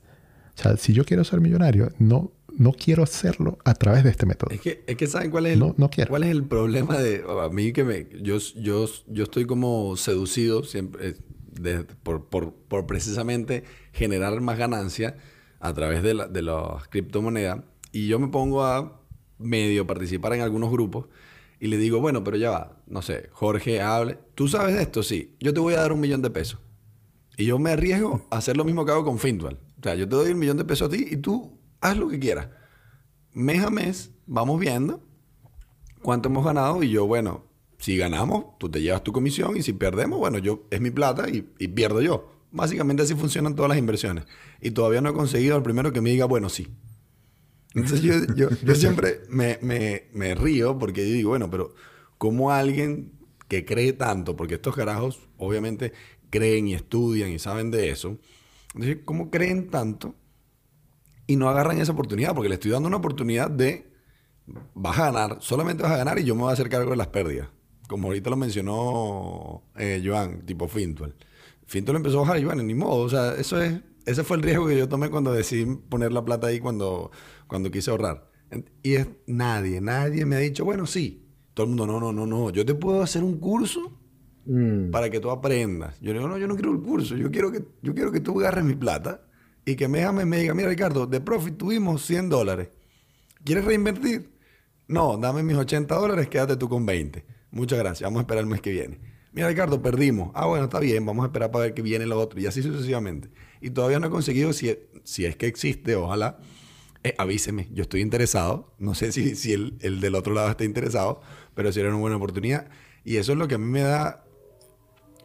O 0.57 0.61
sea, 0.61 0.77
si 0.77 0.93
yo 0.93 1.05
quiero 1.05 1.23
ser 1.23 1.41
millonario, 1.41 1.91
no, 1.97 2.33
no 2.57 2.71
quiero 2.71 3.03
hacerlo 3.03 3.57
a 3.65 3.73
través 3.73 4.03
de 4.03 4.09
este 4.11 4.25
método. 4.25 4.51
Es 4.53 4.61
que, 4.61 4.83
es 4.87 4.95
que 4.95 5.07
¿saben 5.07 5.31
cuál 5.31 5.45
es 5.47 5.53
el, 5.53 5.59
No- 5.59 5.75
no 5.77 5.89
quiero. 5.89 6.09
cuál 6.09 6.23
es 6.23 6.29
el 6.29 6.43
problema 6.43 6.97
de... 6.97 7.23
A 7.41 7.49
mí 7.49 7.73
que 7.73 7.83
me... 7.83 8.07
Yo, 8.21 8.37
yo, 8.55 8.85
yo 9.07 9.23
estoy 9.23 9.45
como 9.45 9.95
seducido 9.97 10.63
siempre 10.63 11.09
eh, 11.09 11.15
de- 11.59 11.83
por, 11.83 12.25
por, 12.29 12.53
por 12.53 12.85
precisamente 12.85 13.63
generar 13.91 14.39
más 14.41 14.57
ganancia 14.57 15.17
a 15.59 15.73
través 15.73 16.03
de, 16.03 16.13
la- 16.13 16.27
de 16.27 16.41
las 16.41 16.87
criptomonedas. 16.89 17.61
Y 17.91 18.07
yo 18.07 18.19
me 18.19 18.27
pongo 18.27 18.63
a 18.63 19.01
medio 19.37 19.85
participar 19.87 20.33
en 20.33 20.41
algunos 20.41 20.71
grupos 20.71 21.07
y 21.59 21.67
le 21.67 21.77
digo, 21.77 21.99
bueno, 22.01 22.23
pero 22.23 22.37
ya 22.37 22.49
va, 22.51 22.83
no 22.87 23.01
sé, 23.01 23.29
Jorge, 23.31 23.81
hable. 23.81 24.17
¿Tú 24.35 24.47
sabes 24.47 24.75
de 24.75 24.81
esto? 24.81 25.01
Sí. 25.03 25.35
Yo 25.39 25.53
te 25.53 25.59
voy 25.59 25.73
a 25.75 25.77
dar 25.81 25.93
un 25.93 25.99
millón 26.01 26.21
de 26.21 26.29
pesos. 26.29 26.59
Y 27.37 27.45
yo 27.45 27.57
me 27.57 27.71
arriesgo 27.71 28.27
a 28.29 28.37
hacer 28.37 28.57
lo 28.57 28.63
mismo 28.65 28.85
que 28.85 28.91
hago 28.91 29.03
con 29.05 29.17
Fintual. 29.17 29.59
O 29.79 29.83
sea, 29.83 29.95
yo 29.95 30.07
te 30.07 30.15
doy 30.15 30.31
un 30.31 30.39
millón 30.39 30.57
de 30.57 30.65
pesos 30.65 30.87
a 30.87 30.91
ti 30.91 31.07
y 31.09 31.17
tú 31.17 31.57
haz 31.83 31.97
lo 31.97 32.07
que 32.07 32.19
quieras. 32.19 32.47
Mes 33.33 33.63
a 33.63 33.69
mes 33.69 34.11
vamos 34.25 34.59
viendo 34.59 35.03
cuánto 36.01 36.29
hemos 36.29 36.45
ganado 36.45 36.81
y 36.81 36.89
yo, 36.89 37.05
bueno, 37.05 37.45
si 37.77 37.97
ganamos, 37.97 38.57
tú 38.57 38.69
te 38.69 38.81
llevas 38.81 39.03
tu 39.03 39.11
comisión 39.11 39.57
y 39.57 39.61
si 39.61 39.73
perdemos, 39.73 40.17
bueno, 40.17 40.37
yo 40.37 40.65
es 40.71 40.79
mi 40.79 40.91
plata 40.91 41.29
y, 41.29 41.51
y 41.59 41.67
pierdo 41.67 42.01
yo. 42.01 42.31
Básicamente 42.51 43.03
así 43.03 43.15
funcionan 43.15 43.55
todas 43.55 43.69
las 43.69 43.77
inversiones. 43.77 44.25
Y 44.61 44.71
todavía 44.71 45.01
no 45.01 45.09
he 45.09 45.13
conseguido 45.13 45.57
el 45.57 45.63
primero 45.63 45.91
que 45.91 46.01
me 46.01 46.11
diga, 46.11 46.25
bueno, 46.25 46.49
sí. 46.49 46.67
Entonces 47.73 48.01
yo, 48.01 48.13
yo, 48.35 48.49
yo 48.63 48.75
siempre 48.75 49.21
me, 49.29 49.59
me, 49.61 50.07
me 50.13 50.35
río 50.35 50.77
porque 50.77 51.05
yo 51.07 51.13
digo, 51.13 51.29
bueno, 51.31 51.49
pero 51.49 51.73
¿cómo 52.17 52.51
alguien 52.51 53.11
que 53.47 53.65
cree 53.65 53.93
tanto, 53.93 54.35
porque 54.35 54.55
estos 54.55 54.75
carajos 54.75 55.19
obviamente 55.37 55.91
creen 56.29 56.67
y 56.67 56.75
estudian 56.75 57.31
y 57.31 57.39
saben 57.39 57.69
de 57.71 57.89
eso, 57.89 58.17
entonces, 58.73 58.99
¿cómo 59.03 59.29
creen 59.29 59.69
tanto 59.69 60.15
y 61.27 61.35
no 61.35 61.49
agarran 61.49 61.79
esa 61.79 61.91
oportunidad? 61.91 62.33
Porque 62.33 62.49
le 62.49 62.55
estoy 62.55 62.71
dando 62.71 62.87
una 62.87 62.97
oportunidad 62.97 63.49
de, 63.49 63.91
vas 64.73 64.99
a 64.99 65.11
ganar, 65.11 65.37
solamente 65.41 65.83
vas 65.83 65.91
a 65.93 65.97
ganar 65.97 66.19
y 66.19 66.23
yo 66.23 66.35
me 66.35 66.41
voy 66.41 66.49
a 66.49 66.53
hacer 66.53 66.69
cargo 66.69 66.91
de 66.91 66.97
las 66.97 67.07
pérdidas. 67.07 67.49
Como 67.87 68.07
ahorita 68.07 68.29
lo 68.29 68.37
mencionó 68.37 69.63
eh, 69.75 70.01
Joan, 70.03 70.45
tipo 70.45 70.67
Fintual. 70.67 71.15
Fintual 71.65 71.97
empezó 71.97 72.19
a 72.19 72.21
bajar 72.21 72.39
y 72.39 72.45
bueno, 72.45 72.63
ni 72.63 72.73
modo. 72.73 73.03
O 73.03 73.09
sea, 73.09 73.35
eso 73.35 73.61
es, 73.61 73.81
ese 74.05 74.23
fue 74.23 74.37
el 74.37 74.43
riesgo 74.43 74.67
que 74.67 74.77
yo 74.77 74.87
tomé 74.87 75.09
cuando 75.09 75.33
decidí 75.33 75.65
poner 75.75 76.11
la 76.11 76.23
plata 76.23 76.47
ahí 76.47 76.59
cuando, 76.59 77.11
cuando 77.47 77.71
quise 77.71 77.91
ahorrar. 77.91 78.29
Y 78.83 78.95
es 78.95 79.07
nadie, 79.27 79.81
nadie 79.81 80.25
me 80.25 80.35
ha 80.35 80.39
dicho, 80.39 80.63
bueno, 80.65 80.85
sí. 80.85 81.19
Todo 81.53 81.65
el 81.65 81.69
mundo, 81.69 81.85
no, 81.87 81.99
no, 81.99 82.11
no, 82.11 82.25
no. 82.25 82.49
Yo 82.49 82.65
te 82.65 82.73
puedo 82.73 83.03
hacer 83.03 83.23
un 83.23 83.37
curso 83.39 83.99
Mm, 84.45 84.91
para 84.91 85.09
que 85.09 85.19
tú 85.19 85.29
aprendas. 85.29 85.99
Yo 86.01 86.13
digo, 86.13 86.27
no, 86.27 86.37
yo 86.37 86.47
no 86.47 86.55
quiero 86.55 86.71
el 86.71 86.81
curso, 86.81 87.15
yo 87.15 87.31
quiero 87.31 87.51
que, 87.51 87.63
yo 87.81 87.93
quiero 87.93 88.11
que 88.11 88.19
tú 88.19 88.39
agarres 88.39 88.63
mi 88.63 88.75
plata 88.75 89.25
y 89.65 89.75
que 89.75 89.87
me 89.87 90.01
llames 90.01 90.25
y 90.25 90.27
me 90.27 90.37
diga, 90.39 90.53
mira 90.53 90.69
Ricardo, 90.69 91.05
de 91.05 91.21
profit 91.21 91.57
tuvimos 91.57 92.05
100 92.05 92.29
dólares. 92.29 92.69
¿Quieres 93.43 93.65
reinvertir? 93.65 94.31
No, 94.87 95.17
dame 95.17 95.43
mis 95.43 95.55
80 95.55 95.95
dólares, 95.95 96.27
quédate 96.27 96.57
tú 96.57 96.69
con 96.69 96.85
20. 96.85 97.25
Muchas 97.51 97.79
gracias, 97.79 98.07
vamos 98.07 98.19
a 98.19 98.21
esperar 98.21 98.43
el 98.43 98.49
mes 98.49 98.61
que 98.61 98.71
viene. 98.71 98.99
Mira 99.31 99.47
Ricardo, 99.47 99.81
perdimos. 99.81 100.31
Ah, 100.33 100.45
bueno, 100.45 100.65
está 100.65 100.79
bien, 100.79 101.05
vamos 101.05 101.23
a 101.23 101.27
esperar 101.27 101.51
para 101.51 101.65
ver 101.65 101.73
que 101.73 101.81
viene 101.81 102.05
lo 102.05 102.19
otro 102.19 102.39
y 102.39 102.45
así 102.45 102.61
sucesivamente. 102.61 103.29
Y 103.61 103.71
todavía 103.71 103.99
no 103.99 104.07
he 104.07 104.09
conseguido, 104.09 104.53
si, 104.53 104.77
si 105.03 105.25
es 105.25 105.35
que 105.35 105.47
existe, 105.47 105.95
ojalá, 105.95 106.37
eh, 107.03 107.15
avíseme, 107.17 107.67
yo 107.71 107.83
estoy 107.83 108.01
interesado. 108.01 108.73
No 108.77 108.93
sé 108.93 109.11
si, 109.11 109.35
si 109.35 109.53
el, 109.53 109.77
el 109.81 110.01
del 110.01 110.15
otro 110.15 110.33
lado 110.33 110.49
está 110.49 110.65
interesado, 110.65 111.21
pero 111.55 111.71
sería 111.71 111.89
una 111.89 111.99
buena 111.99 112.17
oportunidad. 112.17 112.69
Y 113.03 113.17
eso 113.17 113.31
es 113.31 113.37
lo 113.37 113.47
que 113.47 113.55
a 113.55 113.57
mí 113.57 113.65
me 113.65 113.81
da 113.81 114.23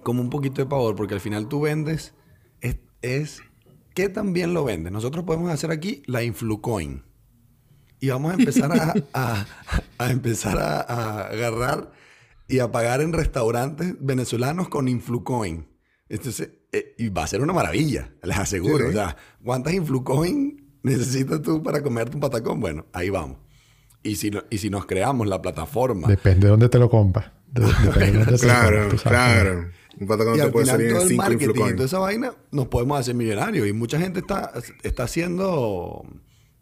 como 0.03 0.23
un 0.23 0.31
poquito 0.31 0.63
de 0.63 0.67
pavor, 0.67 0.97
porque 0.97 1.15
al 1.15 1.21
final 1.21 1.49
tú 1.49 1.61
vendes, 1.61 2.15
es, 2.61 2.79
es 3.03 3.43
¿qué 3.99 4.09
tan 4.09 4.33
bien 4.33 4.55
lo 4.55 4.63
vendes? 4.63 4.93
Nosotros 4.93 5.25
podemos 5.25 5.51
hacer 5.51 5.73
aquí 5.73 6.05
la 6.07 6.23
Influcoin. 6.23 7.03
Y 7.99 8.11
vamos 8.11 8.31
a 8.31 8.35
empezar 8.37 8.71
a, 8.71 8.95
a- 9.13 9.45
a 9.99 10.11
empezar 10.13 10.57
a, 10.57 10.81
a 10.83 11.27
agarrar 11.27 11.91
y 12.47 12.61
a 12.61 12.71
pagar 12.71 13.01
en 13.01 13.13
restaurantes 13.13 13.97
venezolanos 13.99 14.69
con 14.69 14.87
Influcoin. 14.87 15.67
Entonces, 16.09 16.49
eh, 16.71 16.95
y 16.97 17.09
va 17.09 17.25
a 17.25 17.27
ser 17.27 17.43
una 17.43 17.53
maravilla, 17.53 18.13
les 18.23 18.39
aseguro. 18.39 18.89
O 18.89 18.93
sea, 18.93 19.17
¿cuántas 19.43 19.75
Influcoin 19.75 20.79
necesitas 20.85 21.43
tú 21.43 21.61
para 21.61 21.83
comerte 21.83 22.15
un 22.15 22.21
patacón? 22.21 22.61
Bueno, 22.61 22.87
ahí 22.93 23.11
vamos. 23.11 23.39
Y 24.05 24.15
si, 24.15 24.31
y 24.49 24.59
si 24.59 24.71
nos 24.71 24.87
creamos 24.87 25.27
la 25.27 25.43
plataforma. 25.43 26.07
Depende 26.07 26.47
de 26.47 26.51
dónde 26.53 26.69
te 26.69 26.79
lo 26.79 26.89
compras. 26.89 27.33
claro, 28.41 28.91
claro. 29.03 29.71
Un 30.01 30.07
patacón 30.07 30.37
y 30.37 30.41
te 30.41 30.49
puede 30.49 30.67
salir 30.67 30.91
en 30.91 31.09
5 31.09 31.33
Y 31.33 31.73
toda 31.73 31.85
esa 31.85 31.99
vaina 31.99 32.35
nos 32.51 32.69
podemos 32.69 32.99
hacer 32.99 33.15
millonarios. 33.15 33.67
Y 33.67 33.73
mucha 33.73 33.99
gente 33.99 34.21
está, 34.21 34.53
está 34.83 35.05
haciendo. 35.05 36.05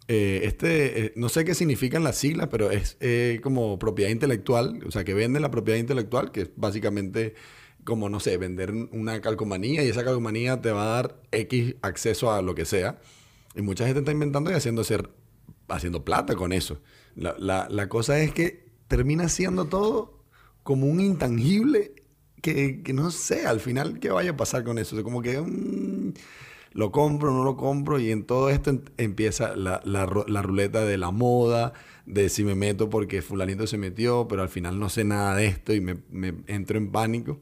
Eh, 0.08 0.42
este, 0.44 1.06
eh, 1.06 1.12
no 1.16 1.28
sé 1.28 1.44
qué 1.44 1.54
significan 1.54 2.04
las 2.04 2.16
siglas, 2.16 2.48
pero 2.50 2.70
es 2.70 2.96
eh, 3.00 3.40
como 3.42 3.78
propiedad 3.78 4.10
intelectual, 4.10 4.80
o 4.86 4.90
sea, 4.92 5.02
que 5.02 5.14
venden 5.14 5.42
la 5.42 5.50
propiedad 5.50 5.78
intelectual, 5.78 6.30
que 6.30 6.42
es 6.42 6.50
básicamente 6.54 7.34
como, 7.86 8.08
no 8.08 8.20
sé, 8.20 8.36
vender 8.36 8.72
una 8.72 9.20
calcomanía 9.20 9.82
y 9.82 9.88
esa 9.88 10.04
calcomanía 10.04 10.60
te 10.60 10.70
va 10.70 10.82
a 10.82 11.02
dar 11.02 11.22
X 11.32 11.76
acceso 11.82 12.32
a 12.32 12.42
lo 12.42 12.54
que 12.54 12.64
sea. 12.64 12.98
Y 13.54 13.62
mucha 13.62 13.86
gente 13.86 14.00
está 14.00 14.12
inventando 14.12 14.50
y 14.50 14.54
haciendo, 14.54 14.82
hacer, 14.82 15.10
haciendo 15.68 16.04
plata 16.04 16.36
con 16.36 16.52
eso. 16.52 16.80
La, 17.14 17.66
la, 17.70 17.88
cosa 17.88 18.20
es 18.20 18.32
que 18.32 18.66
termina 18.88 19.28
siendo 19.28 19.64
todo 19.64 20.22
como 20.62 20.86
un 20.86 21.00
intangible 21.00 21.94
que, 22.46 22.82
que, 22.82 22.92
no 22.92 23.10
sé 23.10 23.44
al 23.44 23.58
final 23.58 23.98
qué 23.98 24.10
vaya 24.10 24.30
a 24.30 24.36
pasar 24.36 24.62
con 24.62 24.78
eso. 24.78 25.02
como 25.02 25.20
que 25.20 25.40
mm, 25.40 26.12
lo 26.72 26.92
compro, 26.92 27.32
no 27.32 27.42
lo 27.42 27.56
compro 27.56 27.98
y 27.98 28.12
en 28.12 28.24
todo 28.24 28.50
esto 28.50 28.82
empieza 28.98 29.56
la, 29.56 29.80
la, 29.84 30.08
la, 30.28 30.42
ruleta 30.42 30.84
de 30.84 30.96
la 30.96 31.10
moda, 31.10 31.72
de 32.04 32.28
si 32.28 32.44
me 32.44 32.54
meto 32.54 32.88
porque 32.88 33.20
fulanito 33.22 33.66
se 33.66 33.78
metió, 33.78 34.28
pero 34.28 34.42
al 34.42 34.48
final 34.48 34.78
no 34.78 34.88
sé 34.88 35.02
nada 35.02 35.34
de 35.34 35.46
esto 35.46 35.74
y 35.74 35.80
me, 35.80 35.96
me 36.10 36.34
entro 36.46 36.78
en 36.78 36.92
pánico. 36.92 37.40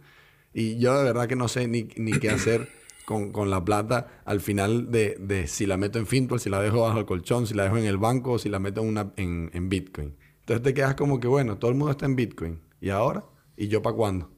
Y 0.55 0.79
yo 0.79 0.97
de 0.97 1.05
verdad 1.05 1.29
que 1.29 1.37
no 1.37 1.49
sé 1.49 1.69
ni, 1.69 1.89
ni 1.97 2.13
qué 2.13 2.31
hacer 2.31 2.69
con, 3.05 3.31
con, 3.33 3.51
la 3.51 3.63
plata 3.63 4.23
al 4.25 4.41
final 4.41 4.91
de, 4.91 5.17
de, 5.21 5.49
si 5.49 5.67
la 5.67 5.77
meto 5.77 5.99
en 5.99 6.07
Fintual, 6.07 6.41
si 6.41 6.49
la 6.49 6.63
dejo 6.63 6.81
bajo 6.83 6.99
el 6.99 7.05
colchón, 7.05 7.47
si 7.47 7.53
la 7.53 7.65
dejo 7.65 7.77
en 7.77 7.85
el 7.85 7.99
banco 7.99 8.33
o 8.33 8.39
si 8.39 8.49
la 8.49 8.59
meto 8.59 8.81
en, 8.81 8.89
una, 8.89 9.13
en, 9.17 9.51
en 9.53 9.69
Bitcoin. 9.69 10.17
Entonces 10.41 10.63
te 10.63 10.73
quedas 10.73 10.95
como 10.95 11.21
que, 11.21 11.29
bueno, 11.29 11.59
todo 11.59 11.71
el 11.71 11.77
mundo 11.77 11.91
está 11.91 12.07
en 12.07 12.17
Bitcoin. 12.17 12.61
¿Y 12.81 12.91
ahora? 12.91 13.25
¿Y 13.57 13.69
yo 13.69 13.83
para 13.83 13.97
cuándo? 13.97 14.34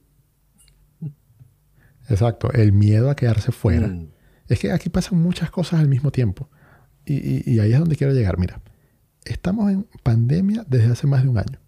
Exacto, 2.09 2.53
el 2.53 2.73
miedo 2.73 3.11
a 3.11 3.17
quedarse 3.17 3.53
fuera. 3.53 3.89
Mm. 3.89 4.09
Es 4.49 4.61
que 4.61 4.73
aquí 4.73 4.89
pasan 4.89 5.21
muchas 5.21 5.51
cosas 5.51 5.81
al 5.81 5.89
mismo 5.89 6.11
tiempo. 6.11 6.49
Y, 7.05 7.51
y, 7.51 7.61
ahí 7.61 7.73
es 7.73 7.79
donde 7.79 7.97
quiero 7.97 8.13
llegar. 8.13 8.39
Mira, 8.39 8.61
estamos 9.25 9.71
en 9.71 9.87
pandemia 10.03 10.65
desde 10.69 10.93
hace 10.93 11.07
más 11.07 11.23
de 11.23 11.29
un 11.29 11.39
año. 11.39 11.61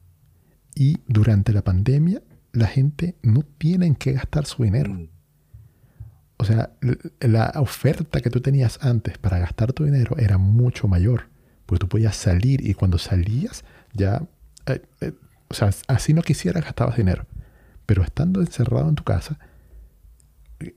Y 0.74 0.98
durante 1.07 1.53
la 1.53 1.62
pandemia 1.62 2.22
la 2.53 2.66
gente 2.66 3.16
no 3.22 3.42
tiene 3.42 3.87
en 3.87 3.94
qué 3.94 4.12
gastar 4.12 4.46
su 4.46 4.62
dinero. 4.62 4.92
Mm. 4.92 5.09
O 6.38 6.44
sea, 6.44 6.70
la 7.20 7.53
oferta 7.57 8.20
que 8.20 8.31
tú 8.31 8.40
tenías 8.40 8.79
antes 8.83 9.18
para 9.18 9.40
gastar 9.40 9.72
tu 9.72 9.85
dinero 9.85 10.16
era 10.18 10.38
mucho 10.38 10.87
mayor. 10.87 11.29
Porque 11.66 11.81
tú 11.81 11.88
podías 11.88 12.16
salir 12.16 12.66
y 12.66 12.74
cuando 12.74 12.98
salías 12.98 13.64
ya... 13.92 14.22
Eh, 14.66 14.83
eh, 15.01 15.12
o 15.48 15.55
sea, 15.55 15.70
así 15.88 16.12
no 16.14 16.22
quisieras 16.22 16.64
gastabas 16.64 16.96
dinero. 16.96 17.27
Pero 17.87 18.03
estando 18.03 18.40
encerrado 18.40 18.88
en 18.88 18.94
tu 18.94 19.03
casa, 19.03 19.38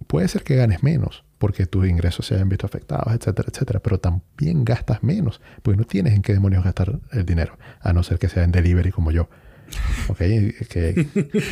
puede 0.07 0.27
ser 0.27 0.43
que 0.43 0.55
ganes 0.55 0.83
menos 0.83 1.23
porque 1.37 1.65
tus 1.65 1.87
ingresos 1.87 2.27
se 2.27 2.35
hayan 2.35 2.49
visto 2.49 2.65
afectados, 2.65 3.13
etcétera, 3.13 3.49
etcétera. 3.51 3.79
Pero 3.79 3.99
también 3.99 4.63
gastas 4.63 5.03
menos 5.03 5.41
porque 5.63 5.77
no 5.77 5.85
tienes 5.85 6.13
en 6.13 6.21
qué 6.21 6.33
demonios 6.33 6.63
gastar 6.63 6.99
el 7.11 7.25
dinero. 7.25 7.57
A 7.81 7.93
no 7.93 8.03
ser 8.03 8.19
que 8.19 8.29
sea 8.29 8.43
en 8.43 8.51
delivery 8.51 8.91
como 8.91 9.11
yo 9.11 9.29
Ok, 10.07 10.17
que, 10.17 11.07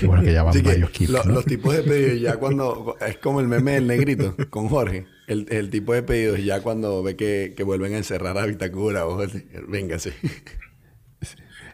bueno 0.05 0.23
que 0.23 0.33
ya 0.33 0.43
van 0.43 0.61
varios 0.63 0.89
kilos. 0.89 1.25
Los 1.25 1.45
tipos 1.45 1.75
de 1.75 1.83
pedidos 1.83 2.21
ya 2.21 2.37
cuando... 2.37 2.95
Es 3.05 3.17
como 3.17 3.39
el 3.39 3.47
meme 3.47 3.73
del 3.73 3.87
negrito 3.87 4.35
con 4.49 4.67
Jorge. 4.67 5.05
El, 5.27 5.47
el 5.49 5.69
tipo 5.69 5.93
de 5.93 6.03
pedidos 6.03 6.43
ya 6.43 6.61
cuando 6.61 7.03
ve 7.03 7.15
que, 7.15 7.53
que 7.55 7.63
vuelven 7.63 7.93
a 7.93 7.97
encerrar 7.97 8.37
a 8.37 8.45
Vitacura 8.45 9.05
o 9.05 9.25
véngase. 9.67 10.13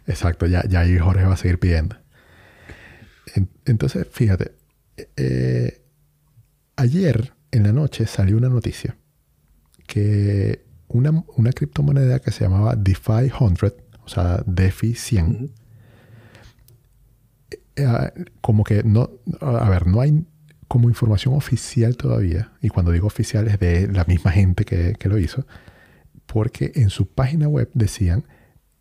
Exacto, 0.07 0.45
ya, 0.45 0.63
ya 0.67 0.81
ahí 0.81 0.97
Jorge 0.97 1.23
va 1.23 1.33
a 1.33 1.37
seguir 1.37 1.59
pidiendo. 1.59 1.97
entonces, 3.65 4.07
fíjate. 4.11 4.51
Eh, 5.17 5.81
ayer 6.75 7.33
en 7.51 7.63
la 7.63 7.71
noche 7.71 8.05
salió 8.05 8.37
una 8.37 8.49
noticia 8.49 8.97
que 9.87 10.65
una, 10.87 11.23
una 11.35 11.51
criptomoneda 11.51 12.19
que 12.19 12.31
se 12.31 12.43
llamaba 12.43 12.75
DeFi 12.75 13.29
100, 13.29 13.73
o 14.03 14.07
sea, 14.07 14.43
DeFi 14.45 14.93
100, 14.93 15.51
eh, 17.75 18.11
como 18.41 18.63
que 18.63 18.83
no, 18.83 19.09
a 19.41 19.69
ver, 19.69 19.87
no 19.87 20.01
hay 20.01 20.25
como 20.67 20.89
información 20.89 21.35
oficial 21.35 21.97
todavía, 21.97 22.53
y 22.61 22.69
cuando 22.69 22.91
digo 22.91 23.07
oficial 23.07 23.47
es 23.47 23.59
de 23.59 23.87
la 23.87 24.03
misma 24.05 24.31
gente 24.31 24.65
que, 24.65 24.95
lo 25.07 25.17
hizo, 25.17 25.45
porque 26.25 26.71
en 26.75 26.89
su 26.89 27.07
página 27.07 27.47
web 27.47 27.69
decían, 27.73 28.27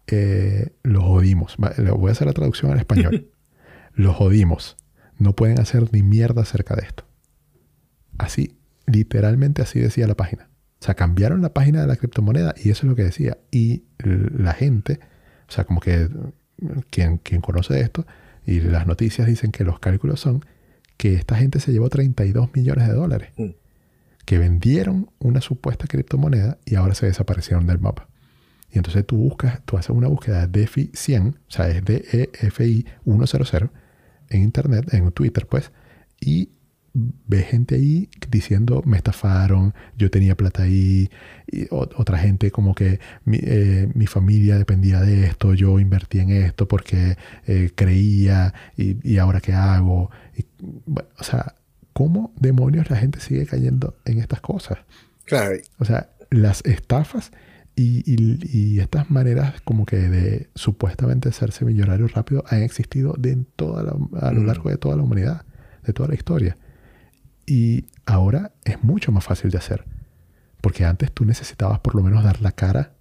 eh, 0.06 0.74
los 0.82 1.02
jodimos, 1.02 1.56
voy 1.58 2.08
a 2.08 2.12
hacer 2.12 2.26
la 2.26 2.32
traducción 2.32 2.72
al 2.72 2.78
español, 2.78 3.30
los 3.94 4.16
jodimos, 4.16 4.76
no 5.18 5.34
pueden 5.34 5.60
hacer 5.60 5.92
ni 5.92 6.02
mierda 6.02 6.42
acerca 6.42 6.74
de 6.74 6.82
esto. 6.82 7.04
Así, 8.18 8.56
literalmente 8.86 9.62
así 9.62 9.80
decía 9.80 10.06
la 10.06 10.16
página. 10.16 10.48
O 10.80 10.84
sea, 10.84 10.94
cambiaron 10.94 11.40
la 11.42 11.54
página 11.54 11.80
de 11.80 11.86
la 11.86 11.96
criptomoneda 11.96 12.54
y 12.56 12.70
eso 12.70 12.86
es 12.86 12.90
lo 12.90 12.94
que 12.94 13.04
decía. 13.04 13.38
Y 13.50 13.84
la 13.98 14.52
gente, 14.52 15.00
o 15.48 15.52
sea, 15.52 15.64
como 15.64 15.80
que 15.80 16.08
quien, 16.90 17.18
quien 17.18 17.40
conoce 17.40 17.80
esto, 17.80 18.06
y 18.46 18.60
las 18.60 18.86
noticias 18.86 19.26
dicen 19.26 19.50
que 19.50 19.64
los 19.64 19.78
cálculos 19.78 20.20
son 20.20 20.44
que 20.96 21.14
esta 21.14 21.36
gente 21.36 21.60
se 21.60 21.72
llevó 21.72 21.88
32 21.88 22.50
millones 22.54 22.88
de 22.88 22.94
dólares. 22.94 23.30
Mm. 23.36 23.50
Que 24.24 24.38
vendieron 24.38 25.10
una 25.18 25.40
supuesta 25.40 25.86
criptomoneda 25.86 26.58
y 26.64 26.76
ahora 26.76 26.94
se 26.94 27.06
desaparecieron 27.06 27.66
del 27.66 27.78
mapa. 27.78 28.08
Y 28.70 28.78
entonces 28.78 29.06
tú 29.06 29.16
buscas, 29.16 29.62
tú 29.64 29.76
haces 29.76 29.90
una 29.90 30.08
búsqueda 30.08 30.46
de 30.46 30.60
DeFi 30.60 30.90
100, 30.94 31.28
o 31.28 31.50
sea, 31.50 31.68
es 31.68 31.84
DEFI 31.84 32.86
100 33.04 33.70
en 34.30 34.42
internet, 34.42 34.92
en 34.92 35.12
Twitter, 35.12 35.46
pues, 35.46 35.70
y 36.20 36.50
ve 36.94 37.42
gente 37.42 37.74
ahí 37.74 38.08
diciendo 38.30 38.82
me 38.86 38.96
estafaron, 38.96 39.74
yo 39.98 40.10
tenía 40.10 40.36
plata 40.36 40.62
ahí, 40.62 41.10
y 41.50 41.66
otra 41.70 42.18
gente 42.18 42.50
como 42.50 42.74
que 42.74 43.00
eh, 43.32 43.88
mi, 43.94 44.06
familia 44.06 44.56
dependía 44.56 45.00
de 45.00 45.24
esto, 45.26 45.54
yo 45.54 45.80
invertí 45.80 46.20
en 46.20 46.30
esto 46.30 46.68
porque 46.68 47.16
eh, 47.46 47.70
creía 47.74 48.54
y, 48.76 49.18
ahora 49.18 49.40
qué 49.40 49.52
hago. 49.52 50.10
o 51.18 51.24
sea, 51.24 51.54
¿cómo 51.92 52.32
demonios 52.36 52.88
la 52.90 52.96
gente 52.96 53.20
sigue 53.20 53.44
cayendo 53.44 53.96
en 54.04 54.20
estas 54.20 54.40
cosas? 54.40 54.78
Claro. 55.24 55.56
O 55.78 55.84
sea, 55.84 56.10
las 56.30 56.64
estafas 56.64 57.32
y, 57.76 58.78
estas 58.78 59.10
maneras 59.10 59.60
como 59.62 59.84
que 59.84 59.96
de 59.96 60.48
supuestamente 60.54 61.28
hacerse 61.28 61.64
millonario 61.64 62.06
rápido 62.06 62.44
han 62.48 62.62
existido 62.62 63.14
de 63.18 63.36
toda 63.56 63.80
a 63.82 64.32
lo 64.32 64.40
mm. 64.40 64.46
largo 64.46 64.70
de 64.70 64.76
toda 64.76 64.96
la 64.96 65.02
humanidad, 65.02 65.44
de 65.84 65.92
toda 65.92 66.08
la 66.08 66.14
historia. 66.14 66.56
Y 67.46 67.86
ahora 68.06 68.52
es 68.64 68.82
mucho 68.82 69.12
más 69.12 69.24
fácil 69.24 69.50
de 69.50 69.58
hacer. 69.58 69.84
Porque 70.60 70.84
antes 70.84 71.12
tú 71.12 71.24
necesitabas 71.24 71.80
por 71.80 71.94
lo 71.94 72.02
menos 72.02 72.24
dar 72.24 72.40
la 72.40 72.52
cara 72.52 72.94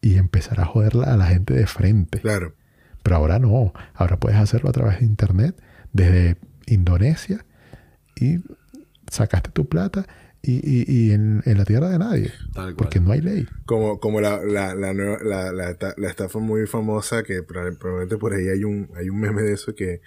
y 0.00 0.16
empezar 0.16 0.60
a 0.60 0.64
joderla 0.64 1.12
a 1.12 1.16
la 1.16 1.26
gente 1.26 1.54
de 1.54 1.66
frente. 1.66 2.20
Claro. 2.20 2.54
Pero 3.02 3.16
ahora 3.16 3.38
no. 3.38 3.72
Ahora 3.94 4.18
puedes 4.18 4.38
hacerlo 4.38 4.70
a 4.70 4.72
través 4.72 5.00
de 5.00 5.06
internet, 5.06 5.60
desde 5.92 6.36
Indonesia, 6.66 7.44
y 8.16 8.38
sacaste 9.10 9.50
tu 9.50 9.68
plata 9.68 10.06
y, 10.42 11.12
en, 11.12 11.42
la 11.44 11.64
tierra 11.64 11.88
de 11.88 11.98
nadie. 11.98 12.32
porque 12.76 13.00
no 13.00 13.12
hay 13.12 13.20
ley. 13.20 13.46
Como, 13.64 14.00
como 14.00 14.20
la, 14.20 14.40
la, 14.44 14.74
la, 14.74 14.92
la, 14.92 15.52
la, 15.52 16.08
estafa 16.08 16.38
muy 16.38 16.66
famosa, 16.66 17.22
que 17.22 17.42
probablemente 17.42 18.16
por 18.16 18.34
ahí 18.34 18.48
hay 18.48 18.64
un, 18.64 18.90
hay 18.96 19.08
un 19.08 19.20
meme 19.20 19.42
de 19.42 19.52
eso 19.52 19.74
que 19.74 20.00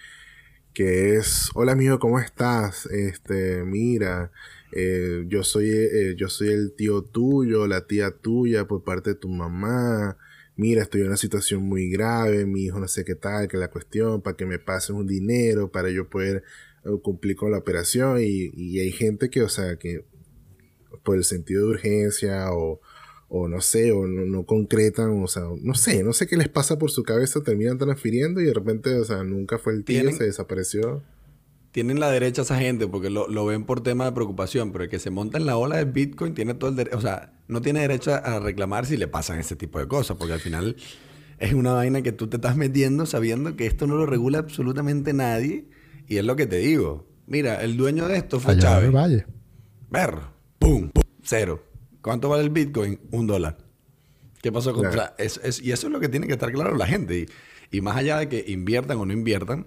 que 0.75 1.15
es, 1.15 1.49
hola 1.55 1.71
amigo, 1.71 1.99
¿cómo 1.99 2.19
estás? 2.19 2.85
Este, 2.87 3.63
mira, 3.63 4.31
eh, 4.73 5.23
yo 5.27 5.41
soy, 5.43 5.69
eh, 5.69 6.15
yo 6.17 6.27
soy 6.27 6.49
el 6.49 6.73
tío 6.73 7.01
tuyo, 7.01 7.65
la 7.65 7.87
tía 7.87 8.11
tuya 8.11 8.67
por 8.67 8.83
parte 8.83 9.11
de 9.11 9.15
tu 9.15 9.29
mamá. 9.29 10.17
Mira, 10.57 10.83
estoy 10.83 11.01
en 11.01 11.07
una 11.07 11.17
situación 11.17 11.63
muy 11.63 11.89
grave, 11.89 12.45
mi 12.45 12.65
hijo 12.65 12.79
no 12.79 12.89
sé 12.89 13.05
qué 13.05 13.15
tal, 13.15 13.47
que 13.47 13.57
la 13.57 13.69
cuestión, 13.71 14.21
para 14.21 14.35
que 14.35 14.45
me 14.45 14.59
pasen 14.59 14.97
un 14.97 15.07
dinero, 15.07 15.71
para 15.71 15.89
yo 15.89 16.09
poder 16.09 16.43
eh, 16.83 16.89
cumplir 17.01 17.37
con 17.37 17.51
la 17.51 17.57
operación. 17.59 18.19
Y, 18.19 18.51
y 18.53 18.79
hay 18.79 18.91
gente 18.91 19.29
que, 19.29 19.43
o 19.43 19.49
sea, 19.49 19.77
que 19.77 20.05
por 21.03 21.15
el 21.15 21.23
sentido 21.23 21.63
de 21.63 21.69
urgencia 21.69 22.51
o, 22.51 22.81
o 23.27 23.47
no 23.47 23.61
sé, 23.61 23.91
o 23.91 24.05
no, 24.07 24.43
concretan, 24.43 25.21
o 25.23 25.27
sea, 25.27 25.43
no 25.61 25.73
sé, 25.73 26.03
no 26.03 26.13
sé 26.13 26.27
qué 26.27 26.37
les 26.37 26.49
pasa 26.49 26.77
por 26.77 26.91
su 26.91 27.03
cabeza, 27.03 27.41
terminan 27.41 27.77
transfiriendo 27.77 28.41
y 28.41 28.45
de 28.45 28.53
repente, 28.53 28.93
o 28.95 29.03
sea, 29.03 29.23
nunca 29.23 29.57
fue 29.57 29.73
el 29.73 29.83
tío, 29.83 30.11
se 30.11 30.25
desapareció. 30.25 31.03
Tienen 31.71 31.99
la 31.99 32.09
derecha 32.09 32.43
esa 32.43 32.57
gente 32.57 32.87
porque 32.87 33.09
lo, 33.09 33.27
lo, 33.27 33.45
ven 33.45 33.65
por 33.65 33.81
tema 33.81 34.05
de 34.05 34.13
preocupación, 34.13 34.71
pero 34.71 34.85
el 34.85 34.89
que 34.89 34.99
se 34.99 35.09
monta 35.09 35.37
en 35.37 35.45
la 35.45 35.57
ola 35.57 35.77
del 35.77 35.91
Bitcoin 35.91 36.33
tiene 36.33 36.53
todo 36.53 36.69
el 36.69 36.77
derecho, 36.77 36.97
o 36.97 37.01
sea, 37.01 37.33
no 37.47 37.61
tiene 37.61 37.81
derecho 37.81 38.13
a 38.13 38.39
reclamar 38.39 38.85
si 38.85 38.95
le 38.95 39.07
pasan 39.07 39.39
ese 39.39 39.57
tipo 39.57 39.79
de 39.79 39.87
cosas, 39.87 40.15
porque 40.15 40.33
al 40.33 40.39
final 40.39 40.77
es 41.39 41.53
una 41.53 41.73
vaina 41.73 42.01
que 42.01 42.11
tú 42.11 42.27
te 42.27 42.37
estás 42.37 42.55
metiendo 42.55 43.05
sabiendo 43.05 43.55
que 43.55 43.65
esto 43.65 43.87
no 43.87 43.95
lo 43.95 44.05
regula 44.05 44.39
absolutamente 44.39 45.13
nadie 45.13 45.65
Y 46.07 46.17
es 46.17 46.25
lo 46.25 46.35
que 46.35 46.47
te 46.47 46.57
digo. 46.57 47.07
Mira, 47.27 47.61
el 47.61 47.75
dueño 47.75 48.07
de 48.07 48.17
esto 48.17 48.39
fue 48.39 48.53
Allá 48.53 48.61
Chávez. 48.61 48.91
valle. 48.91 49.25
Ver, 49.89 50.15
pum, 50.59 50.89
pum, 50.89 51.03
cero. 51.23 51.63
¿Cuánto 52.05 52.29
vale 52.29 52.43
el 52.43 52.51
Bitcoin? 52.51 52.99
Un 53.09 53.25
dólar. 53.25 53.57
¿Qué 54.39 54.51
pasó 54.51 54.73
con 54.73 54.83
Claro. 54.83 54.95
o 54.95 54.97
sea, 54.99 55.15
es- 55.17 55.41
es- 55.43 55.59
Y 55.59 55.71
eso 55.71 55.87
es 55.87 55.93
lo 55.93 55.99
que 55.99 56.07
tiene 56.07 56.27
que 56.27 56.33
estar 56.33 56.51
claro 56.51 56.75
la 56.77 56.85
gente. 56.85 57.17
Y, 57.71 57.77
y 57.77 57.81
más 57.81 57.97
allá 57.97 58.19
de 58.19 58.29
que 58.29 58.45
inviertan 58.47 58.99
o 58.99 59.07
no 59.07 59.11
inviertan, 59.13 59.65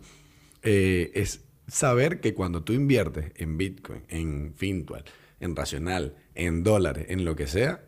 eh, 0.62 1.10
es 1.14 1.40
saber 1.66 2.20
que 2.20 2.34
cuando 2.34 2.62
tú 2.62 2.72
inviertes 2.74 3.32
en 3.34 3.58
Bitcoin, 3.58 4.04
en 4.06 4.54
Fintual, 4.54 5.02
en 5.40 5.56
Racional, 5.56 6.14
en 6.36 6.62
dólares, 6.62 7.06
en 7.08 7.24
lo 7.24 7.34
que 7.34 7.48
sea, 7.48 7.84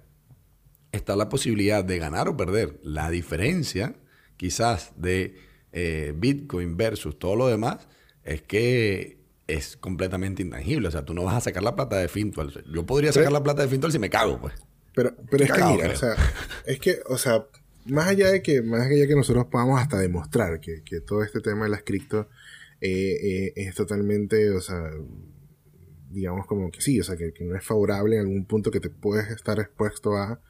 está 0.90 1.14
la 1.14 1.28
posibilidad 1.28 1.84
de 1.84 1.98
ganar 1.98 2.26
o 2.26 2.36
perder. 2.36 2.80
La 2.82 3.09
diferencia, 3.09 3.94
quizás, 4.36 4.92
de 4.96 5.36
eh, 5.70 6.12
Bitcoin 6.16 6.76
versus 6.76 7.16
todo 7.20 7.36
lo 7.36 7.46
demás, 7.46 7.86
es 8.24 8.42
que 8.42 9.19
es 9.57 9.76
completamente 9.76 10.42
intangible. 10.42 10.88
O 10.88 10.90
sea, 10.90 11.05
tú 11.05 11.14
no 11.14 11.24
vas 11.24 11.36
a 11.36 11.40
sacar 11.40 11.62
la 11.62 11.74
plata 11.74 11.96
de 11.96 12.09
Fintual. 12.09 12.64
Yo 12.72 12.86
podría 12.86 13.12
sacar 13.12 13.32
la 13.32 13.42
plata 13.42 13.62
de 13.62 13.68
Fintual 13.68 13.92
si 13.92 13.98
me 13.98 14.11
cago, 14.11 14.40
pues. 14.40 14.55
Pero, 14.94 15.14
pero 15.30 15.44
es 15.44 15.53
que 15.53 15.64
mira, 15.64 15.90
o 15.90 15.96
sea, 15.96 16.16
es 16.66 16.80
que, 16.80 16.98
o 17.07 17.16
sea, 17.16 17.46
más 17.86 18.09
allá 18.09 18.30
de 18.30 18.42
que, 18.42 18.62
más 18.62 18.82
allá 18.82 19.01
de 19.01 19.09
que 19.09 19.14
nosotros 19.14 19.46
podamos 19.46 19.80
hasta 19.80 19.98
demostrar 19.98 20.61
que, 20.61 20.82
que 20.82 21.01
todo 21.01 21.22
este 21.22 21.40
tema 21.40 21.64
de 21.64 21.70
las 21.70 21.82
cripto 21.82 22.28
eh, 22.80 23.16
eh, 23.22 23.53
es 23.57 23.74
totalmente, 23.74 24.51
o 24.51 24.61
sea, 24.61 24.90
digamos 26.11 26.46
como 26.46 26.70
que 26.70 26.80
sí, 26.80 26.98
o 26.98 27.05
sea, 27.05 27.16
que, 27.16 27.32
que 27.32 27.44
no 27.44 27.57
es 27.57 27.64
favorable 27.64 28.16
en 28.16 28.22
algún 28.22 28.44
punto 28.46 28.70
que 28.70 28.80
te 28.80 28.90
puedes 28.90 29.30
estar 29.30 29.59
expuesto 29.61 30.16
a. 30.16 30.40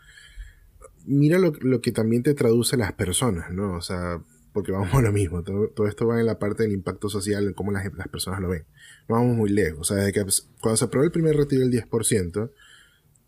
Mira 1.06 1.38
lo, 1.38 1.52
lo 1.60 1.80
que 1.80 1.92
también 1.92 2.22
te 2.22 2.34
traduce 2.34 2.76
las 2.76 2.92
personas, 2.92 3.50
¿no? 3.50 3.74
O 3.76 3.80
sea, 3.80 4.22
porque 4.52 4.72
vamos 4.72 4.92
a 4.94 5.00
lo 5.02 5.12
mismo, 5.12 5.42
todo, 5.42 5.68
todo 5.68 5.86
esto 5.86 6.06
va 6.06 6.20
en 6.20 6.26
la 6.26 6.38
parte 6.38 6.64
del 6.64 6.72
impacto 6.72 7.08
social, 7.08 7.46
en 7.46 7.54
cómo 7.54 7.72
las, 7.72 7.88
personas 8.08 8.40
lo 8.40 8.48
ven. 8.48 8.64
No 9.08 9.16
vamos 9.16 9.36
muy 9.36 9.50
lejos, 9.50 9.80
o 9.80 9.84
sea, 9.84 10.04
desde 10.04 10.12
que 10.12 10.24
cuando 10.60 10.76
se 10.76 10.84
aprobó 10.84 11.04
el 11.04 11.12
primer 11.12 11.36
retiro 11.36 11.62
del 11.62 11.70
10%, 11.72 12.50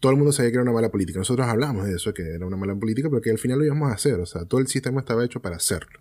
todo 0.00 0.10
el 0.10 0.18
mundo 0.18 0.32
sabía 0.32 0.50
que 0.50 0.54
era 0.56 0.62
una 0.62 0.72
mala 0.72 0.90
política. 0.90 1.20
Nosotros 1.20 1.46
hablamos 1.46 1.86
de 1.86 1.94
eso, 1.94 2.12
que 2.12 2.22
era 2.22 2.44
una 2.44 2.56
mala 2.56 2.74
política, 2.74 3.08
pero 3.08 3.22
que 3.22 3.30
al 3.30 3.38
final 3.38 3.60
lo 3.60 3.64
íbamos 3.64 3.88
a 3.88 3.94
hacer. 3.94 4.18
O 4.18 4.26
sea, 4.26 4.44
todo 4.44 4.60
el 4.60 4.66
sistema 4.66 4.98
estaba 4.98 5.24
hecho 5.24 5.40
para 5.40 5.56
hacerlo. 5.56 6.00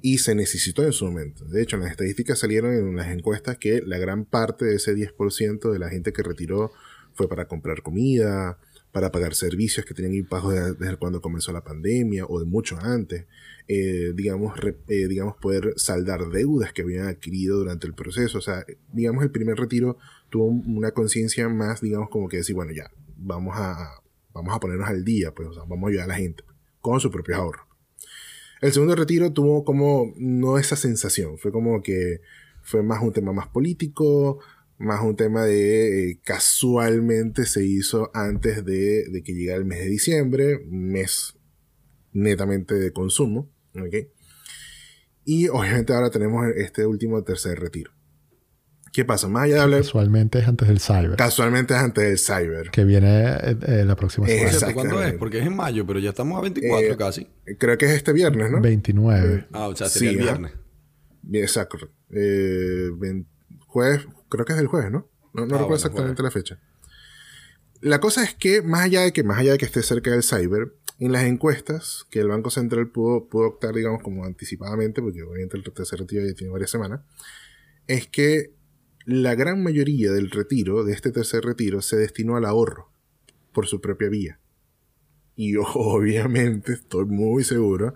Y 0.00 0.18
se 0.18 0.34
necesitó 0.34 0.82
en 0.84 0.92
su 0.94 1.04
momento. 1.04 1.44
De 1.44 1.60
hecho, 1.60 1.76
en 1.76 1.82
las 1.82 1.90
estadísticas 1.90 2.38
salieron 2.38 2.72
en 2.72 2.96
las 2.96 3.08
encuestas 3.08 3.58
que 3.58 3.82
la 3.84 3.98
gran 3.98 4.24
parte 4.24 4.64
de 4.64 4.76
ese 4.76 4.94
10% 4.94 5.70
de 5.70 5.78
la 5.78 5.90
gente 5.90 6.14
que 6.14 6.22
retiró 6.22 6.72
fue 7.12 7.28
para 7.28 7.46
comprar 7.46 7.82
comida, 7.82 8.58
para 8.90 9.12
pagar 9.12 9.34
servicios 9.34 9.84
que 9.84 9.92
tenían 9.92 10.14
impagos 10.14 10.54
de- 10.54 10.72
desde 10.72 10.96
cuando 10.96 11.20
comenzó 11.20 11.52
la 11.52 11.64
pandemia 11.64 12.24
o 12.26 12.38
de 12.40 12.46
mucho 12.46 12.78
antes. 12.80 13.26
Eh, 13.70 14.12
digamos, 14.14 14.54
eh, 14.88 15.08
digamos, 15.08 15.36
poder 15.36 15.74
saldar 15.76 16.30
deudas 16.30 16.72
que 16.72 16.80
habían 16.80 17.06
adquirido 17.06 17.58
durante 17.58 17.86
el 17.86 17.94
proceso. 17.94 18.38
O 18.38 18.40
sea, 18.40 18.64
digamos, 18.92 19.22
el 19.22 19.30
primer 19.30 19.56
retiro 19.56 19.98
tuvo 20.30 20.46
una 20.46 20.92
conciencia 20.92 21.50
más, 21.50 21.82
digamos, 21.82 22.08
como 22.08 22.28
que 22.28 22.38
decir, 22.38 22.54
bueno, 22.54 22.72
ya, 22.72 22.90
vamos 23.18 23.54
a, 23.58 24.02
vamos 24.32 24.54
a 24.54 24.60
ponernos 24.60 24.88
al 24.88 25.04
día, 25.04 25.34
pues, 25.34 25.48
vamos 25.68 25.84
a 25.84 25.88
ayudar 25.88 26.04
a 26.06 26.08
la 26.08 26.14
gente 26.14 26.44
con 26.80 26.98
su 26.98 27.10
propio 27.10 27.36
ahorro. 27.36 27.68
El 28.62 28.72
segundo 28.72 28.96
retiro 28.96 29.32
tuvo 29.32 29.64
como 29.64 30.14
no 30.16 30.58
esa 30.58 30.74
sensación, 30.74 31.36
fue 31.38 31.52
como 31.52 31.82
que 31.82 32.20
fue 32.62 32.82
más 32.82 33.02
un 33.02 33.12
tema 33.12 33.32
más 33.32 33.48
político, 33.48 34.40
más 34.78 35.02
un 35.02 35.14
tema 35.14 35.44
de 35.44 36.10
eh, 36.10 36.20
casualmente 36.24 37.44
se 37.46 37.64
hizo 37.64 38.10
antes 38.14 38.64
de, 38.64 39.08
de 39.10 39.22
que 39.22 39.34
llegara 39.34 39.58
el 39.58 39.64
mes 39.64 39.80
de 39.80 39.88
diciembre, 39.88 40.64
mes 40.68 41.36
netamente 42.12 42.74
de 42.74 42.92
consumo, 42.92 43.50
¿ok? 43.82 43.94
Y 45.24 45.48
obviamente 45.48 45.92
ahora 45.92 46.10
tenemos 46.10 46.46
este 46.56 46.86
último 46.86 47.22
tercer 47.22 47.58
retiro. 47.60 47.92
¿Qué 48.92 49.04
pasa? 49.04 49.28
Más 49.28 49.44
allá 49.44 49.56
de 49.56 49.60
hablar, 49.60 49.80
Casualmente 49.82 50.38
es 50.38 50.48
antes 50.48 50.66
del 50.66 50.80
Cyber. 50.80 51.16
casualmente 51.16 51.74
es 51.74 51.80
antes 51.80 52.04
del 52.04 52.18
cyber. 52.18 52.70
que 52.70 52.84
viene 52.84 53.24
eh, 53.28 53.56
eh, 53.66 53.84
la 53.84 53.94
próxima 53.94 54.26
Eh, 54.26 54.50
semana. 54.50 54.72
¿Cuándo 54.74 55.02
es? 55.04 55.12
Porque 55.14 55.38
es 55.40 55.46
en 55.46 55.54
mayo, 55.54 55.86
pero 55.86 55.98
ya 56.00 56.10
estamos 56.10 56.38
a 56.38 56.40
24 56.40 56.92
Eh, 56.92 56.96
casi. 56.96 57.28
Creo 57.58 57.76
que 57.76 57.84
es 57.84 57.92
este 57.92 58.12
viernes, 58.14 58.50
¿no? 58.50 58.60
29. 58.62 59.46
Ah, 59.52 59.68
o 59.68 59.76
sea, 59.76 59.88
sería 59.88 60.10
sí, 60.10 60.16
el 60.16 60.22
viernes. 60.22 60.52
Bien, 61.22 61.44
exacto. 61.44 61.76
Eh, 62.10 62.88
jueves, 63.66 64.06
creo 64.30 64.44
que 64.46 64.52
es 64.54 64.58
del 64.58 64.66
jueves, 64.68 64.90
¿no? 64.90 65.10
No, 65.34 65.42
no 65.46 65.54
Ah, 65.56 65.58
recuerdo 65.58 65.64
bueno, 65.66 65.76
exactamente 65.76 66.22
la 66.22 66.30
fecha. 66.30 66.58
La 67.82 68.00
cosa 68.00 68.24
es 68.24 68.34
que, 68.34 68.62
más 68.62 68.80
allá 68.86 69.02
de 69.02 69.12
que, 69.12 69.22
más 69.22 69.38
allá 69.38 69.52
de 69.52 69.58
que 69.58 69.66
esté 69.66 69.82
cerca 69.82 70.10
del 70.10 70.22
cyber, 70.24 70.72
en 70.98 71.12
las 71.12 71.24
encuestas 71.24 72.06
que 72.10 72.20
el 72.20 72.28
Banco 72.28 72.50
Central 72.50 72.88
pudo, 72.88 73.28
pudo 73.28 73.46
optar, 73.46 73.74
digamos, 73.74 74.02
como 74.02 74.24
anticipadamente, 74.24 75.00
porque 75.00 75.22
obviamente 75.22 75.56
el 75.56 75.62
tercer 75.62 76.00
retiro 76.00 76.26
ya 76.26 76.34
tiene 76.34 76.52
varias 76.52 76.70
semanas, 76.70 77.00
es 77.86 78.08
que 78.08 78.52
la 79.04 79.34
gran 79.34 79.62
mayoría 79.62 80.12
del 80.12 80.30
retiro, 80.30 80.84
de 80.84 80.92
este 80.92 81.12
tercer 81.12 81.44
retiro, 81.44 81.80
se 81.82 81.96
destinó 81.96 82.36
al 82.36 82.44
ahorro 82.44 82.90
por 83.52 83.66
su 83.66 83.80
propia 83.80 84.08
vía. 84.08 84.40
Y 85.36 85.54
obviamente 85.74 86.72
estoy 86.72 87.06
muy 87.06 87.44
seguro 87.44 87.94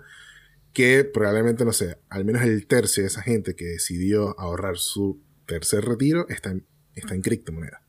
que 0.71 1.03
probablemente, 1.03 1.65
no 1.65 1.73
sé, 1.73 1.99
al 2.09 2.25
menos 2.25 2.41
el 2.41 2.65
tercio 2.65 3.03
de 3.03 3.07
esa 3.07 3.21
gente 3.21 3.55
que 3.55 3.65
decidió 3.65 4.39
ahorrar 4.39 4.77
su 4.77 5.21
tercer 5.45 5.85
retiro 5.85 6.27
está 6.29 6.51
en, 6.51 6.65
está 6.95 7.13
en 7.13 7.21
criptomonedas. 7.21 7.81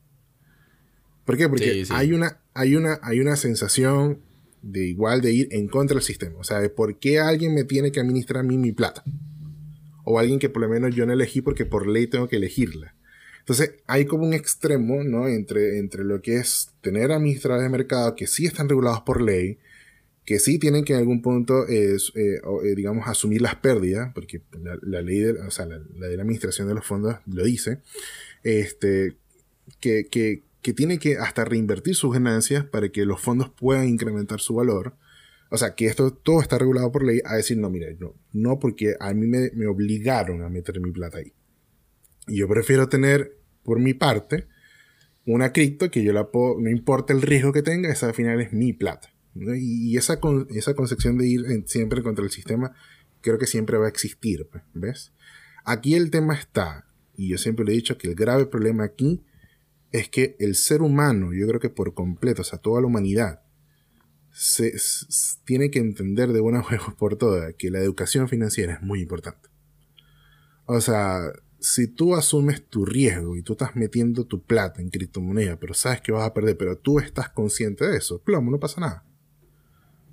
¿Por 1.24 1.38
qué? 1.38 1.48
Porque 1.48 1.72
Sí, 1.72 1.84
sí. 1.86 1.92
Hay, 1.94 2.12
una, 2.12 2.40
hay, 2.52 2.76
una, 2.76 2.98
hay 3.02 3.20
una 3.20 3.36
sensación 3.36 4.20
de 4.64 4.86
igual 4.86 5.20
de 5.20 5.32
ir 5.32 5.48
en 5.50 5.68
contra 5.68 5.94
del 5.94 6.02
sistema. 6.02 6.38
O 6.38 6.44
sea, 6.44 6.60
de 6.60 6.70
por 6.70 6.98
qué 6.98 7.20
alguien 7.20 7.54
me 7.54 7.64
tiene 7.64 7.92
que 7.92 8.00
administrar 8.00 8.40
a 8.40 8.46
mí 8.46 8.56
mi 8.56 8.72
plata. 8.72 9.04
O 10.04 10.18
alguien 10.18 10.38
que 10.38 10.48
por 10.48 10.62
lo 10.62 10.68
menos 10.68 10.94
yo 10.94 11.06
no 11.06 11.12
elegí 11.12 11.40
porque 11.40 11.66
por 11.66 11.86
ley 11.86 12.06
tengo 12.06 12.28
que 12.28 12.36
elegirla. 12.36 12.94
Entonces, 13.40 13.74
hay 13.86 14.06
como 14.06 14.24
un 14.24 14.32
extremo, 14.32 15.04
¿no? 15.04 15.28
Entre, 15.28 15.78
entre 15.78 16.02
lo 16.02 16.22
que 16.22 16.36
es 16.36 16.70
tener 16.80 17.12
administradores 17.12 17.64
de 17.64 17.76
mercado 17.76 18.16
que 18.16 18.26
sí 18.26 18.46
están 18.46 18.70
regulados 18.70 19.02
por 19.02 19.20
ley, 19.20 19.58
que 20.24 20.38
sí 20.38 20.58
tienen 20.58 20.84
que 20.84 20.94
en 20.94 21.00
algún 21.00 21.20
punto, 21.20 21.68
eh, 21.68 21.96
eh, 22.14 22.40
eh, 22.64 22.74
digamos, 22.74 23.06
asumir 23.06 23.42
las 23.42 23.56
pérdidas, 23.56 24.12
porque 24.14 24.40
la, 24.62 24.78
la 24.80 25.02
ley 25.02 25.18
de, 25.18 25.32
o 25.32 25.50
sea, 25.50 25.66
la, 25.66 25.78
la 25.98 26.08
de 26.08 26.16
la 26.16 26.22
administración 26.22 26.68
de 26.68 26.74
los 26.74 26.86
fondos 26.86 27.16
lo 27.26 27.44
dice, 27.44 27.80
este, 28.42 29.16
que, 29.80 30.06
que, 30.10 30.42
que 30.64 30.72
tiene 30.72 30.98
que 30.98 31.18
hasta 31.18 31.44
reinvertir 31.44 31.94
sus 31.94 32.14
ganancias 32.14 32.64
para 32.64 32.88
que 32.88 33.04
los 33.04 33.20
fondos 33.20 33.50
puedan 33.50 33.86
incrementar 33.86 34.40
su 34.40 34.54
valor. 34.54 34.96
O 35.50 35.58
sea, 35.58 35.74
que 35.74 35.84
esto 35.84 36.10
todo 36.10 36.40
está 36.40 36.56
regulado 36.56 36.90
por 36.90 37.04
ley 37.04 37.20
a 37.26 37.34
decir, 37.36 37.58
no, 37.58 37.68
mira, 37.68 37.88
no, 38.00 38.14
no 38.32 38.58
porque 38.58 38.94
a 38.98 39.12
mí 39.12 39.26
me, 39.26 39.50
me 39.52 39.66
obligaron 39.66 40.40
a 40.40 40.48
meter 40.48 40.80
mi 40.80 40.90
plata 40.90 41.18
ahí. 41.18 41.34
Y 42.26 42.38
yo 42.38 42.48
prefiero 42.48 42.88
tener, 42.88 43.36
por 43.62 43.78
mi 43.78 43.92
parte, 43.92 44.46
una 45.26 45.52
cripto 45.52 45.90
que 45.90 46.02
yo 46.02 46.14
la 46.14 46.30
puedo, 46.30 46.58
no 46.58 46.70
importa 46.70 47.12
el 47.12 47.20
riesgo 47.20 47.52
que 47.52 47.62
tenga, 47.62 47.92
esa 47.92 48.06
al 48.06 48.14
final 48.14 48.40
es 48.40 48.54
mi 48.54 48.72
plata. 48.72 49.12
Y, 49.34 49.98
esa, 49.98 50.18
esa 50.48 50.72
concepción 50.72 51.18
de 51.18 51.26
ir 51.26 51.64
siempre 51.66 52.02
contra 52.02 52.24
el 52.24 52.30
sistema, 52.30 52.72
creo 53.20 53.36
que 53.36 53.46
siempre 53.46 53.76
va 53.76 53.84
a 53.84 53.90
existir, 53.90 54.48
pues, 54.50 54.64
¿ves? 54.72 55.12
Aquí 55.66 55.94
el 55.94 56.10
tema 56.10 56.32
está, 56.32 56.86
y 57.18 57.28
yo 57.28 57.36
siempre 57.36 57.66
le 57.66 57.72
he 57.72 57.76
dicho 57.76 57.98
que 57.98 58.08
el 58.08 58.14
grave 58.14 58.46
problema 58.46 58.84
aquí 58.84 59.22
es 59.94 60.08
que 60.08 60.34
el 60.40 60.56
ser 60.56 60.82
humano, 60.82 61.32
yo 61.32 61.46
creo 61.46 61.60
que 61.60 61.70
por 61.70 61.94
completo, 61.94 62.42
o 62.42 62.44
sea, 62.44 62.58
toda 62.58 62.80
la 62.80 62.88
humanidad, 62.88 63.42
se, 64.32 64.74
tiene 65.44 65.70
que 65.70 65.78
entender 65.78 66.32
de 66.32 66.40
buena 66.40 66.62
vez 66.70 66.80
por 66.98 67.14
todas 67.14 67.54
que 67.54 67.70
la 67.70 67.78
educación 67.78 68.28
financiera 68.28 68.74
es 68.74 68.82
muy 68.82 69.00
importante. 69.00 69.48
O 70.66 70.80
sea, 70.80 71.30
si 71.60 71.86
tú 71.86 72.16
asumes 72.16 72.68
tu 72.68 72.84
riesgo 72.84 73.36
y 73.36 73.42
tú 73.42 73.52
estás 73.52 73.76
metiendo 73.76 74.26
tu 74.26 74.42
plata 74.42 74.82
en 74.82 74.90
criptomoneda, 74.90 75.60
pero 75.60 75.74
sabes 75.74 76.00
que 76.00 76.10
vas 76.10 76.26
a 76.26 76.34
perder, 76.34 76.56
pero 76.56 76.76
tú 76.76 76.98
estás 76.98 77.28
consciente 77.28 77.86
de 77.86 77.96
eso, 77.96 78.20
plomo, 78.20 78.50
no 78.50 78.58
pasa 78.58 78.80
nada. 78.80 79.04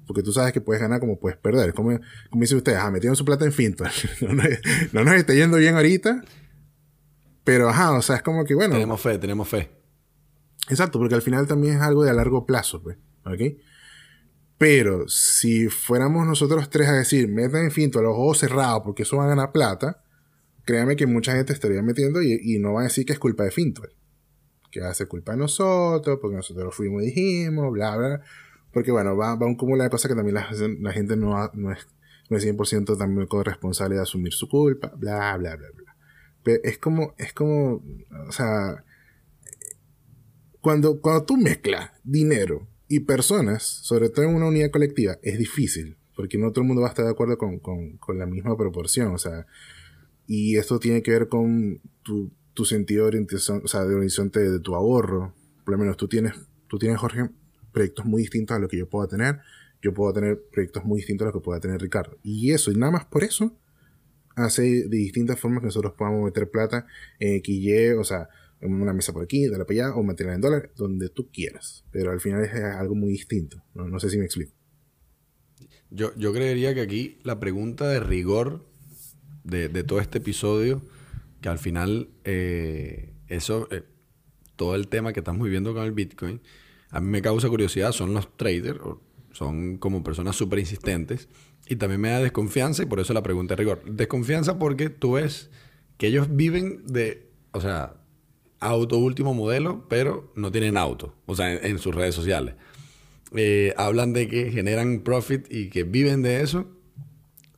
Porque 0.06 0.22
tú 0.22 0.32
sabes 0.32 0.54
que 0.54 0.62
puedes 0.62 0.80
ganar 0.80 1.00
como 1.00 1.18
puedes 1.18 1.40
perder. 1.40 1.74
Como, 1.74 2.00
como 2.30 2.42
dicen 2.42 2.58
ustedes, 2.58 2.78
ah, 2.80 2.92
metieron 2.92 3.16
su 3.16 3.26
plata 3.26 3.46
en 3.46 3.52
Fintual. 3.52 3.92
no, 4.22 4.34
nos, 4.34 4.46
no 4.92 5.04
nos 5.04 5.16
está 5.16 5.34
yendo 5.34 5.58
bien 5.58 5.74
ahorita. 5.74 6.24
Pero 7.44 7.70
ajá, 7.70 7.94
o 7.94 8.02
sea, 8.02 8.18
es 8.18 8.22
como 8.22 8.44
que 8.46 8.54
bueno. 8.56 8.74
Tenemos 8.74 9.02
fe, 9.02 9.18
tenemos 9.18 9.48
fe. 9.48 9.70
Exacto, 10.70 11.00
porque 11.00 11.16
al 11.16 11.22
final 11.22 11.48
también 11.48 11.76
es 11.76 11.82
algo 11.82 12.04
de 12.04 12.12
a 12.12 12.14
largo 12.14 12.46
plazo, 12.46 12.82
pues. 12.82 12.98
¿Ok? 13.26 13.42
Pero 14.58 15.08
si 15.08 15.70
fuéramos 15.70 16.26
nosotros 16.28 16.70
tres 16.70 16.88
a 16.88 16.94
decir, 16.94 17.28
metan 17.28 17.64
en 17.66 17.72
finto 17.72 18.00
a 18.00 18.04
los 18.04 18.12
ojos 18.14 18.38
cerrados 18.40 18.84
porque 18.86 19.04
eso 19.04 19.18
va 19.18 19.26
a 19.26 19.30
ganar 19.30 19.52
plata, 19.52 20.04
créame 20.66 20.96
que 20.96 21.08
mucha 21.08 21.34
gente 21.34 21.52
estaría 21.52 21.82
metiendo 21.82 22.22
y, 22.22 22.40
y 22.44 22.60
no 22.60 22.74
va 22.74 22.82
a 22.82 22.84
decir 22.84 23.06
que 23.06 23.14
es 23.14 23.20
culpa 23.20 23.44
de 23.44 23.52
Fintual. 23.52 23.90
Que 24.70 24.82
hace 24.82 25.08
culpa 25.08 25.32
de 25.32 25.40
nosotros, 25.40 26.20
porque 26.22 26.38
nosotros 26.38 26.76
fuimos 26.76 27.02
y 27.02 27.08
dijimos, 27.08 27.72
bla, 27.74 27.98
bla. 27.98 28.22
Porque 28.72 28.92
bueno, 28.92 29.18
va, 29.18 29.36
va 29.36 29.46
un 29.48 29.56
cúmulo 29.56 29.84
de 29.84 29.90
cosas 29.90 30.10
que 30.10 30.16
también 30.16 30.36
la, 30.36 30.48
la 30.80 30.94
gente 30.94 31.18
no, 31.18 31.36
ha- 31.38 31.52
no, 31.56 31.72
es, 31.72 31.88
no 32.30 32.38
es 32.38 32.44
100% 32.46 32.98
también 32.98 33.28
corresponsable 33.28 33.96
de 33.96 34.02
asumir 34.04 34.32
su 34.32 34.48
culpa, 34.48 34.94
bla, 34.96 35.36
bla, 35.38 35.56
bla, 35.58 35.68
bla. 35.76 35.81
Pero 36.44 36.62
es 36.64 36.78
como, 36.78 37.14
es 37.18 37.34
como, 37.34 37.84
o 38.28 38.32
sea, 38.32 38.84
cuando, 40.62 41.00
cuando 41.02 41.24
tú 41.26 41.38
mezclas 41.38 41.92
dinero 42.04 42.68
y 42.88 43.02
personas, 43.02 43.64
sobre 43.64 44.10
todo 44.10 44.26
en 44.26 44.36
una 44.36 44.48
unidad 44.48 44.72
colectiva, 44.72 45.18
es 45.24 45.38
difícil, 45.38 45.98
porque 46.16 46.38
no 46.38 46.52
todo 46.52 46.62
el 46.62 46.68
mundo 46.68 46.82
va 46.82 46.88
a 46.88 46.92
estar 46.92 47.06
de 47.06 47.12
acuerdo 47.12 47.38
con, 47.38 47.60
con- 47.60 47.98
con 47.98 48.18
la 48.20 48.26
misma 48.26 48.56
proporción, 48.58 49.14
o 49.14 49.18
sea, 49.18 49.46
Y 50.28 50.56
esto 50.58 50.80
tiene 50.80 51.02
que 51.02 51.12
ver 51.12 51.28
con 51.28 51.82
tu, 52.04 52.32
tu 52.54 52.64
sentido 52.64 53.04
de 53.04 53.08
orientación, 53.10 53.62
o 53.66 53.68
sea, 53.68 53.84
de 53.86 53.96
horizonte 53.96 54.40
de, 54.40 54.60
tu 54.62 54.76
ahorro. 54.76 55.34
Por 55.66 55.74
lo 55.74 55.78
menos 55.78 55.98
tú 55.98 56.08
tienes, 56.08 56.34
tú 56.68 56.78
tienes, 56.80 57.00
Jorge, 57.00 57.30
proyectos 57.74 58.06
muy 58.06 58.22
distintos 58.22 58.56
a 58.56 58.60
lo 58.60 58.70
que 58.70 58.78
yo 58.78 58.88
puedo 58.88 59.08
tener. 59.10 59.40
Yo 59.82 59.94
puedo 59.94 60.14
tener 60.14 60.42
proyectos 60.52 60.86
muy 60.86 61.00
distintos 61.00 61.26
a 61.26 61.30
lo 61.30 61.34
que 61.34 61.44
pueda 61.44 61.60
tener 61.60 61.82
Ricardo. 61.82 62.18
Y 62.24 62.52
eso, 62.54 62.72
y 62.72 62.76
nada 62.76 62.92
más 62.94 63.06
por 63.06 63.24
eso, 63.26 63.52
hace 64.36 64.62
de 64.62 64.98
distintas 64.98 65.40
formas 65.40 65.62
que 65.62 65.68
nosotros 65.68 65.94
podamos 65.98 66.26
meter 66.26 66.50
plata 66.50 66.86
XY, 67.20 67.94
o 68.00 68.04
sea, 68.04 68.30
una 68.62 68.94
mesa 68.94 69.14
por 69.14 69.24
aquí, 69.24 69.48
dale 69.48 69.66
para 69.66 69.88
allá, 69.88 69.96
o 69.96 70.04
meterla 70.04 70.36
en 70.36 70.42
dólares, 70.42 70.72
donde 70.76 71.10
tú 71.10 71.30
quieras. 71.32 71.84
Pero 71.92 72.12
al 72.12 72.20
final 72.20 72.44
es 72.44 72.54
algo 72.54 72.96
muy 72.96 73.10
distinto. 73.10 73.64
No, 73.74 74.00
sé 74.00 74.10
si 74.10 74.18
me 74.18 74.26
explico. 74.26 74.52
Yo, 75.90 76.16
yo 76.16 76.32
creería 76.32 76.74
que 76.74 76.82
aquí 76.82 77.20
la 77.24 77.40
pregunta 77.40 77.88
de 77.90 78.00
rigor 78.00 78.66
de, 79.44 79.84
todo 79.84 80.00
este 80.00 80.20
episodio, 80.20 80.82
que 81.42 81.50
al 81.50 81.60
final 81.60 82.10
eh, 82.24 83.14
eso, 83.28 83.68
eh, 83.72 83.84
todo 84.56 84.76
el 84.76 84.88
tema 84.88 85.12
que 85.12 85.20
estamos 85.20 85.44
viviendo 85.44 85.74
con 85.74 85.84
el 85.84 85.92
Bitcoin, 85.92 86.42
a 86.90 87.02
mí 87.02 87.08
me 87.08 87.22
causa 87.22 87.50
curiosidad, 87.50 87.92
son 87.92 88.14
los 88.14 88.38
traders, 88.38 88.80
son 89.32 89.78
como 89.78 90.04
personas 90.04 90.36
súper 90.36 90.60
insistentes, 90.60 91.30
y 91.72 91.78
también 91.78 92.02
me 92.02 92.10
da 92.10 92.20
desconfianza, 92.20 92.84
y 92.84 92.86
por 92.86 93.00
eso 93.00 93.14
la 93.14 93.24
pregunta 93.24 93.54
de 93.56 93.60
rigor. 93.60 93.82
Desconfianza 93.86 94.60
porque 94.60 94.90
tú 94.90 95.14
ves 95.14 95.50
que 95.96 96.08
ellos 96.08 96.28
viven 96.30 96.86
de, 96.86 97.30
o 97.54 97.62
sea, 97.62 97.94
auto 98.60 98.98
último 98.98 99.34
modelo, 99.34 99.86
pero 99.88 100.34
no 100.36 100.52
tienen 100.52 100.76
auto, 100.76 101.16
o 101.28 101.34
sea, 101.34 101.54
en, 101.54 101.80
sus 101.80 101.96
redes 101.96 102.14
sociales. 102.14 102.56
Eh, 103.38 103.74
hablan 103.78 104.12
de 104.12 104.28
que 104.28 104.52
generan 104.52 105.00
profit 105.00 105.46
y 105.50 105.70
que 105.70 105.84
viven 105.84 106.22
de 106.24 106.42
eso, 106.42 106.68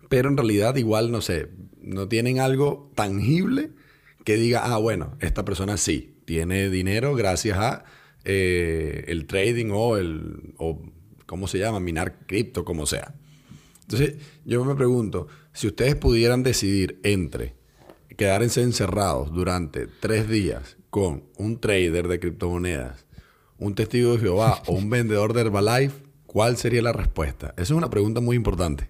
pero 0.10 0.30
en 0.30 0.38
realidad 0.38 0.76
igual, 0.76 1.12
no 1.12 1.22
sé, 1.22 1.50
no 1.82 2.08
tienen 2.08 2.40
algo 2.40 2.92
tangible 2.94 3.72
que 4.24 4.36
diga, 4.36 4.62
ah, 4.64 4.78
bueno, 4.78 5.18
esta 5.22 5.44
persona 5.44 5.78
sí, 5.78 6.20
tiene 6.26 6.70
dinero 6.70 7.16
gracias 7.16 7.58
a 7.58 7.84
eh, 8.26 9.06
el 9.08 9.26
trading 9.26 9.72
o 9.72 9.98
el, 9.98 10.54
o, 10.60 10.84
¿cómo 11.26 11.48
se 11.48 11.58
llama? 11.58 11.80
Minar 11.80 12.28
cripto, 12.28 12.64
como 12.64 12.86
sea. 12.86 13.16
Entonces, 13.84 14.16
yo 14.46 14.64
me 14.66 14.76
pregunto, 14.76 15.28
si 15.54 15.68
ustedes 15.68 15.96
pudieran 15.96 16.44
decidir 16.44 17.00
entre 17.04 17.56
quedarse 18.18 18.62
encerrados 18.62 19.32
durante 19.32 19.88
tres 19.88 20.28
días 20.30 20.78
con 20.90 21.24
un 21.38 21.60
trader 21.60 22.08
de 22.08 22.20
criptomonedas, 22.20 23.06
un 23.58 23.76
testigo 23.76 24.14
de 24.14 24.20
Jehová 24.20 24.62
o 24.68 24.74
un 24.74 24.90
vendedor 24.90 25.34
de 25.34 25.42
Herbalife, 25.42 26.04
¿cuál 26.26 26.58
sería 26.58 26.82
la 26.82 26.94
respuesta? 26.94 27.54
Esa 27.58 27.62
es 27.62 27.72
una 27.72 27.90
pregunta 27.90 28.22
muy 28.22 28.36
importante. 28.36 28.90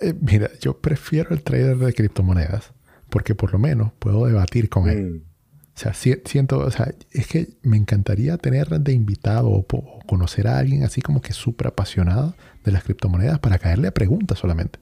Eh, 0.00 0.14
mira, 0.20 0.50
yo 0.60 0.80
prefiero 0.80 1.30
el 1.30 1.42
trader 1.42 1.76
de 1.76 1.92
criptomonedas 1.92 2.72
porque 3.10 3.34
por 3.34 3.52
lo 3.52 3.58
menos 3.58 3.92
puedo 3.98 4.26
debatir 4.26 4.68
con 4.68 4.88
él. 4.88 5.04
Mm. 5.04 5.33
O 5.74 5.78
sea, 5.78 5.92
siento, 5.92 6.58
o 6.58 6.70
sea, 6.70 6.94
es 7.10 7.26
que 7.26 7.56
me 7.62 7.76
encantaría 7.76 8.38
tener 8.38 8.68
de 8.68 8.92
invitado 8.92 9.50
o, 9.50 9.66
conocer 10.06 10.46
a 10.46 10.58
alguien 10.58 10.84
así 10.84 11.02
como 11.02 11.20
que 11.20 11.32
súper 11.32 11.68
apasionado 11.68 12.36
de 12.62 12.72
las 12.72 12.84
criptomonedas 12.84 13.40
para 13.40 13.58
caerle 13.58 13.88
a 13.88 13.94
preguntas 13.94 14.38
solamente, 14.38 14.78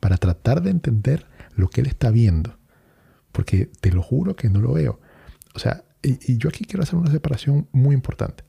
para 0.00 0.16
tratar 0.16 0.62
de 0.62 0.70
entender 0.70 1.26
lo 1.54 1.68
que 1.68 1.82
él 1.82 1.86
está 1.86 2.10
viendo 2.10 2.56
porque 3.32 3.70
te 3.80 3.90
lo 3.90 4.02
juro 4.02 4.36
que 4.36 4.50
no 4.50 4.60
lo 4.60 4.74
veo. 4.74 5.00
O 5.54 5.58
sea, 5.58 5.84
y, 6.02 6.36
yo 6.36 6.48
aquí 6.48 6.64
quiero 6.64 6.82
hacer 6.82 6.96
una 6.96 7.10
separación 7.10 7.68
muy 7.72 7.94
importante. 7.94 8.44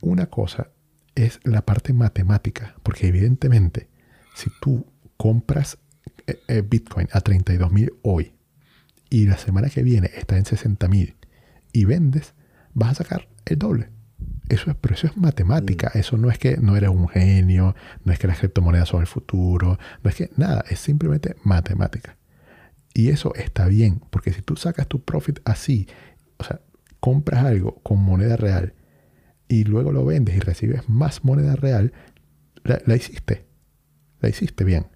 Una 0.00 0.26
cosa 0.26 0.70
es 1.14 1.40
la 1.42 1.62
parte 1.62 1.92
matemática, 1.92 2.76
porque 2.82 3.08
evidentemente, 3.08 3.88
si 4.36 4.50
tú 4.60 4.86
compras 5.16 5.78
eh, 6.26 6.38
eh, 6.46 6.62
Bitcoin 6.62 7.08
a 7.12 7.20
32 7.20 7.72
mil 7.72 7.92
hoy 8.02 8.32
y 9.10 9.26
la 9.26 9.38
semana 9.38 9.70
que 9.70 9.82
viene 9.82 10.10
está 10.16 10.36
en 10.36 10.44
60 10.44 10.88
mil 10.88 11.16
y 11.72 11.84
vendes, 11.84 12.34
vas 12.74 12.92
a 12.92 13.04
sacar 13.04 13.28
el 13.44 13.58
doble. 13.58 13.90
Eso 14.48 14.70
es, 14.70 14.76
pero 14.80 14.94
eso 14.94 15.06
es 15.06 15.16
matemática. 15.16 15.92
Mm. 15.94 15.98
Eso 15.98 16.16
no 16.16 16.30
es 16.30 16.38
que 16.38 16.56
no 16.56 16.76
eres 16.76 16.90
un 16.90 17.08
genio, 17.08 17.74
no 18.04 18.12
es 18.12 18.18
que 18.18 18.26
las 18.26 18.38
criptomonedas 18.38 18.88
son 18.88 19.00
el 19.00 19.06
futuro, 19.06 19.78
no 20.02 20.10
es 20.10 20.16
que 20.16 20.30
nada, 20.36 20.64
es 20.68 20.78
simplemente 20.78 21.36
matemática. 21.44 22.16
Y 22.94 23.10
eso 23.10 23.34
está 23.34 23.66
bien, 23.66 24.00
porque 24.10 24.32
si 24.32 24.42
tú 24.42 24.56
sacas 24.56 24.88
tu 24.88 25.04
profit 25.04 25.40
así, 25.44 25.86
o 26.38 26.44
sea, 26.44 26.60
compras 27.00 27.44
algo 27.44 27.80
con 27.82 28.00
moneda 28.00 28.36
real 28.36 28.74
y 29.46 29.64
luego 29.64 29.92
lo 29.92 30.04
vendes 30.04 30.36
y 30.36 30.40
recibes 30.40 30.88
más 30.88 31.24
moneda 31.24 31.54
real, 31.54 31.92
la, 32.64 32.96
hiciste. 32.96 33.46
La 34.20 34.28
hiciste 34.28 34.64
bien. 34.64 34.86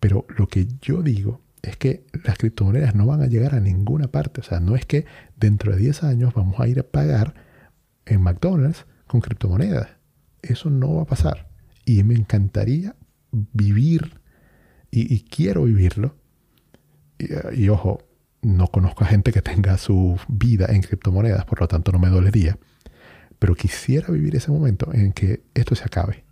Pero 0.00 0.26
lo 0.36 0.48
que 0.48 0.66
yo 0.80 1.02
digo 1.02 1.42
es 1.64 1.76
que 1.76 2.06
las 2.24 2.38
criptomonedas 2.38 2.94
no 2.94 3.06
van 3.06 3.22
a 3.22 3.26
llegar 3.26 3.54
a 3.54 3.60
ninguna 3.60 4.08
parte. 4.08 4.40
O 4.40 4.44
sea, 4.44 4.60
no 4.60 4.76
es 4.76 4.86
que 4.86 5.06
dentro 5.36 5.72
de 5.72 5.78
10 5.78 6.04
años 6.04 6.34
vamos 6.34 6.60
a 6.60 6.68
ir 6.68 6.78
a 6.78 6.82
pagar 6.82 7.34
en 8.06 8.20
McDonald's 8.22 8.86
con 9.06 9.20
criptomonedas. 9.20 9.88
Eso 10.42 10.70
no 10.70 10.94
va 10.94 11.02
a 11.02 11.06
pasar. 11.06 11.48
Y 11.84 12.02
me 12.02 12.14
encantaría 12.14 12.94
vivir, 13.30 14.20
y 14.90 15.20
quiero 15.24 15.64
vivirlo, 15.64 16.14
y, 17.52 17.68
ojo, 17.68 18.02
no 18.42 18.68
conozco 18.68 19.04
a 19.04 19.06
gente 19.06 19.32
que 19.32 19.42
tenga 19.42 19.78
su 19.78 20.18
vida 20.28 20.66
en 20.68 20.82
criptomonedas, 20.82 21.44
por 21.44 21.60
lo 21.60 21.68
tanto 21.68 21.92
no 21.92 21.98
me 21.98 22.08
dolería. 22.08 22.58
Pero 23.38 23.54
quisiera 23.54 24.08
vivir 24.08 24.36
ese 24.36 24.50
momento 24.50 24.92
en 24.92 25.12
que 25.12 25.42
esto 25.54 25.74
se 25.74 25.84
acabe. 25.84 26.24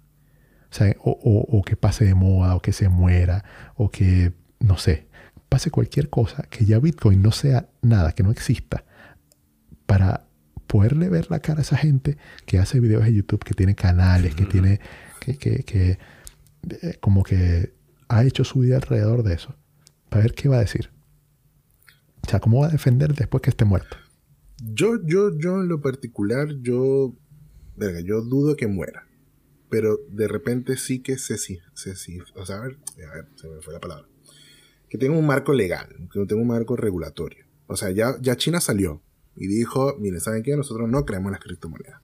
O, 0.99 1.11
o, 1.13 1.63
que 1.63 1.77
pase 1.77 2.05
de 2.05 2.15
moda, 2.15 2.57
o 2.57 2.61
que 2.61 2.73
se 2.73 2.89
muera, 2.89 3.45
o 3.75 3.91
que, 3.91 4.33
no 4.59 4.79
sé, 4.79 5.07
pase 5.53 5.71
cualquier 5.71 6.09
cosa, 6.09 6.45
que 6.45 6.65
ya 6.65 6.79
Bitcoin 6.79 7.21
no 7.21 7.31
sea 7.31 7.69
nada, 7.83 8.13
que 8.13 8.23
no 8.23 8.31
exista, 8.31 8.87
para 9.85 10.27
poderle 10.67 11.11
ver 11.11 11.31
la 11.31 11.41
cara 11.41 11.59
a 11.59 11.61
esa 11.61 11.77
gente 11.77 12.17
que 12.47 12.59
hace 12.59 12.81
videos 12.81 13.07
en 13.07 13.17
YouTube, 13.17 13.45
que 13.45 13.53
tiene 13.53 13.75
canales, 13.75 14.35
que 14.35 14.47
tiene, 14.47 14.81
que, 15.21 15.37
que, 15.37 15.63
que 15.65 15.99
eh, 16.71 16.97
como 17.01 17.23
que 17.23 17.75
ha 18.09 18.25
hecho 18.25 18.45
su 18.45 18.61
vida 18.61 18.77
alrededor 18.77 19.25
de 19.25 19.35
eso 19.35 19.55
para 20.09 20.23
ver 20.23 20.33
qué 20.33 20.49
va 20.49 20.57
a 20.57 20.61
decir. 20.61 20.89
O 22.27 22.31
sea, 22.31 22.41
¿cómo 22.41 22.61
va 22.63 22.69
a 22.69 22.71
defender 22.71 23.13
después 23.13 23.43
que 23.43 23.51
esté 23.51 23.67
muerto? 23.67 23.99
Yo, 24.57 25.05
yo, 25.05 25.37
yo 25.39 25.61
en 25.61 25.69
lo 25.69 25.83
particular, 25.83 26.49
yo, 26.63 27.15
yo 27.77 28.23
dudo 28.23 28.57
que 28.57 28.69
muera. 28.69 29.07
Pero 29.69 29.99
de 30.09 30.29
repente 30.29 30.79
sí 30.79 31.01
que 31.01 31.19
sé 31.19 31.37
sí, 31.37 31.59
sé 31.75 31.95
sí. 31.95 32.21
O 32.37 32.47
sea, 32.47 32.57
a 32.57 32.61
ver, 32.61 32.79
a 33.07 33.15
ver, 33.17 33.29
se 33.37 33.49
me 33.49 33.61
fue 33.61 33.75
la 33.75 33.81
palabra. 33.81 34.07
Que 34.93 34.99
tenga 34.99 35.17
un 35.17 35.27
marco 35.27 35.55
legal, 35.55 35.89
que 36.13 36.27
tenga 36.27 36.43
un 36.43 36.49
marco 36.49 36.77
regulatorio. 36.77 37.47
O 37.67 37.77
sea, 37.77 37.91
ya, 37.91 38.17
ya 38.21 38.37
China 38.37 38.61
salió 38.61 39.01
y 39.35 39.47
dijo, 39.47 39.97
miren, 39.99 40.21
¿saben 40.21 40.43
qué? 40.43 40.55
Nosotros 40.55 40.89
no 40.91 41.07
creemos 41.07 41.31
en 41.31 41.33
las 41.33 41.41
criptomonedas. 41.41 42.03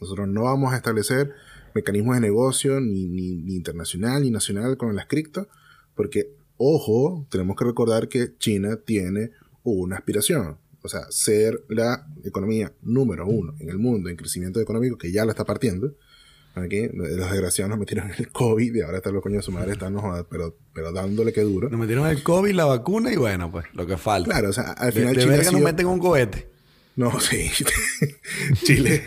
Nosotros 0.00 0.26
no 0.26 0.44
vamos 0.44 0.72
a 0.72 0.76
establecer 0.76 1.32
mecanismos 1.74 2.14
de 2.14 2.22
negocio 2.22 2.80
ni, 2.80 3.06
ni, 3.08 3.42
ni 3.42 3.54
internacional 3.54 4.22
ni 4.22 4.30
nacional 4.30 4.78
con 4.78 4.96
las 4.96 5.06
cripto, 5.06 5.48
porque 5.94 6.34
Ojo, 6.58 7.26
tenemos 7.30 7.56
que 7.56 7.66
recordar 7.66 8.08
que 8.08 8.34
China 8.38 8.78
tiene 8.82 9.32
una 9.62 9.96
aspiración, 9.96 10.56
o 10.82 10.88
sea, 10.88 11.02
ser 11.10 11.64
la 11.68 12.06
economía 12.24 12.72
número 12.80 13.26
uno 13.26 13.54
en 13.58 13.68
el 13.68 13.78
mundo 13.78 14.08
en 14.08 14.16
crecimiento 14.16 14.58
económico, 14.60 14.96
que 14.96 15.12
ya 15.12 15.26
la 15.26 15.32
está 15.32 15.44
partiendo. 15.44 15.94
Aquí, 16.56 16.88
los 16.94 17.30
desgraciados 17.30 17.68
nos 17.68 17.78
metieron 17.78 18.10
el 18.16 18.32
COVID 18.32 18.74
y 18.74 18.80
ahora 18.80 18.96
están 18.96 19.12
los 19.12 19.22
coños 19.22 19.38
de 19.38 19.42
su 19.42 19.52
madre, 19.52 19.72
están, 19.72 19.94
pero, 20.30 20.56
pero 20.72 20.90
dándole 20.90 21.30
que 21.34 21.42
duro. 21.42 21.68
Nos 21.68 21.78
metieron 21.78 22.06
el 22.06 22.22
COVID, 22.22 22.52
la 22.54 22.64
vacuna 22.64 23.12
y 23.12 23.16
bueno, 23.16 23.50
pues 23.52 23.66
lo 23.74 23.86
que 23.86 23.98
falta. 23.98 24.30
Claro, 24.30 24.48
o 24.48 24.52
sea, 24.54 24.72
al 24.72 24.90
final 24.90 25.14
de, 25.14 25.22
Chile. 25.22 25.36
nos 25.52 25.60
meten 25.60 25.86
un 25.86 25.98
cohete. 25.98 26.48
No, 26.96 27.20
sí. 27.20 27.50
Chile, 28.64 29.04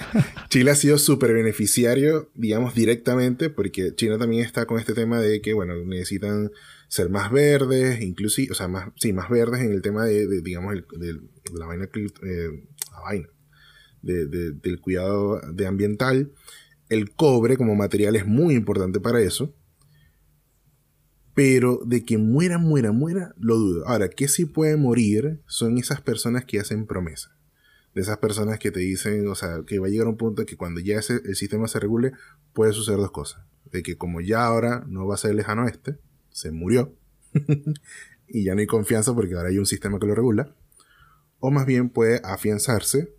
Chile 0.49 0.69
ha 0.69 0.75
sido 0.75 0.99
súper 0.99 1.33
beneficiario, 1.33 2.29
digamos, 2.35 2.75
directamente, 2.75 3.49
porque 3.49 3.95
China 3.95 4.19
también 4.19 4.45
está 4.45 4.67
con 4.67 4.77
este 4.77 4.93
tema 4.93 5.19
de 5.19 5.41
que, 5.41 5.53
bueno, 5.53 5.73
necesitan 5.85 6.51
ser 6.87 7.09
más 7.09 7.31
verdes, 7.31 8.01
inclusive, 8.01 8.51
o 8.51 8.55
sea, 8.55 8.67
más, 8.67 8.89
sí, 8.95 9.11
más 9.11 9.27
verdes 9.27 9.61
en 9.61 9.73
el 9.73 9.81
tema 9.81 10.05
de, 10.05 10.41
digamos, 10.41 10.75
de 10.91 11.13
la 11.51 11.65
vaina, 11.65 11.85
eh, 11.85 12.63
la 12.91 12.99
vaina 13.01 13.27
del 14.03 14.79
cuidado 14.81 15.41
de 15.51 15.65
ambiental. 15.65 16.31
El 16.89 17.11
cobre 17.11 17.57
como 17.57 17.75
material 17.75 18.15
es 18.15 18.25
muy 18.25 18.55
importante 18.55 18.99
para 18.99 19.21
eso. 19.21 19.53
Pero 21.33 21.79
de 21.85 22.03
que 22.03 22.17
muera, 22.17 22.57
muera, 22.57 22.91
muera, 22.91 23.33
lo 23.37 23.55
dudo. 23.55 23.87
Ahora, 23.87 24.09
¿qué 24.09 24.27
sí 24.27 24.45
puede 24.45 24.75
morir? 24.75 25.41
Son 25.45 25.77
esas 25.77 26.01
personas 26.01 26.43
que 26.43 26.59
hacen 26.59 26.85
promesas. 26.85 27.31
De 27.95 28.01
esas 28.01 28.17
personas 28.17 28.59
que 28.59 28.71
te 28.71 28.81
dicen, 28.81 29.27
o 29.27 29.35
sea, 29.35 29.63
que 29.65 29.79
va 29.79 29.87
a 29.87 29.89
llegar 29.89 30.07
un 30.07 30.17
punto 30.17 30.45
que 30.45 30.57
cuando 30.57 30.79
ya 30.81 30.97
el 30.97 31.35
sistema 31.35 31.67
se 31.67 31.79
regule, 31.79 32.11
puede 32.53 32.73
suceder 32.73 32.99
dos 32.99 33.11
cosas. 33.11 33.43
De 33.71 33.83
que 33.83 33.97
como 33.97 34.19
ya 34.19 34.45
ahora 34.45 34.83
no 34.87 35.07
va 35.07 35.15
a 35.15 35.17
ser 35.17 35.33
lejano 35.35 35.67
este, 35.67 35.97
se 36.31 36.51
murió 36.51 36.93
y 38.27 38.43
ya 38.43 38.55
no 38.55 38.61
hay 38.61 38.67
confianza 38.67 39.13
porque 39.13 39.35
ahora 39.35 39.49
hay 39.49 39.57
un 39.57 39.65
sistema 39.65 39.99
que 39.99 40.07
lo 40.07 40.15
regula, 40.15 40.55
o 41.39 41.51
más 41.51 41.65
bien 41.65 41.89
puede 41.89 42.21
afianzarse, 42.23 43.13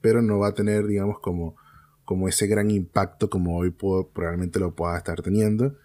pero 0.00 0.22
no 0.22 0.38
va 0.38 0.48
a 0.48 0.54
tener, 0.54 0.86
digamos, 0.86 1.18
como, 1.20 1.56
como 2.04 2.28
ese 2.28 2.46
gran 2.46 2.70
impacto 2.70 3.30
como 3.30 3.56
hoy 3.56 3.70
probablemente 3.70 4.58
lo 4.60 4.74
pueda 4.74 4.98
estar 4.98 5.22
teniendo, 5.22 5.76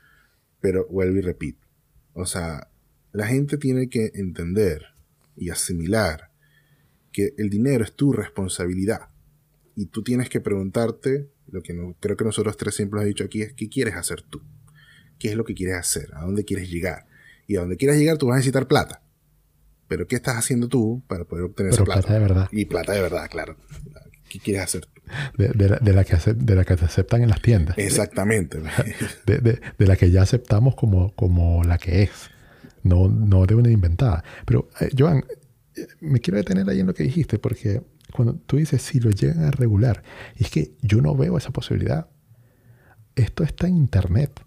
pero 0.60 0.88
vuelvo 0.88 1.18
y 1.18 1.22
repito, 1.22 1.66
o 2.14 2.26
sea, 2.26 2.70
la 3.12 3.28
gente 3.28 3.58
tiene 3.58 3.90
que 3.90 4.12
entender 4.14 4.84
y 5.36 5.50
asimilar 5.50 6.32
que 7.12 7.34
el 7.38 7.50
dinero 7.50 7.84
es 7.84 7.94
tu 7.94 8.14
responsabilidad. 8.14 9.10
Y 9.76 9.88
tú 9.88 10.04
tienes 10.04 10.30
que 10.30 10.42
preguntarte, 10.42 11.30
lo 11.48 11.64
que 11.64 11.74
no, 11.74 11.96
creo 12.00 12.18
que 12.18 12.26
nosotros 12.26 12.58
tres 12.58 12.76
siempre 12.76 13.00
hemos 13.00 13.08
dicho 13.08 13.24
aquí, 13.24 13.42
es 13.42 13.54
qué 13.54 13.70
quieres 13.70 13.96
hacer 13.96 14.22
tú. 14.22 14.42
¿Qué 15.18 15.30
es 15.30 15.36
lo 15.36 15.44
que 15.44 15.54
quieres 15.54 15.78
hacer? 15.78 16.10
¿A 16.14 16.26
dónde 16.26 16.46
quieres 16.46 16.70
llegar? 16.70 17.06
Y 17.48 17.56
a 17.56 17.62
dónde 17.62 17.78
quieras 17.78 17.98
llegar 17.98 18.18
tú 18.18 18.28
vas 18.28 18.36
a 18.36 18.38
necesitar 18.38 18.68
plata. 18.68 19.02
Pero 19.88 20.08
¿qué 20.08 20.18
estás 20.18 20.36
haciendo 20.36 20.68
tú 20.68 21.02
para 21.08 21.26
poder 21.26 21.46
obtener 21.46 21.74
esa 21.74 21.84
plata? 21.84 22.02
plata 22.02 22.14
de 22.14 22.20
verdad. 22.20 22.50
Y 22.52 22.66
plata 22.66 22.94
de 22.94 23.02
verdad, 23.02 23.30
claro. 23.30 23.58
¿Qué 24.30 24.40
quieres 24.40 24.62
hacer 24.62 24.86
tú? 24.86 24.99
De, 25.38 25.50
la, 25.94 26.04
que 26.04 26.34
de 26.34 26.56
la 26.56 26.66
que 26.66 26.76
te 26.76 26.86
aceptan 26.86 27.24
en 27.24 27.30
las 27.30 27.42
tiendas. 27.42 27.78
Exactamente. 27.78 28.62
De, 29.26 29.62
la 29.78 29.96
que 29.96 30.12
ya 30.12 30.22
aceptamos 30.22 30.76
como, 30.76 31.12
como 31.16 31.64
la 31.64 31.78
que 31.78 32.04
es. 32.04 32.30
No, 32.84 33.10
no 33.10 33.46
de 33.46 33.56
una 33.56 33.70
inventada. 33.70 34.24
Pero, 34.46 34.70
eh, 34.80 34.90
Joan, 34.98 35.24
me 36.00 36.20
quiero 36.20 36.38
detener 36.38 36.70
ahí 36.70 36.80
en 36.80 36.88
lo 36.88 36.94
que 36.94 37.04
dijiste, 37.04 37.40
porque 37.40 37.82
cuando 38.14 38.36
tú 38.36 38.58
dices 38.58 38.82
si 38.82 39.00
lo 39.00 39.10
llegan 39.10 39.44
a 39.44 39.52
regular, 39.52 40.04
y 40.38 40.44
es 40.44 40.50
que 40.50 40.72
yo 40.82 41.02
no 41.02 41.16
veo 41.16 41.38
esa 41.38 41.52
posibilidad. 41.52 42.08
Esto 43.16 43.44
está 43.44 43.68
en 43.68 43.78
Internet. 43.78 44.42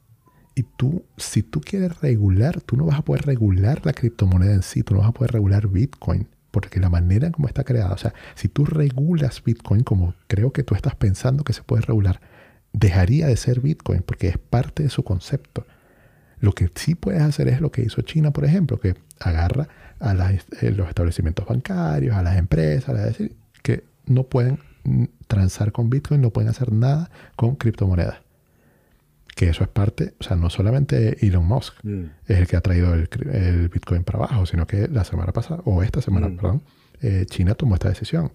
Y 0.55 0.65
tú, 0.65 1.05
si 1.17 1.43
tú 1.43 1.61
quieres 1.61 2.01
regular, 2.01 2.61
tú 2.61 2.77
no 2.77 2.87
vas 2.87 2.99
a 2.99 3.05
poder 3.05 3.25
regular 3.25 3.85
la 3.85 3.93
criptomoneda 3.93 4.53
en 4.53 4.63
sí, 4.63 4.83
tú 4.83 4.95
no 4.95 5.01
vas 5.01 5.09
a 5.09 5.13
poder 5.13 5.33
regular 5.33 5.69
Bitcoin, 5.69 6.29
porque 6.53 6.79
la 6.79 6.89
manera 6.89 7.27
en 7.27 7.33
cómo 7.33 7.49
está 7.49 7.65
creada, 7.65 7.93
o 7.93 7.99
sea, 7.99 8.15
si 8.37 8.49
tú 8.49 8.65
regulas 8.65 9.43
Bitcoin 9.43 9.83
como 9.83 10.15
creo 10.29 10.53
que 10.53 10.63
tú 10.63 10.77
estás 10.77 10.95
pensando 10.95 11.43
que 11.43 11.53
se 11.53 11.63
puede 11.63 11.83
regular, 11.83 12.21
dejaría 12.73 13.27
de 13.27 13.37
ser 13.37 13.61
Bitcoin 13.61 14.03
porque 14.03 14.29
es 14.29 14.39
parte 14.39 14.85
de 14.85 14.89
su 14.89 15.03
concepto. 15.03 15.67
Lo 16.39 16.53
que 16.53 16.71
sí 16.75 16.95
puedes 16.95 17.23
hacer 17.23 17.49
es 17.49 17.61
lo 17.61 17.73
que 17.73 17.83
hizo 17.83 18.03
China, 18.03 18.33
por 18.33 18.45
ejemplo, 18.45 18.79
que 18.79 18.95
agarra 19.19 19.69
a 19.99 20.13
eh, 20.13 20.71
los 20.71 20.89
establecimientos 20.89 21.47
bancarios, 21.47 22.17
a 22.17 22.23
las 22.23 22.37
empresas, 22.37 22.91
a 22.91 23.07
decir 23.07 23.37
que 23.63 23.85
no 24.07 24.25
pueden 24.25 24.59
mm, 24.85 25.05
transar 25.27 25.73
con 25.73 25.91
Bitcoin, 25.91 26.21
no 26.21 26.31
pueden 26.31 26.51
hacer 26.51 26.73
nada 26.73 27.11
con 27.37 27.57
criptomonedas 27.57 28.23
que 29.43 29.51
eso 29.51 29.65
es 29.65 29.71
parte, 29.71 30.15
o 30.21 30.23
sea, 30.23 30.37
no 30.37 30.51
solamente 30.51 31.27
Elon 31.27 31.45
Musk 31.45 31.75
mm. 31.83 32.05
es 32.29 32.39
el 32.39 32.47
que 32.47 32.57
ha 32.57 32.61
traído 32.61 32.95
el, 32.95 33.69
Bitcoin 33.69 34.05
para 34.05 34.21
abajo, 34.21 34.47
sino 34.47 34.69
que 34.69 34.87
la 34.87 35.03
semana 35.03 35.33
pasada, 35.33 35.63
o 35.65 35.83
esta 35.83 36.01
semana, 36.01 36.29
mm. 36.29 36.37
perdón, 36.37 36.63
eh, 37.01 37.27
China 37.29 37.57
tomó 37.57 37.75
esta 37.75 37.89
decisión 37.89 38.31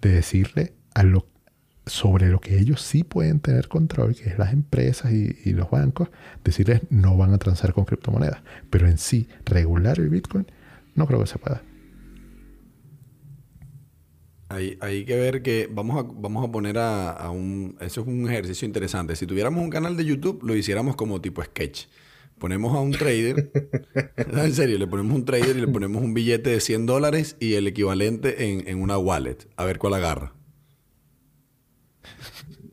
de 0.00 0.10
decirle 0.10 0.74
a 0.94 1.02
lo, 1.02 1.26
sobre 1.86 2.28
lo 2.28 2.40
que 2.40 2.56
ellos 2.56 2.82
sí 2.82 3.02
pueden 3.02 3.40
tener 3.40 3.66
control, 3.66 4.14
que 4.14 4.30
es 4.30 4.38
las 4.38 4.52
empresas 4.52 5.10
y, 5.10 5.36
y 5.44 5.54
los 5.54 5.68
bancos, 5.70 6.08
decirles 6.44 6.82
no 6.88 7.16
van 7.16 7.34
a 7.34 7.38
transar 7.38 7.72
con 7.72 7.84
criptomonedas. 7.84 8.42
Pero 8.70 8.86
en 8.86 8.98
sí, 8.98 9.28
regular 9.44 9.98
el 9.98 10.08
Bitcoin, 10.08 10.46
no 10.94 11.08
creo 11.08 11.18
que 11.18 11.26
se 11.26 11.38
pueda. 11.38 11.62
Hay, 14.52 15.04
que 15.04 15.16
ver 15.16 15.42
que 15.42 15.68
vamos 15.70 15.98
a, 15.98 16.08
vamos 16.14 16.46
a 16.46 16.52
poner 16.52 16.78
a, 16.78 17.30
un... 17.30 17.76
Eso 17.80 18.02
es 18.02 18.06
un 18.06 18.28
ejercicio 18.28 18.66
interesante. 18.66 19.16
Si 19.16 19.26
tuviéramos 19.26 19.62
un 19.62 19.70
canal 19.70 19.96
de 19.96 20.04
YouTube, 20.04 20.42
lo 20.42 20.54
hiciéramos 20.54 20.96
como 20.96 21.20
tipo 21.20 21.42
sketch. 21.42 21.86
Ponemos 22.38 22.74
a 22.74 22.80
un 22.80 22.90
trader, 22.90 23.52
en 24.16 24.54
serio, 24.54 24.76
le 24.76 24.86
ponemos 24.88 25.14
un 25.14 25.24
trader 25.24 25.56
y 25.56 25.60
le 25.60 25.68
ponemos 25.68 26.02
un 26.02 26.12
billete 26.12 26.50
de 26.50 26.60
100 26.60 26.86
dólares 26.86 27.36
y 27.38 27.54
el 27.54 27.68
equivalente 27.68 28.50
en, 28.50 28.66
en 28.66 28.82
una 28.82 28.98
wallet. 28.98 29.38
A 29.56 29.64
ver 29.64 29.78
cuál 29.78 29.94
agarra. 29.94 30.34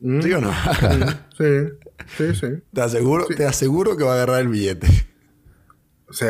Mm. 0.01 0.21
¿Sí 0.21 0.33
o 0.33 0.41
no? 0.41 0.51
sí, 1.37 1.69
sí, 2.17 2.35
sí. 2.35 2.47
Te 2.73 2.81
aseguro, 2.81 3.25
te 3.27 3.45
aseguro 3.45 3.95
que 3.95 4.03
va 4.03 4.11
a 4.11 4.15
agarrar 4.15 4.41
el 4.41 4.47
billete. 4.47 4.87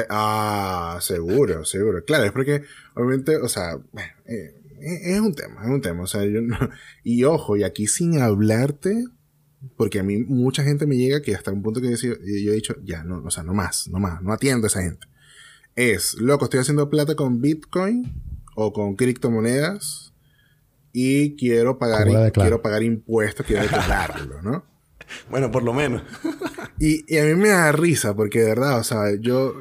Ah, 0.09 0.97
seguro, 1.01 1.63
seguro. 1.65 2.03
Claro, 2.03 2.25
es 2.25 2.31
porque, 2.31 2.63
obviamente, 2.95 3.37
o 3.37 3.47
sea, 3.47 3.77
eh, 4.25 4.58
es 4.81 5.19
un 5.19 5.33
tema, 5.33 5.63
es 5.63 5.69
un 5.69 5.81
tema. 5.81 6.03
O 6.03 6.07
sea, 6.07 6.25
yo 6.25 6.41
no, 6.41 6.57
y 7.03 7.23
ojo, 7.23 7.57
y 7.57 7.63
aquí 7.63 7.87
sin 7.87 8.19
hablarte, 8.19 9.05
porque 9.75 9.99
a 9.99 10.03
mí 10.03 10.17
mucha 10.19 10.63
gente 10.63 10.85
me 10.85 10.97
llega 10.97 11.21
que 11.21 11.35
hasta 11.35 11.51
un 11.51 11.61
punto 11.61 11.81
que 11.81 11.95
yo, 11.95 12.13
yo 12.15 12.51
he 12.51 12.55
dicho, 12.55 12.75
ya, 12.83 13.03
no, 13.03 13.23
o 13.23 13.31
sea, 13.31 13.43
no 13.43 13.53
más, 13.53 13.87
no 13.89 13.99
más, 13.99 14.21
no 14.21 14.33
atiendo 14.33 14.65
a 14.65 14.69
esa 14.69 14.81
gente. 14.81 15.07
Es, 15.75 16.15
loco, 16.15 16.45
estoy 16.45 16.59
haciendo 16.59 16.89
plata 16.89 17.15
con 17.15 17.41
Bitcoin 17.41 18.11
o 18.55 18.73
con 18.73 18.95
criptomonedas 18.95 20.13
y 20.91 21.35
quiero 21.35 21.77
pagar, 21.77 22.31
quiero 22.33 22.61
pagar 22.61 22.83
impuestos, 22.83 23.45
quiero 23.45 23.63
declararlo, 23.63 24.41
¿no? 24.41 24.65
Bueno, 25.27 25.49
por 25.49 25.63
lo 25.63 25.73
menos. 25.73 26.03
y, 26.79 27.03
y 27.11 27.17
a 27.17 27.25
mí 27.25 27.33
me 27.33 27.49
da 27.49 27.71
risa 27.71 28.15
porque 28.15 28.41
de 28.41 28.49
verdad, 28.49 28.77
o 28.77 28.83
sea, 28.83 29.15
yo, 29.19 29.55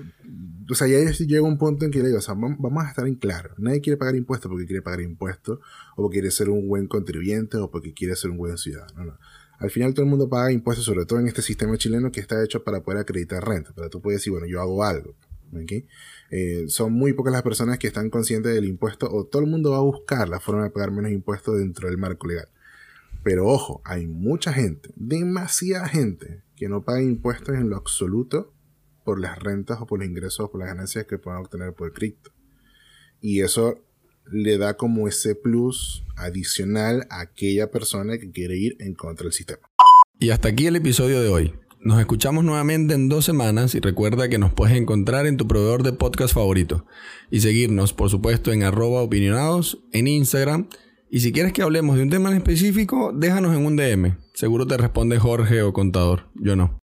o 0.70 0.74
sea, 0.74 0.86
llega 0.86 1.42
un 1.42 1.58
punto 1.58 1.84
en 1.84 1.90
que 1.90 2.00
le 2.00 2.06
digo, 2.06 2.18
o 2.18 2.22
sea, 2.22 2.34
vamos 2.34 2.84
a 2.84 2.88
estar 2.88 3.06
en 3.06 3.14
claro. 3.14 3.54
Nadie 3.58 3.80
quiere 3.80 3.96
pagar 3.96 4.16
impuestos 4.16 4.50
porque 4.50 4.66
quiere 4.66 4.82
pagar 4.82 5.00
impuestos, 5.00 5.58
o 5.96 6.02
porque 6.02 6.16
quiere 6.16 6.30
ser 6.30 6.50
un 6.50 6.68
buen 6.68 6.86
contribuyente, 6.86 7.56
o 7.56 7.70
porque 7.70 7.94
quiere 7.94 8.16
ser 8.16 8.30
un 8.30 8.38
buen 8.38 8.58
ciudadano. 8.58 9.04
No. 9.04 9.18
Al 9.58 9.70
final 9.70 9.92
todo 9.92 10.04
el 10.04 10.10
mundo 10.10 10.28
paga 10.28 10.52
impuestos, 10.52 10.84
sobre 10.84 11.04
todo 11.04 11.18
en 11.18 11.26
este 11.26 11.42
sistema 11.42 11.76
chileno 11.76 12.12
que 12.12 12.20
está 12.20 12.42
hecho 12.44 12.62
para 12.62 12.82
poder 12.82 13.00
acreditar 13.00 13.44
renta. 13.46 13.72
Pero 13.74 13.90
tú 13.90 14.00
puedes 14.00 14.20
decir, 14.20 14.32
bueno, 14.32 14.46
yo 14.46 14.60
hago 14.60 14.84
algo. 14.84 15.14
Eh, 16.30 16.64
son 16.68 16.92
muy 16.92 17.12
pocas 17.14 17.32
las 17.32 17.42
personas 17.42 17.78
que 17.78 17.86
están 17.86 18.10
conscientes 18.10 18.54
del 18.54 18.66
impuesto, 18.66 19.10
o 19.10 19.24
todo 19.24 19.42
el 19.42 19.48
mundo 19.48 19.72
va 19.72 19.78
a 19.78 19.82
buscar 19.82 20.28
la 20.28 20.40
forma 20.40 20.64
de 20.64 20.70
pagar 20.70 20.90
menos 20.90 21.10
impuestos 21.10 21.58
dentro 21.58 21.88
del 21.88 21.98
marco 21.98 22.26
legal. 22.26 22.48
Pero 23.24 23.46
ojo, 23.46 23.80
hay 23.84 24.06
mucha 24.06 24.52
gente, 24.52 24.90
demasiada 24.96 25.88
gente, 25.88 26.42
que 26.54 26.68
no 26.68 26.84
paga 26.84 27.02
impuestos 27.02 27.56
en 27.56 27.68
lo 27.68 27.76
absoluto 27.76 28.52
por 29.08 29.20
las 29.20 29.38
rentas 29.38 29.80
o 29.80 29.86
por 29.86 30.00
los 30.00 30.06
ingresos 30.06 30.40
o 30.40 30.50
por 30.50 30.60
las 30.60 30.68
ganancias 30.68 31.06
que 31.06 31.16
puedan 31.16 31.40
obtener 31.40 31.72
por 31.72 31.94
cripto. 31.94 32.30
Y 33.22 33.40
eso 33.40 33.82
le 34.30 34.58
da 34.58 34.76
como 34.76 35.08
ese 35.08 35.34
plus 35.34 36.04
adicional 36.14 37.06
a 37.08 37.20
aquella 37.20 37.70
persona 37.70 38.18
que 38.18 38.30
quiere 38.30 38.58
ir 38.58 38.76
en 38.80 38.92
contra 38.92 39.24
del 39.24 39.32
sistema. 39.32 39.62
Y 40.20 40.28
hasta 40.28 40.50
aquí 40.50 40.66
el 40.66 40.76
episodio 40.76 41.22
de 41.22 41.28
hoy. 41.28 41.54
Nos 41.80 41.98
escuchamos 42.00 42.44
nuevamente 42.44 42.92
en 42.92 43.08
dos 43.08 43.24
semanas 43.24 43.74
y 43.74 43.80
recuerda 43.80 44.28
que 44.28 44.36
nos 44.36 44.52
puedes 44.52 44.76
encontrar 44.76 45.24
en 45.24 45.38
tu 45.38 45.48
proveedor 45.48 45.84
de 45.84 45.94
podcast 45.94 46.34
favorito 46.34 46.84
y 47.30 47.40
seguirnos, 47.40 47.94
por 47.94 48.10
supuesto, 48.10 48.52
en 48.52 48.62
arroba 48.62 49.00
opinionados 49.00 49.82
en 49.92 50.06
Instagram. 50.06 50.68
Y 51.10 51.20
si 51.20 51.32
quieres 51.32 51.54
que 51.54 51.62
hablemos 51.62 51.96
de 51.96 52.02
un 52.02 52.10
tema 52.10 52.28
en 52.28 52.36
específico, 52.36 53.12
déjanos 53.14 53.56
en 53.56 53.64
un 53.64 53.74
DM. 53.74 54.18
Seguro 54.34 54.66
te 54.66 54.76
responde 54.76 55.18
Jorge 55.18 55.62
o 55.62 55.72
Contador. 55.72 56.28
Yo 56.34 56.56
no. 56.56 56.76